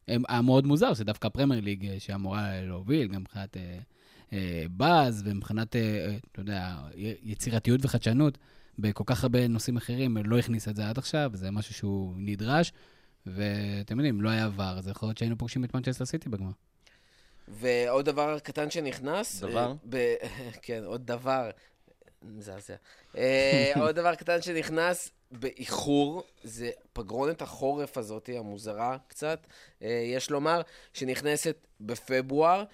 [0.08, 3.78] אה, היה מאוד מוזר, זה דווקא הפרמייר ליג אה, שאמורה להוביל, גם מבחינת אה,
[4.32, 6.74] אה, באז ומבחינת, אה, אה, אתה יודע,
[7.22, 8.38] יצירתיות וחדשנות.
[8.78, 12.72] בכל כך הרבה נושאים אחרים, לא הכניס את זה עד עכשיו, זה משהו שהוא נדרש.
[13.26, 16.50] ואתם יודעים, לא היה עבר, אז יכול להיות שהיינו פוגשים את מנצ'סטר סיטי בגמר.
[17.50, 19.40] ועוד דבר קטן שנכנס.
[19.40, 19.66] דבר?
[19.66, 20.14] אה, ב...
[20.62, 21.50] כן, עוד דבר.
[22.22, 22.74] מזעזע.
[23.16, 29.46] אה, עוד דבר קטן שנכנס באיחור, זה פגרונת החורף הזאת, המוזרה קצת,
[29.82, 30.60] אה, יש לומר,
[30.92, 32.64] שנכנסת בפברואר.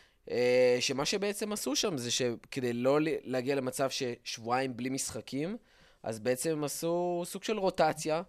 [0.80, 5.56] שמה שבעצם עשו שם זה שכדי לא להגיע למצב ששבועיים בלי משחקים,
[6.02, 8.22] אז בעצם הם עשו סוג של רוטציה.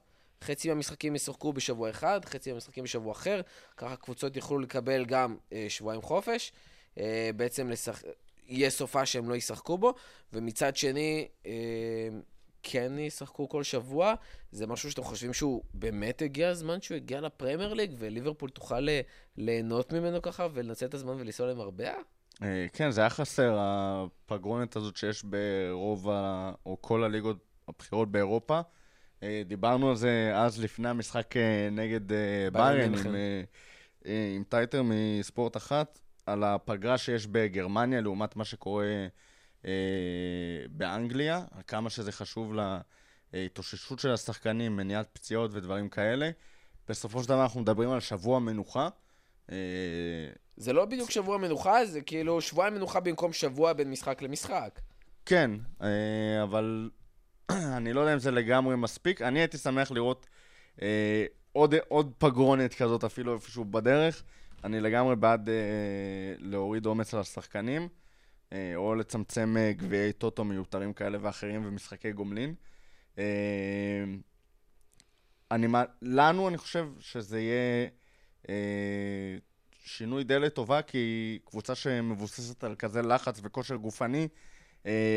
[0.44, 3.42] חצי מהמשחקים ישחקו בשבוע אחד, חצי מהמשחקים בשבוע אחר,
[3.78, 6.52] ככה קבוצות יוכלו לקבל גם אה, שבועיים חופש.
[7.00, 8.02] אה, בעצם לשח...
[8.48, 9.94] יהיה סופה שהם לא ישחקו בו,
[10.34, 11.52] ומצד שני, אה,
[12.64, 14.14] כן ישחקו כל שבוע.
[14.52, 19.02] זה משהו שאתם חושבים שהוא באמת הגיע הזמן שהוא הגיע לפרמייר ליג, וליברפול תוכל אה,
[19.38, 21.90] ליהנות ממנו ככה ולנצל את הזמן ולנסוע למרבה?
[22.44, 26.52] אה, כן, זה היה חסר, הפגרונת הזאת שיש ברוב, ה...
[26.66, 28.62] או כל הליגות הבכירות באירופה.
[29.24, 32.94] אה, דיברנו על זה אז לפני המשחק אה, נגד אה, ביירן.
[32.94, 33.16] עם,
[34.36, 38.86] עם טייטר מספורט אחת, על הפגרה שיש בגרמניה לעומת מה שקורה
[40.70, 42.54] באנגליה, כמה שזה חשוב
[43.34, 46.30] להתאוששות של השחקנים, מניעת פציעות ודברים כאלה.
[46.90, 48.90] בסופו של דבר אנחנו מדברים על שבוע מנוחה.
[50.58, 54.80] זה לא בדיוק שבוע מנוחה, זה כאילו שבועיים מנוחה במקום שבוע בין משחק למשחק.
[55.26, 55.52] כן,
[56.44, 56.90] אבל
[57.78, 59.22] אני לא יודע אם זה לגמרי מספיק.
[59.22, 60.28] אני הייתי שמח לראות
[60.82, 64.24] אה, עוד, עוד פגרונת כזאת אפילו איפשהו בדרך.
[64.64, 65.56] אני לגמרי בעד אה,
[66.40, 67.88] להוריד אומץ על השחקנים,
[68.54, 72.56] אה, או לצמצם אה, גביעי טוטו מיותרים כאלה ואחרים ומשחקי גומלין.
[73.18, 73.24] אה,
[75.52, 75.68] אני,
[76.02, 77.88] לנו אני חושב שזה יהיה
[78.50, 79.38] אה,
[79.84, 84.28] שינוי די לטובה, כי קבוצה שמבוססת על כזה לחץ וכושר גופני,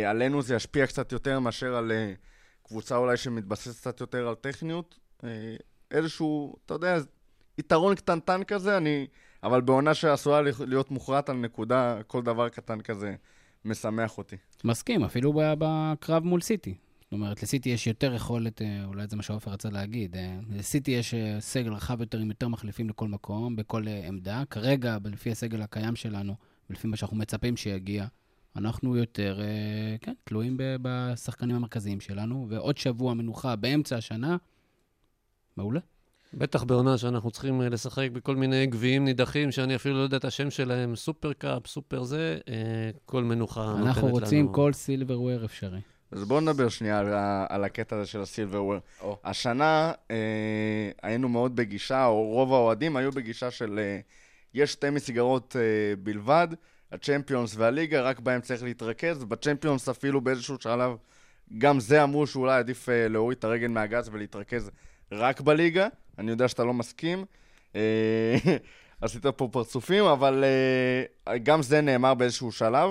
[0.06, 2.12] עלינו זה ישפיע קצת יותר מאשר על אה,
[2.62, 4.98] קבוצה אולי שמתבססת קצת יותר על טכניות.
[5.24, 5.56] אה,
[5.90, 6.97] איזשהו, אתה יודע,
[7.59, 9.06] יתרון קטנטן כזה, אני...
[9.42, 13.14] אבל בעונה שעשויה להיות מוכרעת על נקודה, כל דבר קטן כזה
[13.64, 14.36] משמח אותי.
[14.64, 16.74] מסכים, אפילו בקרב מול סיטי.
[17.02, 20.90] זאת אומרת, לסיטי יש יותר יכולת, אה, אולי זה מה שעופר רצה להגיד, אה, לסיטי
[20.90, 24.42] יש אה, סגל רחב יותר עם יותר מחליפים לכל מקום, בכל אה, עמדה.
[24.51, 26.34] כרגע, לפי הסגל הקיים שלנו,
[26.70, 28.06] ולפי מה שאנחנו מצפים שיגיע,
[28.56, 34.36] אנחנו יותר, אה, כן, תלויים ב- בשחקנים המרכזיים שלנו, ועוד שבוע מנוחה באמצע השנה,
[35.56, 35.81] מעולה.
[36.35, 40.24] בטח בעונה שאנחנו צריכים אה, לשחק בכל מיני גביעים נידחים, שאני אפילו לא יודע את
[40.24, 43.86] השם שלהם, סופר קאפ, סופר זה, אה, כל מנוחה נותנת לנו.
[43.86, 45.81] אנחנו רוצים כל סילברוויר אפשרי.
[46.12, 47.06] אז בואו נדבר שנייה על,
[47.48, 48.81] על הקטע הזה של הסילברוויר.
[49.01, 49.18] או.
[49.24, 54.01] השנה אה, היינו מאוד בגישה, או רוב האוהדים היו בגישה של אה,
[54.55, 56.48] יש שתי מסגרות אה, בלבד,
[56.92, 59.24] הצ'מפיונס והליגה, רק בהם צריך להתרכז.
[59.24, 60.96] בצ'מפיונס אפילו באיזשהו שלב,
[61.58, 64.70] גם זה אמרו שאולי עדיף אה, להוריד את הרגל מהגז ולהתרכז
[65.12, 65.88] רק בליגה.
[66.18, 67.24] אני יודע שאתה לא מסכים.
[67.76, 68.36] אה,
[69.00, 70.44] עשית פה פרצופים, אבל
[71.28, 72.90] אה, גם זה נאמר באיזשהו שלב.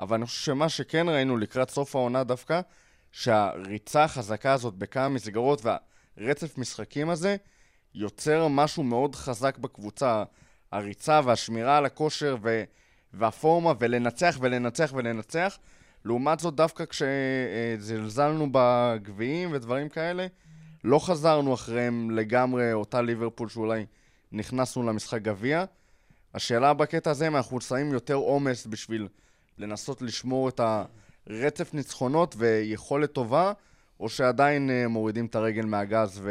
[0.00, 2.60] אבל אני חושב שמה שכן ראינו לקראת סוף העונה דווקא,
[3.12, 7.36] שהריצה החזקה הזאת בכמה מסגרות והרצף משחקים הזה,
[7.94, 10.24] יוצר משהו מאוד חזק בקבוצה.
[10.72, 12.64] הריצה והשמירה על הכושר ו...
[13.18, 15.58] והפורמה, ולנצח ולנצח ולנצח.
[16.04, 20.26] לעומת זאת, דווקא כשזלזלנו בגביעים ודברים כאלה,
[20.84, 23.86] לא חזרנו אחריהם לגמרי אותה ליברפול שאולי
[24.32, 25.64] נכנסנו למשחק גביע.
[26.34, 29.08] השאלה בקטע הזה, אם אנחנו שמים יותר עומס בשביל
[29.58, 30.60] לנסות לשמור את
[31.26, 33.52] הרצף ניצחונות ויכולת טובה,
[34.00, 36.22] או שעדיין אה, מורידים את הרגל מהגז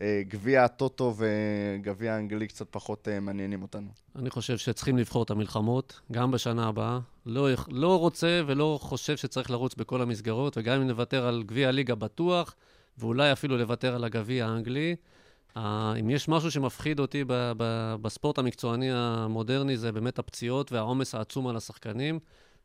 [0.00, 3.88] וגביע הטוטו וגביע האנגלי קצת פחות אה, מעניינים אותנו.
[4.16, 6.98] אני חושב שצריכים לבחור את המלחמות, גם בשנה הבאה.
[7.26, 11.94] לא, לא רוצה ולא חושב שצריך לרוץ בכל המסגרות, וגם אם נוותר על גביע הליגה
[11.94, 12.54] בטוח,
[12.98, 14.96] ואולי אפילו לוותר על הגביע האנגלי.
[15.56, 15.60] Uh,
[16.00, 21.46] אם יש משהו שמפחיד אותי ב- ב- בספורט המקצועני המודרני, זה באמת הפציעות והעומס העצום
[21.46, 22.18] על השחקנים.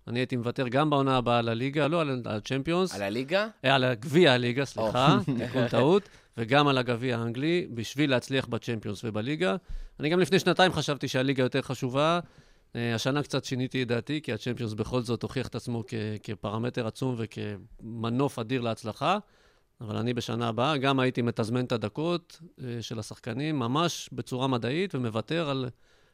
[0.07, 3.47] אני הייתי מוותר גם בעונה הבאה על הליגה, לא על הצ'מפיונס, על הליגה?
[3.65, 6.09] אה, על גביע הליגה, סליחה, תיקון טעות,
[6.39, 9.55] וגם על הגביע האנגלי, בשביל להצליח בצ'מפיונס ובליגה.
[9.99, 12.19] אני גם לפני שנתיים חשבתי שהליגה יותר חשובה.
[12.75, 15.93] אה, השנה קצת שיניתי את דעתי, כי הצ'מפיונס בכל זאת הוכיח את עצמו כ-
[16.23, 19.17] כפרמטר עצום וכמנוף אדיר להצלחה.
[19.81, 24.95] אבל אני בשנה הבאה גם הייתי מתזמן את הדקות אה, של השחקנים ממש בצורה מדעית
[24.95, 25.69] ומוותר על,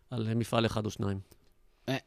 [0.10, 1.20] על מפעל אחד או שניים.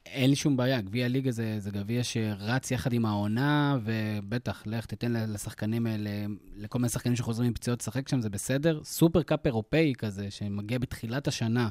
[0.06, 4.86] אין לי שום בעיה, גביע הליגה זה, זה גביע שרץ יחד עם העונה, ובטח, לך
[4.86, 6.10] תיתן לשחקנים האלה,
[6.56, 8.80] לכל מיני שחקנים שחוזרים מפציעות לשחק שם, זה בסדר.
[8.84, 11.68] סופר קאפ אירופאי כזה, שמגיע בתחילת השנה,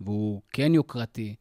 [0.00, 1.34] והוא כן יוקרתי,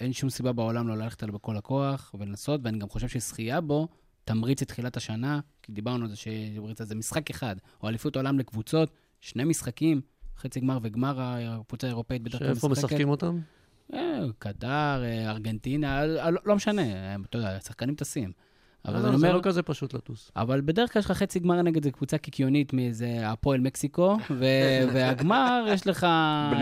[0.00, 3.88] אין שום סיבה בעולם לא ללכת עליו בכל הכוח ולנסות, ואני גם חושב שזכייה בו
[4.24, 8.16] תמריץ את תחילת השנה, כי דיברנו על זה שתמריץ על זה משחק אחד, או אליפות
[8.16, 8.90] העולם לקבוצות,
[9.20, 10.00] שני משחקים,
[10.38, 13.40] חצי גמר וגמר הקבוצה האירופאית בדרך כלל שאיפה משחקים אותם?
[13.94, 18.32] אה, קטר, אה, ארגנטינה, אה, לא, לא משנה, אתה יודע, שחקנים טסים.
[18.84, 20.30] אבל לא, אני זה לא כזה פשוט לטוס.
[20.36, 24.44] אבל בדרך כלל יש לך חצי גמר נגד איזה קבוצה קיקיונית מאיזה הפועל מקסיקו, ו-
[24.94, 26.06] והגמר, יש לך,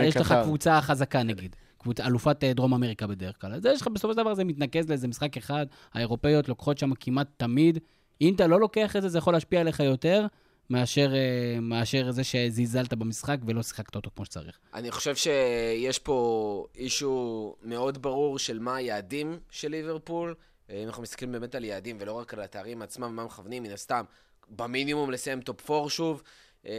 [0.03, 0.17] יש.
[0.43, 1.55] קבוצה חזקה נגיד.
[1.77, 3.53] קבוצה, אלופת דרום אמריקה בדרך כלל.
[3.53, 7.27] אז יש לך, בסופו של דבר זה מתנקז לאיזה משחק אחד, האירופאיות לוקחות שם כמעט
[7.37, 7.79] תמיד.
[8.21, 10.27] אם אתה לא לוקח את זה, זה יכול להשפיע עליך יותר
[10.69, 14.59] מאשר, אה, מאשר זה שזלזלת במשחק ולא שיחקת אותו כמו שצריך.
[14.73, 20.35] אני חושב שיש פה issue מאוד ברור של מה היעדים של ליברפול.
[20.69, 23.71] אה, אם אנחנו מסתכלים באמת על יעדים ולא רק על התארים עצמם, מה מכוונים, מן
[23.71, 24.03] הסתם,
[24.49, 26.23] במינימום לסיים טופ 4 שוב,
[26.65, 26.71] אה,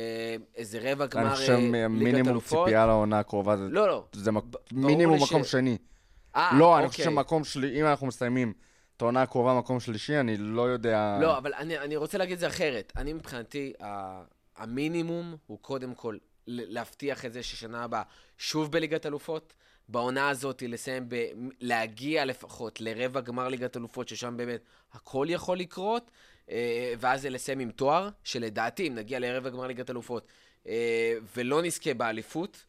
[0.57, 2.59] איזה רבע אני גמר חושב אה, ליגת מינימום אלופות.
[2.65, 4.05] ציפייה לעונה הקרובה, זה- לא, לא.
[4.13, 5.79] זה מק- מינימום לי מקום ש- שני.
[6.37, 6.89] אה, לא, אני אוקיי.
[6.97, 8.53] חושב שמקום שלי, אם אנחנו מסיימים
[8.97, 11.19] את העונה הקרובה מקום שלישי, אני לא יודע...
[11.21, 12.93] לא, אבל אני, אני רוצה להגיד את זה אחרת.
[12.97, 14.23] אני מבחינתי, ה-
[14.57, 16.17] המינימום הוא קודם כל
[16.47, 18.03] להבטיח את זה ששנה הבאה
[18.39, 19.55] שוב בליגת אלופות.
[19.89, 21.27] בעונה הזאת לסיים, ב-
[21.61, 24.61] להגיע לפחות לרבע גמר ליגת אלופות, ששם באמת
[24.93, 26.11] הכל יכול לקרות,
[26.51, 30.27] אה, ואז לסיים עם תואר, שלדעתי, אם נגיע לרבע גמר ליגת אלופות,
[30.67, 32.65] אה, ולא נזכה באליפות,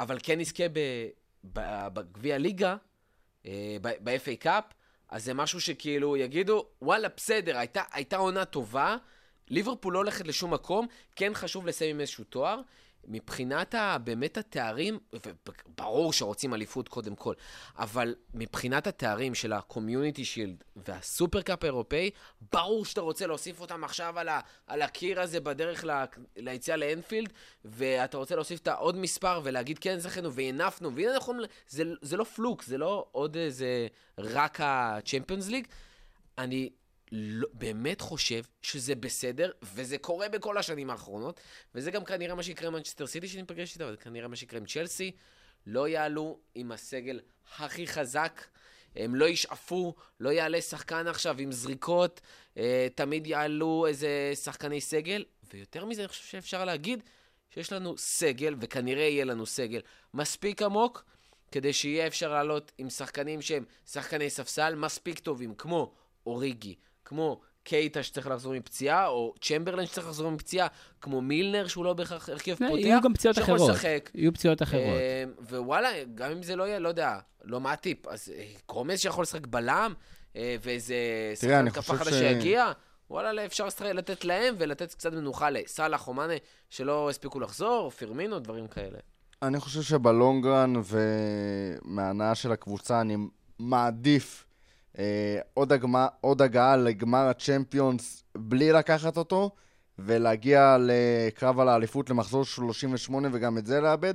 [0.00, 1.08] אבל כן נזכה ב-
[1.52, 2.76] ב- בגביע ליגה,
[3.46, 4.64] אה, ב-FA Cup,
[5.10, 8.96] אז זה משהו שכאילו יגידו, וואלה, בסדר, הייתה, הייתה עונה טובה,
[9.48, 12.60] ליברפול לא הולכת לשום מקום, כן חשוב לסיים עם איזשהו תואר.
[13.08, 17.34] מבחינת ה, באמת התארים, וברור שרוצים אליפות קודם כל,
[17.78, 22.10] אבל מבחינת התארים של ה-Community Shield וה Super Cup האירופאי,
[22.52, 25.90] ברור שאתה רוצה להוסיף אותם עכשיו על, ה, על הקיר הזה בדרך ל,
[26.36, 27.32] ליציאה לאנפילד,
[27.64, 32.24] ואתה רוצה להוסיף את העוד מספר ולהגיד כן זכינו והנפנו, והנה נכון, זה, זה לא
[32.24, 33.86] פלוק, זה לא עוד איזה
[34.18, 35.68] רק ה-Champions League.
[36.38, 36.70] אני
[37.12, 41.40] לא, באמת חושב שזה בסדר, וזה קורה בכל השנים האחרונות,
[41.74, 44.66] וזה גם כנראה מה שיקרה עם מנצ'סטר סיטי שניפגש איתה, וזה כנראה מה שיקרה עם
[44.66, 45.12] צ'לסי.
[45.66, 47.20] לא יעלו עם הסגל
[47.58, 48.44] הכי חזק,
[48.96, 52.20] הם לא ישאפו, לא יעלה שחקן עכשיו עם זריקות,
[52.56, 55.24] אה, תמיד יעלו איזה שחקני סגל,
[55.54, 57.02] ויותר מזה, אני חושב שאפשר להגיד
[57.50, 59.80] שיש לנו סגל, וכנראה יהיה לנו סגל
[60.14, 61.04] מספיק עמוק,
[61.52, 65.94] כדי שיהיה אפשר לעלות עם שחקנים שהם שחקני ספסל מספיק טובים, כמו
[66.26, 66.74] אוריגי,
[67.10, 70.66] כמו קייטה שצריך לחזור מפציעה, או צ'מברלין שצריך לחזור מפציעה,
[71.00, 73.70] כמו מילנר שהוא לא בהכרח הרכב לא, פותח, יהיו גם פציעות אחרות.
[73.70, 74.10] לשחק.
[74.14, 74.82] יהיו פציעות אחרות.
[74.82, 79.22] אה, ווואלה, גם אם זה לא יהיה, לא יודע, לא מעטיפ, אז אה, קרומס שיכול
[79.22, 79.92] לשחק בלם,
[80.36, 80.94] אה, ואיזה
[81.34, 82.72] שחקן כפה חדש ש- שיגיע,
[83.10, 86.34] וואלה, אפשר לשחק- לתת להם ולתת קצת מנוחה לסאלח או מאנה,
[86.70, 88.98] שלא הספיקו לחזור, פירמינו, דברים כאלה.
[89.42, 90.72] אני חושב שבלונגרן
[91.84, 93.16] ומההנאה של הקבוצה, אני
[93.58, 94.49] מעדיף אה,
[95.54, 99.50] עוד, הגמה, עוד הגעה לגמר הצ'מפיונס בלי לקחת אותו,
[99.98, 104.14] ולהגיע לקרב על האליפות למחזור 38 וגם את זה לאבד,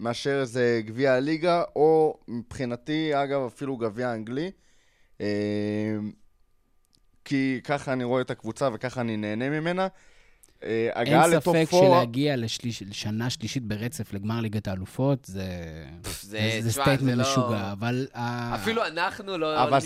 [0.00, 4.50] מאשר איזה גביע הליגה, או מבחינתי, אגב, אפילו גביע אנגלי.
[5.20, 5.96] אה,
[7.24, 9.88] כי ככה אני רואה את הקבוצה וככה אני נהנה ממנה.
[10.64, 11.86] אה, הגעה אין לטופ ספק 4...
[11.86, 15.44] שלהגיע לשליש- לשנה שלישית ברצף לגמר ליגת האלופות, זה
[16.20, 18.06] זה- זה statement לא- משוגע, אבל...
[18.14, 19.80] ה- אפילו אנחנו לא נתיימר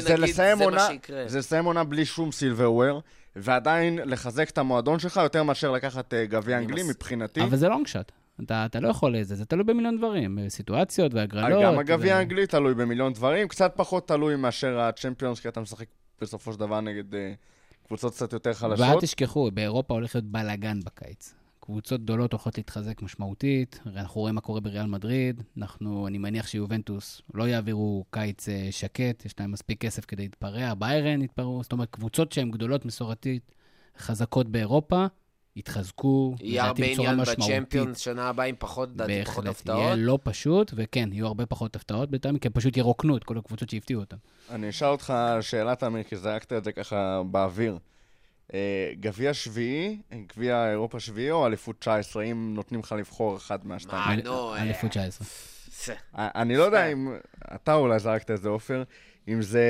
[0.00, 1.22] זה ונגיד, לסיים זה מה עונה, שיקרה.
[1.26, 3.00] זה לסיים עונה בלי שום silverware,
[3.36, 7.42] ועדיין לחזק את המועדון שלך יותר מאשר לקחת אה, גביע אנגלי מס- מבחינתי.
[7.42, 8.12] אבל זה long shot.
[8.44, 11.62] אתה, אתה לא יכול לזה, זה תלוי במיליון דברים, סיטואציות והגרלות.
[11.64, 15.86] גם הגביע ו- האנגלי תלוי במיליון דברים, קצת פחות תלוי מאשר הצ'מפיונס, כי אתה משחק
[16.20, 17.32] בסופו של דבר נגד אה,
[17.92, 19.02] קבוצות קצת יותר ואל חלשות.
[19.02, 21.34] תשכחו, באירופה הולך להיות בלאגן בקיץ.
[21.60, 27.22] קבוצות גדולות הולכות להתחזק משמעותית, אנחנו רואים מה קורה בריאל מדריד, אנחנו, אני מניח שיובנטוס
[27.34, 31.90] לא יעבירו קיץ אה, שקט, יש להם מספיק כסף כדי להתפרע, ביירן יתפרעו, זאת אומרת,
[31.90, 33.54] קבוצות שהן גדולות מסורתית,
[33.98, 35.06] חזקות באירופה,
[35.56, 37.20] יתחזקו, יהיה הרבה עניין.
[37.20, 39.78] בצ'מפיונס שנה הבאה עם פחות, לדעתי, פחות בהחלט, הפתעות.
[39.82, 43.38] יהיה לא פשוט, וכן, יהיו הרבה פחות הפתעות בינתיים, כי הם פשוט ירוקנו את כל
[43.38, 44.16] הקבוצות שהפתיעו אותם.
[44.50, 47.78] אני אשאל אותך שאלה, תמיר, כי זרקת את זה ככה באוויר.
[48.54, 48.58] אה,
[49.00, 49.98] גביע שביעי,
[50.34, 54.18] גביע אירופה שביעי או אליפות 19, אם נותנים לך לבחור אחד מהשתיים?
[54.18, 55.26] מה, נו, אה, אליפות 19.
[55.86, 57.16] זה- אני לא יודע אם...
[57.54, 58.82] אתה אולי זרקת את זה, עופר.
[59.28, 59.64] אם זה,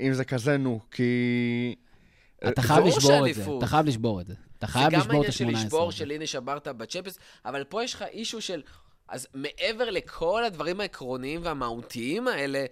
[0.00, 1.74] אם זה כזה נו, כי...
[2.48, 3.44] אתה חייב לשבור את זה.
[3.58, 4.34] אתה חייב לשבור את זה.
[4.64, 5.66] אתה זה חייב גם לשבור את העניין של ה-18.
[5.66, 8.62] לשבור, של הנה שברת בצ'מפיונס, אבל פה יש לך אישו של...
[9.08, 12.64] אז מעבר לכל הדברים העקרוניים והמהותיים האלה,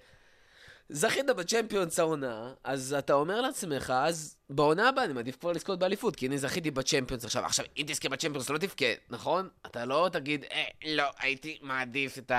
[0.88, 6.16] זכית בצ'מפיונס העונה, אז אתה אומר לעצמך, אז בעונה הבאה אני מעדיף כבר לזכות באליפות,
[6.16, 7.44] כי הנה זכיתי בצ'מפיונס עכשיו.
[7.44, 9.48] עכשיו, אם תזכה בצ'מפיונס לא תבכה, נכון?
[9.66, 12.32] אתה לא תגיד, אה, לא, הייתי מעדיף את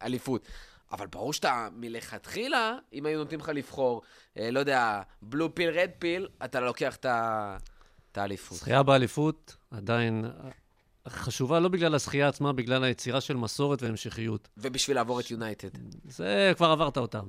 [0.00, 0.48] האליפות.
[0.92, 4.02] אבל ברור שאתה מלכתחילה, אם היו נותנים לך לבחור,
[4.38, 7.56] אה, לא יודע, בלו פיל, רד פיל, אתה לוקח את ה-
[8.16, 8.58] את האליפות.
[8.58, 10.24] זכייה באליפות עדיין
[11.08, 14.48] חשובה לא בגלל הזכייה עצמה, בגלל היצירה של מסורת והמשכיות.
[14.56, 15.68] ובשביל לעבור את יונייטד.
[16.08, 17.26] זה, כבר עברת אותם.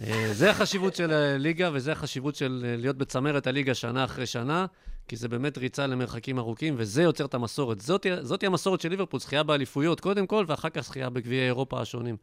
[0.00, 4.66] אה, זה החשיבות של הליגה, וזה החשיבות של אה, להיות בצמרת הליגה שנה אחרי שנה,
[5.08, 7.80] כי זה באמת ריצה למרחקים ארוכים, וזה יוצר את המסורת.
[7.80, 12.16] זאת, זאת המסורת של ליברפול, זכייה באליפויות קודם כל, ואחר כך זכייה בגביעי אירופה השונים.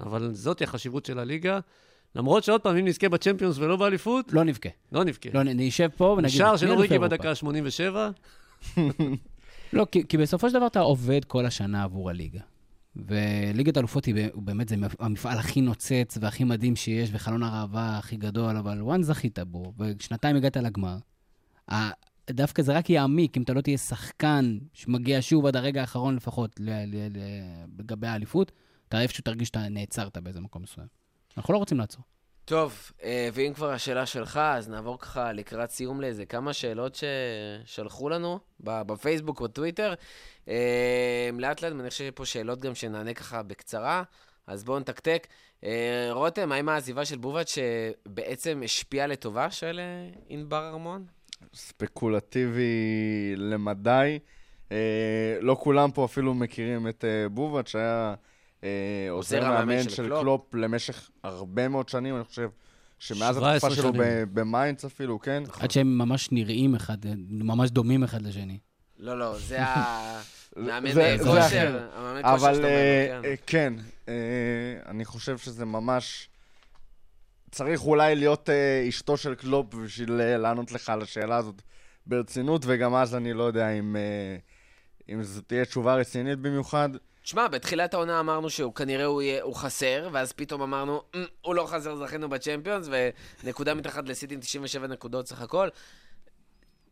[0.00, 1.60] אבל זאת החשיבות של הליגה.
[2.16, 4.68] למרות שעוד פעם, אם נזכה בצ'מפיונס ולא באליפות, לא נבכה.
[4.92, 5.28] לא נבכה.
[5.34, 6.30] לא, נשב פה ונגיד...
[6.30, 8.80] שער "מי של אלוף אוריקי אירופה?" בדקה ה-87,
[9.72, 12.40] לא, כי, כי בסופו של דבר אתה עובד כל השנה עבור הליגה.
[12.96, 18.56] וליגת האלופות היא באמת, זה המפעל הכי נוצץ והכי מדהים שיש, וחלון הראווה הכי גדול,
[18.56, 20.96] אבל וואן זכית בו, ושנתיים הגעת לגמר.
[22.30, 26.60] דווקא זה רק יעמיק אם אתה לא תהיה שחקן שמגיע שוב עד הרגע האחרון לפחות
[27.78, 28.52] לגבי האליפות,
[28.88, 31.03] אתה איפשהו תרגיש שאתה נעצרת באיזה מקום מסוים.
[31.36, 32.02] אנחנו לא רוצים לעצור.
[32.44, 36.98] טוב, אה, ואם כבר השאלה שלך, אז נעבור ככה לקראת סיום לאיזה כמה שאלות
[37.64, 39.94] ששלחו לנו בפייסבוק או טוויטר.
[40.48, 44.02] אה, לאט לאט, אני מניח שיש פה שאלות גם שנענה ככה בקצרה,
[44.46, 45.26] אז בואו נתקתק.
[45.64, 49.80] אה, רותם, האם העזיבה של בובט שבעצם השפיעה לטובה, שואל
[50.28, 51.04] ענבר ארמון?
[51.54, 54.18] ספקולטיבי למדי.
[55.40, 58.14] לא כולם פה אפילו מכירים את בובת, שהיה
[59.10, 60.20] עוזר עוזר המאמן מאמן של של קלופ.
[60.22, 62.48] קלופ למשך הרבה מאוד שנים, אני חושב
[62.98, 63.92] שמאז 17 התקופה שלו
[64.32, 65.42] במיינדס אפילו, כן?
[65.60, 66.96] עד שהם ממש נראים אחד,
[67.28, 68.58] ממש דומים אחד לשני.
[68.98, 69.58] לא, לא, זה
[70.56, 71.88] המאמן זה- אה, זה כושר, אחר.
[71.94, 73.28] המאמן כושר אבל שאתה אה, אומר, כן.
[73.28, 73.74] אה, כן,
[74.08, 74.14] אה,
[74.90, 76.28] אני חושב שזה ממש...
[77.50, 81.62] צריך אולי להיות אה, אשתו של קלופ בשביל אה, לענות לך על השאלה הזאת
[82.06, 84.36] ברצינות, וגם אז אני לא יודע אם, אה,
[85.14, 86.88] אם זו תהיה תשובה רצינית במיוחד.
[87.24, 91.54] תשמע, בתחילת העונה אמרנו שהוא כנראה הוא, יהיה, הוא חסר, ואז פתאום אמרנו, "אמ, הוא
[91.54, 92.88] לא חסר, זכינו בצ'מפיונס,
[93.44, 95.68] ונקודה מתחת לסיטי עם 97 נקודות סך הכל.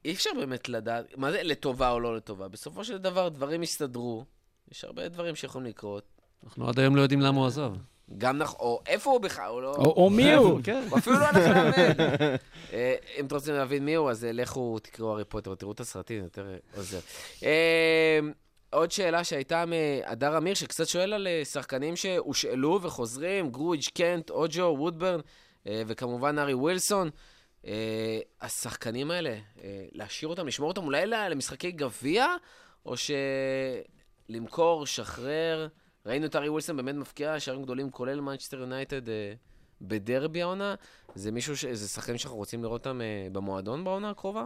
[0.05, 2.49] אי אפשר באמת לדעת, מה זה לטובה או לא לטובה?
[2.49, 4.25] בסופו של דבר דברים יסתדרו,
[4.71, 6.05] יש הרבה דברים שיכולים לקרות.
[6.45, 7.73] אנחנו עד היום לא יודעים למה הוא עזב.
[8.19, 9.75] גם נכון, או איפה הוא בכלל, הוא לא...
[9.75, 10.61] או, או מי הוא?
[10.65, 10.85] כן.
[10.91, 11.97] הוא אפילו לא הלך לאמן.
[12.73, 15.81] אה, אם אתם רוצים להבין מי הוא, אז אה, לכו תקראו הארי פוטר, תראו את
[15.81, 16.99] הסרטים, יותר אה, עוזר.
[18.73, 24.77] עוד שאלה שהייתה מהדר אמיר, שקצת שואל על אה, שחקנים שהושאלו וחוזרים, גרוייץ', קנט, אוג'ו,
[24.79, 25.21] וודברן,
[25.67, 27.11] אה, וכמובן הארי ווילסון.
[27.67, 29.37] אה, השחקנים האלה,
[29.93, 32.27] להשאיר אותם, לשמור אותם אולי למשחקי גביע,
[32.87, 32.95] או
[34.29, 35.69] שלמכור, שחרר.
[36.07, 39.03] ראינו את הארי ווילסון באמת מפקיע שערים גדולים, כולל מנצ'סטר יונייטד
[39.81, 40.75] בדרבי העונה.
[41.15, 41.65] זה מישהו, ש...
[41.65, 43.01] זה שחקנים שאנחנו רוצים לראות אותם
[43.33, 44.45] במועדון בעונה הקרובה?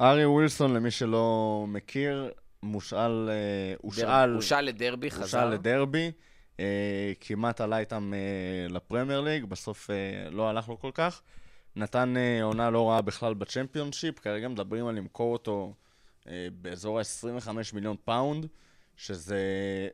[0.00, 2.30] הארי ווילסון, למי שלא מכיר,
[2.62, 5.22] מושאל, אה, הושאל, הושאל לדרבי, חזר.
[5.22, 6.12] הושאל לדרבי,
[6.60, 9.90] אה, כמעט עלה איתם אה, לפרמייר ליג, בסוף
[10.30, 11.22] לא הלך לו כל כך.
[11.76, 15.74] נתן עונה לא רעה בכלל בצ'מפיונשיפ, כרגע מדברים על למכור אותו
[16.52, 18.46] באזור ה-25 מיליון פאונד,
[18.96, 19.38] שזה,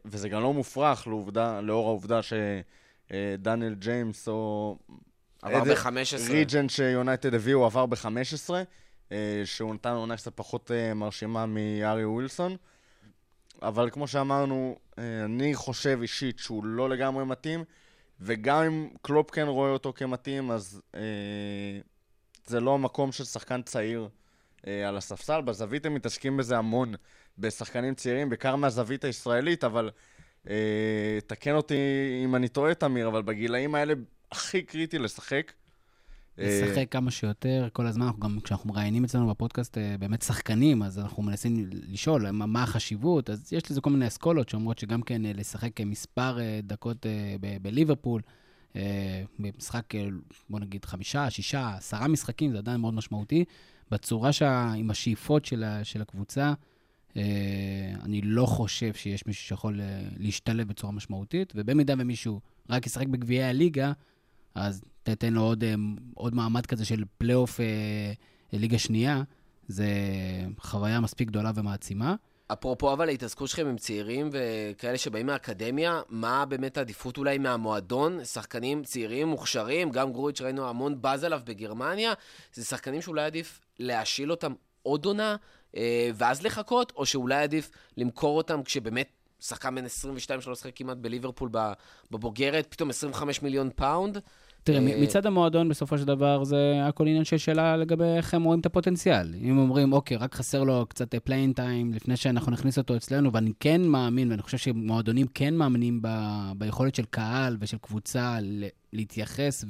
[0.04, 4.76] וזה גם לא מופרך לעובדה, לאור העובדה שדניאל ג'יימס או...
[5.42, 6.30] עבר איזה ב-15.
[6.30, 8.50] ריג'ן שיונייטד הביאו עבר ב-15,
[9.44, 12.56] שהוא נתן עונה קצת פחות אה, מרשימה מהארי ווילסון.
[13.62, 17.64] אבל כמו שאמרנו, אה, אני חושב אישית שהוא לא לגמרי מתאים,
[18.20, 21.00] וגם אם קלופ כן רואה אותו כמתאים, אז אה,
[22.46, 24.08] זה לא המקום של שחקן צעיר
[24.66, 25.40] אה, על הספסל.
[25.40, 26.94] בזווית הם מתעסקים בזה המון,
[27.38, 29.90] בשחקנים צעירים, בעיקר מהזווית הישראלית, אבל
[30.48, 31.76] אה, תקן אותי
[32.24, 33.94] אם אני טועה, תמיר, אבל בגילאים האלה
[34.32, 35.52] הכי קריטי לשחק.
[36.40, 40.82] אה, לשחק כמה שיותר, כל הזמן, אנחנו גם כשאנחנו מראיינים אצלנו בפודקאסט אה, באמת שחקנים,
[40.82, 45.26] אז אנחנו מנסים לשאול מה, החשיבות, אז יש לזה כל מיני אסכולות שאומרות שגם כן
[45.26, 48.22] אה, לשחק אה, מספר אה, דקות אה, בליברפול,
[48.76, 50.08] אה, במשחק, אה,
[50.50, 53.44] בוא נגיד, חמישה, שישה, עשרה משחקים, זה עדיין מאוד משמעותי.
[53.90, 54.72] בצורה שה...
[54.72, 55.84] עם השאיפות של, ה...
[55.84, 56.52] של הקבוצה,
[57.16, 57.22] אה,
[58.02, 62.40] אני לא חושב שיש מישהו שיכול אה, להשתלב בצורה משמעותית, ובמידה ומישהו
[62.70, 63.92] רק ישחק בגביעי הליגה,
[64.54, 64.82] אז
[65.14, 65.74] תתן לו עוד, אה,
[66.14, 68.12] עוד מעמד כזה של פלייאוף אה,
[68.52, 69.22] ליגה שנייה,
[69.68, 69.86] זה
[70.60, 72.14] חוויה מספיק גדולה ומעצימה.
[72.52, 78.24] אפרופו אבל ההתעסקות שלכם עם צעירים וכאלה שבאים מהאקדמיה, מה באמת העדיפות אולי מהמועדון?
[78.24, 82.12] שחקנים צעירים, מוכשרים, גם גרויץ' ראינו המון באז עליו בגרמניה,
[82.54, 84.52] זה שחקנים שאולי עדיף להשאיל אותם
[84.82, 85.36] עוד עונה,
[85.76, 89.08] אה, ואז לחכות, או שאולי עדיף למכור אותם כשבאמת
[89.40, 91.50] שחקן בן 22 שלא לשחק כמעט בליברפול
[92.10, 94.18] בבוגרת, פתאום 25 מיליון פאונד.
[94.72, 98.42] תראה, אה, מצד המועדון, בסופו של דבר, זה הכל עניין של שאלה לגבי איך הם
[98.42, 99.34] רואים את הפוטנציאל.
[99.42, 103.52] אם אומרים, אוקיי, רק חסר לו קצת playing time לפני שאנחנו נכניס אותו אצלנו, ואני
[103.60, 106.08] כן מאמין, ואני חושב שמועדונים כן מאמינים ב,
[106.56, 108.38] ביכולת של קהל ושל קבוצה
[108.92, 109.64] להתייחס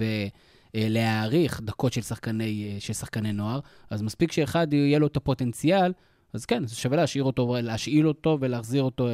[0.75, 3.61] ולהעריך דקות של שחקני, של שחקני נוער,
[3.91, 5.93] אז מספיק שאחד יהיה לו את הפוטנציאל,
[6.33, 9.09] אז כן, זה שווה להשאיר אותו, להשאיל אותו ולהחזיר אותו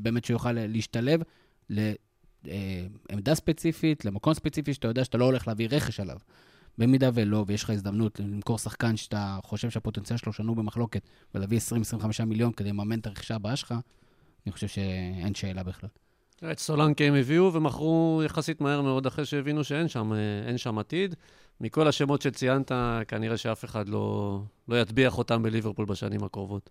[0.00, 1.22] באמת שיוכל להשתלב.
[2.48, 6.16] אה, עמדה ספציפית, למקום ספציפי שאתה יודע שאתה לא הולך להביא רכש עליו.
[6.78, 11.02] במידה ולא, ויש לך הזדמנות למכור שחקן שאתה חושב שהפוטנציאל שלו שנוי במחלוקת,
[11.34, 11.58] ולהביא
[12.20, 13.74] 20-25 מיליון כדי לממן את הרכישה הבאה שלך,
[14.46, 15.90] אני חושב שאין שאלה בכלל.
[16.52, 21.14] את סולנקה הם הביאו ומכרו יחסית מהר מאוד אחרי שהבינו שאין שם, אה, שם עתיד.
[21.60, 22.72] מכל השמות שציינת,
[23.08, 26.70] כנראה שאף אחד לא, לא יטביח אותם בליברפול בשנים הקרובות.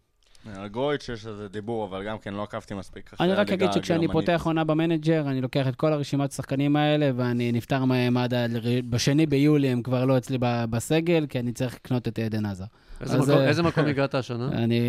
[0.56, 3.72] על גרויץ' יש איזה דיבור, אבל גם כן לא עקבתי מספיק אחרי אני רק אגיד
[3.74, 4.08] שכשאני.
[4.08, 8.34] פותח עונה ב manager, אני לוקח את כל הרשימת השחקנים האלה, ואני נפטר מהם עד
[8.34, 8.46] ה-
[8.90, 10.38] בשני ביולי, הם כבר לא אצלי
[10.70, 12.64] בסגל, כי אני צריך לקנות את אדן הזאר.
[13.02, 14.48] איזה, אז, מקום, אה, איזה מקום הגעת השנה?
[14.64, 14.80] אני,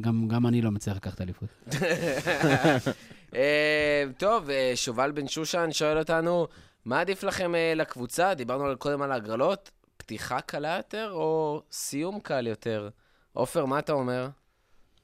[0.00, 1.48] גם, גם אני לא מצליח לקחת אליפות.
[3.34, 6.46] אה, טוב, אה, שובל בן שושן שואל אותנו,
[6.84, 8.34] מה עדיף לכם לקבוצה?
[8.34, 9.70] דיברנו על- קודם על ההגרלות.
[9.96, 12.88] פתיחה קלה יותר או סיום קל יותר?
[13.32, 14.28] עופר, מה אתה אומר?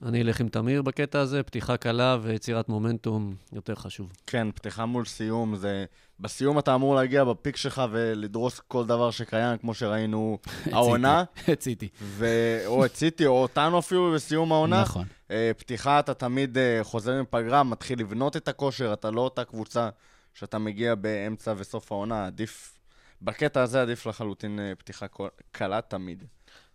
[0.07, 4.13] אני אלך עם תמיר בקטע הזה, פתיחה קלה ויצירת מומנטום יותר חשוב.
[4.27, 5.85] כן, פתיחה מול סיום, זה...
[6.21, 10.39] בסיום אתה אמור להגיע בפיק שלך ולדרוס כל דבר שקיים, כמו שראינו
[10.73, 11.89] העונה, הציתי.
[12.01, 12.27] ו...
[12.67, 14.83] או את סיטי, או אותנו אפילו בסיום העונה.
[14.83, 15.05] נכון.
[15.31, 19.89] אה, פתיחה, אתה תמיד אה, חוזר מפגרה, מתחיל לבנות את הכושר, אתה לא אותה קבוצה
[20.35, 22.79] שאתה מגיע באמצע וסוף העונה, עדיף...
[23.23, 25.07] בקטע הזה עדיף לחלוטין אה, פתיחה
[25.53, 26.25] קלה תמיד.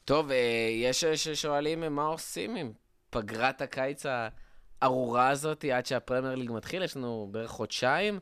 [0.06, 0.30] טוב,
[0.84, 2.72] יש ששואלים מה עושים עם
[3.10, 4.04] פגרת הקיץ
[4.82, 8.20] הארורה הזאת עד שהפרמייר ליג מתחיל, יש לנו בערך חודשיים.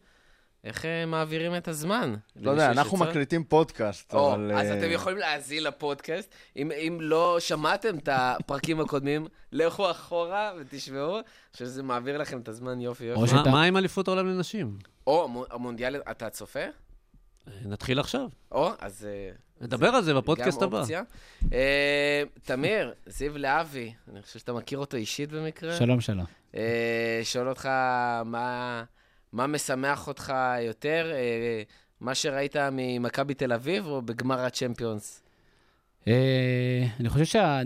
[0.63, 2.15] איך אה, מעבירים את הזמן?
[2.35, 3.09] לא יודע, אנחנו שצריך?
[3.09, 4.51] מקליטים פודקאסט, או, אבל...
[4.51, 6.35] אז אה, אתם יכולים להאזין לפודקאסט.
[6.57, 11.17] אם, אם לא שמעתם את הפרקים הקודמים, לכו אחורה ותשמעו,
[11.57, 13.15] שזה מעביר לכם את הזמן יופי יופי.
[13.17, 14.77] או מה, שאתה- מה עם אליפות העולם לנשים?
[15.07, 16.59] או, המו- המונדיאל, אתה צופה?
[17.65, 18.29] נתחיל עכשיו.
[18.51, 19.07] או, אז...
[19.09, 19.31] אה,
[19.61, 20.79] נדבר על זה בפודקאסט גם הבא.
[20.79, 21.03] אופציה.
[21.53, 25.73] אה, תמיר, זיו להבי, אני חושב שאתה מכיר אותו אישית במקרה.
[25.77, 26.25] שלום, שלום.
[26.55, 27.65] אה, שואל אותך
[28.25, 28.83] מה,
[29.33, 31.63] מה משמח אותך יותר, אה,
[32.01, 35.23] מה שראית ממכבי תל אביב או בגמר הצ'מפיונס?
[36.07, 37.61] אה, אני חושב שה...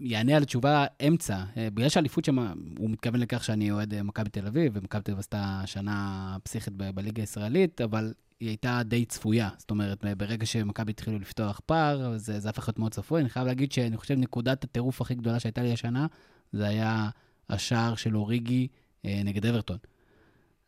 [0.00, 1.44] ה- אני אענה על תשובה אמצע.
[1.56, 2.38] אה, בגלל שהאליפות שם,
[2.78, 6.74] הוא מתכוון לכך שאני אוהד אה, מכבי תל אביב, ומכבי תל אביב עשתה שנה פסיכית
[6.76, 9.48] ב- בליגה הישראלית, אבל היא הייתה די צפויה.
[9.58, 13.20] זאת אומרת, ברגע שמכבי התחילו לפתוח פער, זה, זה הפך להיות מאוד צפוי.
[13.20, 16.06] אני חייב להגיד שאני חושב נקודת הטירוף הכי גדולה שהייתה לי השנה,
[16.52, 17.08] זה היה
[17.48, 18.68] השער של אוריגי
[19.04, 19.78] אה, נגד אברטון.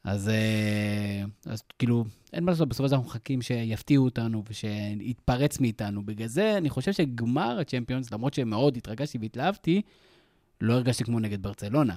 [0.04, 5.60] אז, אה, אז כאילו, אין מה לעשות, בסופו של דבר אנחנו מחכים שיפתיעו אותנו ושיתפרץ
[5.60, 6.06] מאיתנו.
[6.06, 9.82] בגלל זה אני חושב שגמר הצ'מפיונס, למרות שמאוד התרגשתי והתלהבתי,
[10.60, 11.96] לא הרגשתי כמו נגד ברצלונה.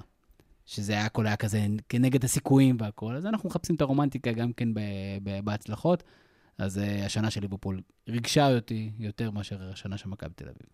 [0.66, 4.70] שזה היה הכל היה כזה כנגד הסיכויים והכל, אז אנחנו מחפשים את הרומנטיקה גם כן
[5.44, 6.04] בהצלחות.
[6.58, 10.68] אז uh, השנה של ליברפול ריגשה אותי יותר מאשר השנה של מכבי תל אביב.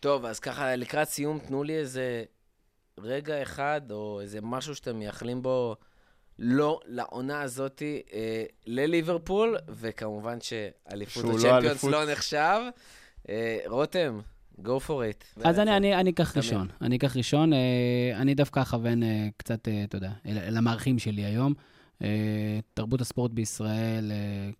[0.00, 2.24] טוב, אז ככה, לקראת סיום, תנו לי איזה
[2.98, 5.76] רגע אחד, או איזה משהו שאתם מייחלים בו,
[6.42, 11.92] לא לעונה הזאתי, אה, לליברפול, וכמובן שאליפות לא הצ'מפיונס אליפות.
[11.92, 12.60] לא נחשב.
[13.28, 14.20] אה, רותם,
[14.58, 15.44] go for it.
[15.44, 16.44] אז אני, אני, אני אקח תמיד.
[16.44, 16.68] ראשון.
[16.80, 17.52] אני אקח ראשון.
[17.52, 17.58] אה,
[18.14, 21.54] אני דווקא אכוון אה, קצת, אה, אתה יודע, המערכים שלי היום.
[22.02, 24.50] אה, תרבות הספורט בישראל אה,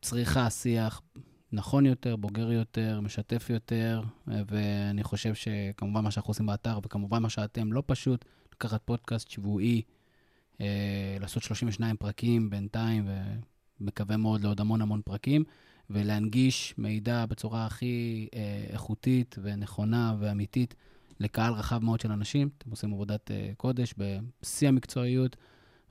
[0.00, 1.00] צריכה שיח
[1.52, 7.22] נכון יותר, בוגר יותר, משתף יותר, אה, ואני חושב שכמובן מה שאנחנו עושים באתר, וכמובן
[7.22, 10.01] מה שאתם, לא פשוט לקחת פודקאסט שבועי, אה,
[11.20, 13.08] לעשות 32 פרקים בינתיים,
[13.80, 15.44] ומקווה מאוד לעוד המון המון פרקים.
[15.92, 20.74] ולהנגיש מידע בצורה הכי אה, איכותית ונכונה ואמיתית
[21.20, 22.48] לקהל רחב מאוד של אנשים.
[22.58, 25.36] אתם עושים עבודת אה, קודש בשיא המקצועיות.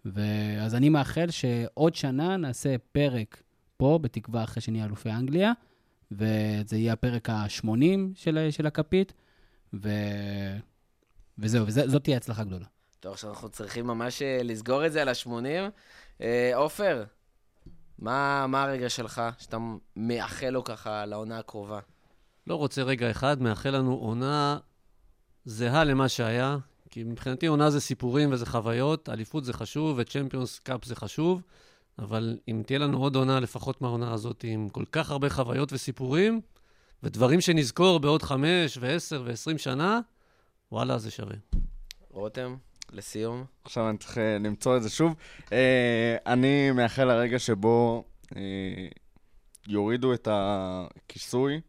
[0.05, 3.43] ואז אני מאחל שעוד שנה נעשה פרק
[3.77, 5.51] פה, בתקווה אחרי שנהיה אלופי אנגליה,
[6.11, 7.67] וזה יהיה הפרק ה-80
[8.15, 9.13] של, של הכפית,
[9.73, 9.89] ו...
[11.37, 12.65] וזהו, וזאת תהיה הצלחה גדולה.
[13.01, 15.71] טוב, עכשיו אנחנו צריכים ממש אה, לסגור את זה על ה-80.
[16.21, 17.03] אה, עופר,
[17.99, 19.57] מה, מה הרגע שלך, שאתה
[19.95, 21.79] מייחל לו ככה לעונה הקרובה?
[22.47, 24.57] לא רוצה רגע אחד, מאחל לנו עונה
[25.45, 26.57] זהה למה שהיה,
[26.89, 31.41] כי מבחינתי עונה זה סיפורים וזה חוויות, אליפות זה חשוב וצ'מפיונס קאפ זה חשוב,
[31.99, 36.41] אבל אם תהיה לנו עוד עונה, לפחות מהעונה הזאת, עם כל כך הרבה חוויות וסיפורים,
[37.03, 39.99] ודברים שנזכור בעוד חמש ועשר ועשרים שנה,
[40.71, 41.35] וואלה, זה שווה.
[42.09, 42.55] רותם,
[42.91, 43.45] לסיום.
[43.63, 45.15] עכשיו אני צריך אה, למצוא את זה שוב.
[45.51, 48.03] אה, אני מייחל לרגע שבו
[48.35, 48.41] אה,
[49.67, 51.61] יורידו את הכיסוי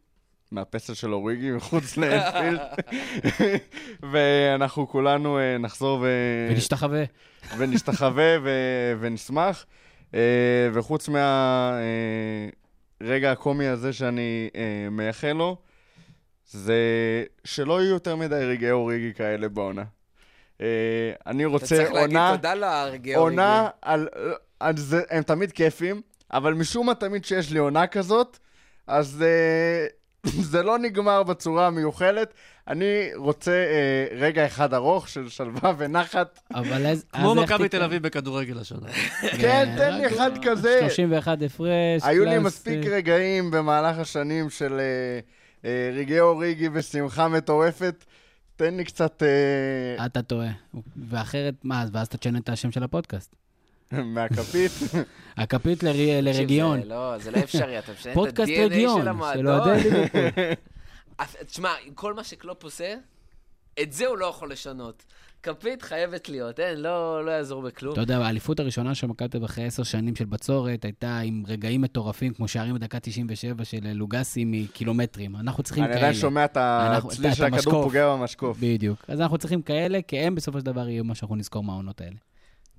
[0.51, 2.59] מהפסל של אוריגי מחוץ לאנפילד,
[4.11, 6.07] ואנחנו כולנו נחזור ו...
[6.49, 7.03] ונשתחווה.
[7.57, 9.65] ונשתחווה ו- ונשמח.
[10.73, 11.09] וחוץ
[12.99, 14.49] מהרגע הקומי הזה שאני
[14.91, 15.57] מייחל לו,
[16.45, 16.75] זה
[17.43, 19.83] שלא יהיו יותר מדי רגעי אוריגי כאלה בעונה.
[20.63, 24.07] אה, אני אתה רוצה צריך להגיד עונה, תודה לארגי עונה על,
[24.59, 26.01] על זה, הם תמיד כיפים,
[26.33, 28.39] אבל משום מה תמיד שיש לי עונה כזאת,
[28.87, 29.87] אז אה,
[30.51, 32.33] זה לא נגמר בצורה המיוחלת.
[32.67, 36.39] אני רוצה אה, רגע אחד ארוך של שלווה ונחת.
[36.53, 37.05] אבל אז...
[37.13, 37.69] כמו מכבי?
[37.69, 38.87] תל אביב בכדורגל השנה.
[39.41, 40.79] כן, תן לי אחד כזה.
[40.79, 42.01] 31 הפרש.
[42.03, 45.19] היו לי מספיק אה, רגעים במהלך השנים של אה,
[45.69, 48.05] אה, רגעי אוריגי ושמחה מטורפת.
[48.55, 50.49] תן לי קצת אה, אתה טועה.
[51.09, 53.35] ואחרת, מה, אז ואז אתה תשנה את השם של הפודקאסט.
[53.91, 54.71] מהכפית.
[55.37, 56.81] הכפית לר- לרגיון.
[56.81, 59.47] זה לא, זה לא אפשרי, אתה משנה את פודקאסט ה-DNA רגיון, של של המועדון.
[59.47, 60.41] אוהדי ליברפול.
[61.21, 62.95] אף- תשמע, עם כל מה שקלופ עושה,
[63.81, 65.05] את זה הוא לא יכול לשנות.
[65.43, 67.93] כפית חייבת להיות, אין, לא לא יעזור בכלום.
[67.93, 71.43] אתה יודע, האליפות הראשונה של מכבי תל אביב אחרי עשר שנים של בצורת הייתה עם
[71.47, 75.35] רגעים מטורפים, כמו שערים בדקה 97 של לוגסי מקילומטרים.
[75.35, 76.01] אנחנו צריכים אני כאלה.
[76.05, 77.83] עדיין שומע את אנחנו- הצליל של הכדור.
[77.83, 78.57] פוגע במשקוף.
[78.59, 79.05] בדיוק.
[79.07, 82.15] אז אנחנו צריכים כאלה, כי הם בסופו של דבר יהיו מה שאנחנו נזכור מהעונות האלה.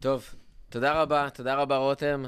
[0.01, 0.25] טוב,
[0.69, 2.25] תודה רבה, תודה רבה רותם,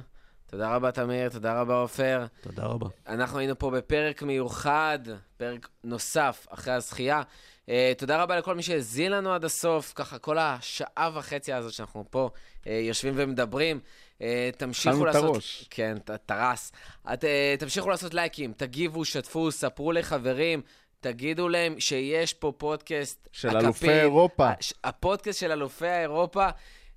[0.47, 2.26] תודה רבה תמיר, תודה רבה עופר.
[2.40, 2.88] תודה רבה.
[3.09, 4.98] אנחנו היינו פה בפרק מיוחד,
[5.36, 7.22] פרק נוסף אחרי הזכייה.
[7.66, 7.68] Uh,
[7.98, 12.30] תודה רבה לכל מי שהאזין לנו עד הסוף, ככה כל השעה וחצי הזאת שאנחנו פה
[12.64, 13.80] uh, יושבים ומדברים.
[14.18, 14.22] Uh,
[14.56, 15.24] תמשיכו אכלנו את לעשות...
[15.24, 15.66] הראש.
[15.70, 16.72] כן, טרס.
[17.12, 17.26] את, uh,
[17.59, 20.62] תמשיכו לעשות לייקים, תגיבו, שתפו, ספרו לחברים,
[21.01, 23.28] תגידו להם שיש פה פודקאסט.
[23.32, 24.51] של הכפית, אלופי אירופה.
[24.84, 26.48] הפודקאסט של אלופי האירופה.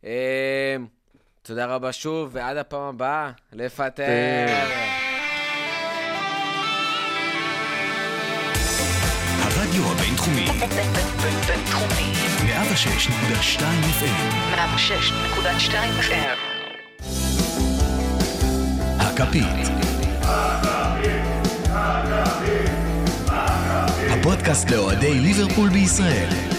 [0.01, 0.05] Uh,
[1.41, 4.05] תודה רבה שוב, ועד הפעם הבאה, לפטר.
[10.29, 10.51] הבינתחומי,
[11.47, 12.13] בינתחומי.
[12.45, 13.61] 106.2
[13.99, 16.37] FM, 106.2 FM.
[18.99, 19.45] הכפית.
[24.09, 26.58] הפודקאסט לאוהדי ליברפול בישראל.